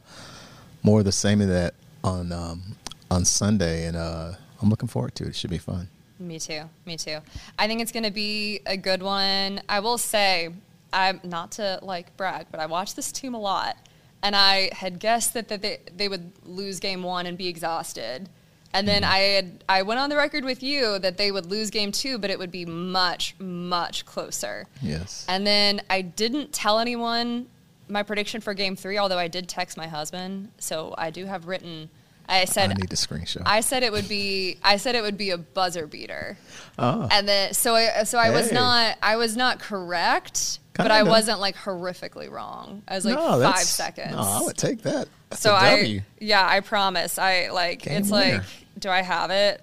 more 0.83 1.01
of 1.01 1.05
the 1.05 1.13
same 1.13 1.43
of 1.43 1.49
that 1.49 1.75
on 2.03 2.33
um, 2.33 2.63
on 3.11 3.25
Sunday, 3.25 3.87
and 3.87 3.97
uh, 3.97 4.33
I'm 4.61 4.71
looking 4.71 4.89
forward 4.89 5.15
to 5.17 5.25
it. 5.25 5.29
It 5.29 5.37
should 5.37 5.51
be 5.51 5.59
fun. 5.59 5.89
Me 6.19 6.39
too. 6.39 6.63
Me 6.87 6.97
too. 6.97 7.19
I 7.59 7.67
think 7.67 7.81
it's 7.81 7.93
going 7.93 8.05
to 8.05 8.11
be 8.11 8.61
a 8.67 8.77
good 8.77 9.03
one. 9.03 9.61
I 9.69 9.81
will 9.81 9.99
say, 9.99 10.51
I'm 10.93 11.21
not 11.25 11.53
to 11.53 11.81
like 11.83 12.17
brag, 12.17 12.47
but 12.51 12.61
I 12.61 12.67
watched 12.67 12.97
this 12.97 13.11
team 13.11 13.35
a 13.35 13.41
lot, 13.41 13.77
and 14.23 14.37
I 14.37 14.71
had 14.73 15.01
guessed 15.01 15.35
that, 15.35 15.49
that 15.49 15.61
they 15.61 15.81
they 15.95 16.09
would 16.09 16.31
lose 16.45 16.79
game 16.81 17.03
one 17.03 17.27
and 17.27 17.37
be 17.37 17.49
exhausted, 17.49 18.29
and 18.73 18.87
then 18.87 19.03
I 19.03 19.19
had 19.19 19.65
I 19.69 19.83
went 19.83 19.99
on 19.99 20.09
the 20.09 20.17
record 20.17 20.45
with 20.45 20.63
you 20.63 20.99
that 21.01 21.17
they 21.17 21.33
would 21.33 21.47
lose 21.47 21.71
game 21.71 21.91
two, 21.91 22.17
but 22.19 22.31
it 22.31 22.39
would 22.39 22.53
be 22.53 22.65
much 22.65 23.35
much 23.41 24.07
closer. 24.07 24.67
Yes. 24.81 25.27
And 25.29 25.45
then 25.45 25.83
I 25.91 26.01
didn't 26.03 26.53
tell 26.53 26.79
anyone 26.79 27.47
my 27.89 28.05
prediction 28.05 28.41
for 28.41 28.55
game 28.55 28.77
three, 28.77 28.99
although 28.99 29.19
I 29.19 29.29
did 29.29 29.49
text 29.49 29.77
my 29.77 29.89
husband, 29.89 30.51
so 30.59 30.95
I 30.97 31.11
do 31.11 31.27
have 31.27 31.47
written. 31.47 31.91
I 32.29 32.45
said 32.47 32.71
I 32.71 32.75
need 32.75 32.91
to 32.91 32.97
screenshot. 32.97 33.43
I 33.47 33.61
said 33.61 33.83
it 33.83 33.93
would 33.93 34.09
be. 34.09 34.59
I 34.63 34.77
said 34.79 34.95
it 34.95 35.03
would 35.03 35.19
be 35.19 35.31
a 35.31 35.39
buzzer 35.39 35.87
beater. 35.87 36.37
Oh. 36.79 37.09
And 37.11 37.29
then 37.29 37.55
so 37.55 37.75
I 37.75 38.05
so 38.05 38.19
I 38.19 38.31
was 38.31 38.51
not 38.53 38.97
I 39.03 39.17
was 39.17 39.37
not 39.37 39.59
correct, 39.61 40.59
but 40.75 40.91
I 40.91 41.03
wasn't 41.03 41.41
like 41.41 41.57
horrifically 41.57 42.31
wrong. 42.31 42.83
I 42.89 42.95
was 42.95 43.05
like 43.05 43.15
No, 43.17 43.41
five 43.41 43.59
seconds. 43.59 44.13
No, 44.13 44.19
I 44.19 44.41
would 44.43 44.57
take 44.57 44.83
that. 44.83 45.09
That's 45.31 45.43
so 45.43 45.53
a 45.53 45.59
I 45.59 46.05
yeah 46.19 46.47
I 46.47 46.61
promise 46.61 47.19
I 47.19 47.49
like 47.51 47.83
Game 47.83 47.99
it's 47.99 48.11
winner. 48.11 48.39
like 48.39 48.43
do 48.79 48.89
I 48.89 49.03
have 49.03 49.31
it? 49.31 49.61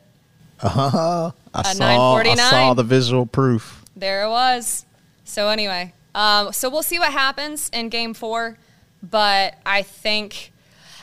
Uh-huh. 0.62 1.32
I 1.54 1.62
A 1.62 1.64
saw. 1.64 1.84
I 1.84 2.24
949. 2.24 2.38
saw 2.50 2.74
the 2.76 2.84
visual 2.84 3.26
proof. 3.26 3.84
There 3.96 4.24
it 4.24 4.30
was. 4.30 4.86
So 5.26 5.50
anyway, 5.50 5.94
um, 6.14 6.54
so 6.54 6.70
we'll 6.70 6.84
see 6.84 7.00
what 7.00 7.12
happens 7.12 7.70
in 7.70 7.90
Game 7.90 8.14
Four, 8.14 8.58
but 9.02 9.56
I 9.66 9.82
think, 9.82 10.52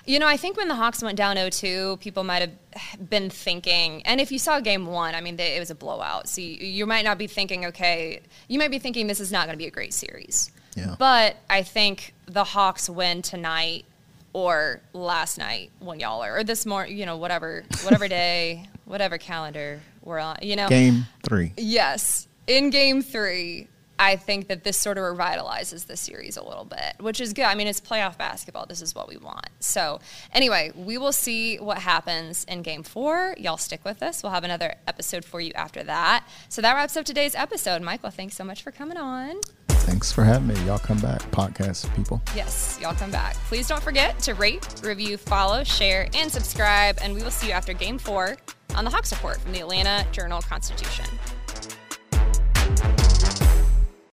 you 0.08 0.18
know, 0.18 0.26
I 0.26 0.38
think 0.38 0.56
when 0.56 0.68
the 0.68 0.74
Hawks 0.74 1.02
went 1.02 1.18
down 1.18 1.36
0-2, 1.36 2.00
people 2.00 2.24
might 2.24 2.40
have 2.40 3.10
been 3.10 3.28
thinking, 3.28 4.02
and 4.06 4.22
if 4.22 4.32
you 4.32 4.38
saw 4.38 4.58
Game 4.58 4.86
One, 4.86 5.14
I 5.14 5.20
mean, 5.20 5.36
they, 5.36 5.54
it 5.54 5.60
was 5.60 5.70
a 5.70 5.74
blowout. 5.74 6.30
So 6.30 6.40
you, 6.40 6.66
you 6.66 6.86
might 6.86 7.04
not 7.04 7.18
be 7.18 7.26
thinking, 7.26 7.66
okay, 7.66 8.22
you 8.48 8.58
might 8.58 8.70
be 8.70 8.78
thinking 8.78 9.06
this 9.06 9.20
is 9.20 9.30
not 9.30 9.46
going 9.46 9.52
to 9.52 9.58
be 9.58 9.66
a 9.66 9.70
great 9.70 9.92
series. 9.92 10.50
Yeah. 10.74 10.96
But 10.98 11.36
I 11.50 11.62
think 11.62 12.14
the 12.24 12.42
Hawks 12.42 12.88
win 12.88 13.20
tonight 13.20 13.84
or 14.32 14.80
last 14.94 15.36
night 15.36 15.72
when 15.78 16.00
y'all 16.00 16.22
are, 16.22 16.38
or 16.38 16.44
this 16.44 16.64
morning, 16.64 16.96
you 16.96 17.04
know, 17.04 17.18
whatever, 17.18 17.64
whatever 17.82 18.08
day, 18.08 18.66
whatever 18.86 19.18
calendar 19.18 19.82
we're 20.02 20.20
on, 20.20 20.38
you 20.40 20.56
know. 20.56 20.70
Game 20.70 21.04
three. 21.22 21.52
Yes. 21.58 22.28
In 22.46 22.70
game 22.70 23.02
three, 23.02 23.68
I 23.98 24.16
think 24.16 24.48
that 24.48 24.64
this 24.64 24.76
sort 24.76 24.98
of 24.98 25.04
revitalizes 25.04 25.86
the 25.86 25.96
series 25.96 26.36
a 26.36 26.44
little 26.44 26.64
bit, 26.64 26.94
which 27.00 27.20
is 27.20 27.32
good. 27.32 27.44
I 27.44 27.54
mean, 27.54 27.66
it's 27.66 27.80
playoff 27.80 28.16
basketball. 28.16 28.66
This 28.66 28.80
is 28.80 28.94
what 28.94 29.08
we 29.08 29.16
want. 29.16 29.48
So, 29.60 30.00
anyway, 30.32 30.72
we 30.74 30.98
will 30.98 31.12
see 31.12 31.56
what 31.56 31.78
happens 31.78 32.44
in 32.44 32.62
game 32.62 32.82
four. 32.82 33.34
Y'all 33.38 33.56
stick 33.56 33.84
with 33.84 34.02
us. 34.02 34.22
We'll 34.22 34.32
have 34.32 34.44
another 34.44 34.74
episode 34.86 35.24
for 35.24 35.40
you 35.40 35.52
after 35.54 35.82
that. 35.84 36.26
So, 36.48 36.62
that 36.62 36.74
wraps 36.74 36.96
up 36.96 37.04
today's 37.04 37.34
episode. 37.34 37.82
Michael, 37.82 38.10
thanks 38.10 38.36
so 38.36 38.44
much 38.44 38.62
for 38.62 38.70
coming 38.70 38.96
on. 38.96 39.40
Thanks 39.68 40.12
for 40.12 40.22
having 40.22 40.48
me. 40.48 40.66
Y'all 40.66 40.78
come 40.78 40.98
back, 40.98 41.22
podcast 41.30 41.94
people. 41.96 42.20
Yes, 42.36 42.78
y'all 42.80 42.94
come 42.94 43.10
back. 43.10 43.34
Please 43.46 43.66
don't 43.68 43.82
forget 43.82 44.18
to 44.20 44.34
rate, 44.34 44.82
review, 44.84 45.16
follow, 45.16 45.64
share, 45.64 46.08
and 46.14 46.30
subscribe. 46.30 46.98
And 47.00 47.14
we 47.14 47.22
will 47.22 47.30
see 47.30 47.46
you 47.46 47.52
after 47.54 47.72
game 47.72 47.98
four 47.98 48.36
on 48.76 48.84
the 48.84 48.90
Hawks 48.90 49.12
Report 49.12 49.40
from 49.40 49.52
the 49.52 49.60
Atlanta 49.60 50.06
Journal 50.12 50.42
Constitution. 50.42 51.06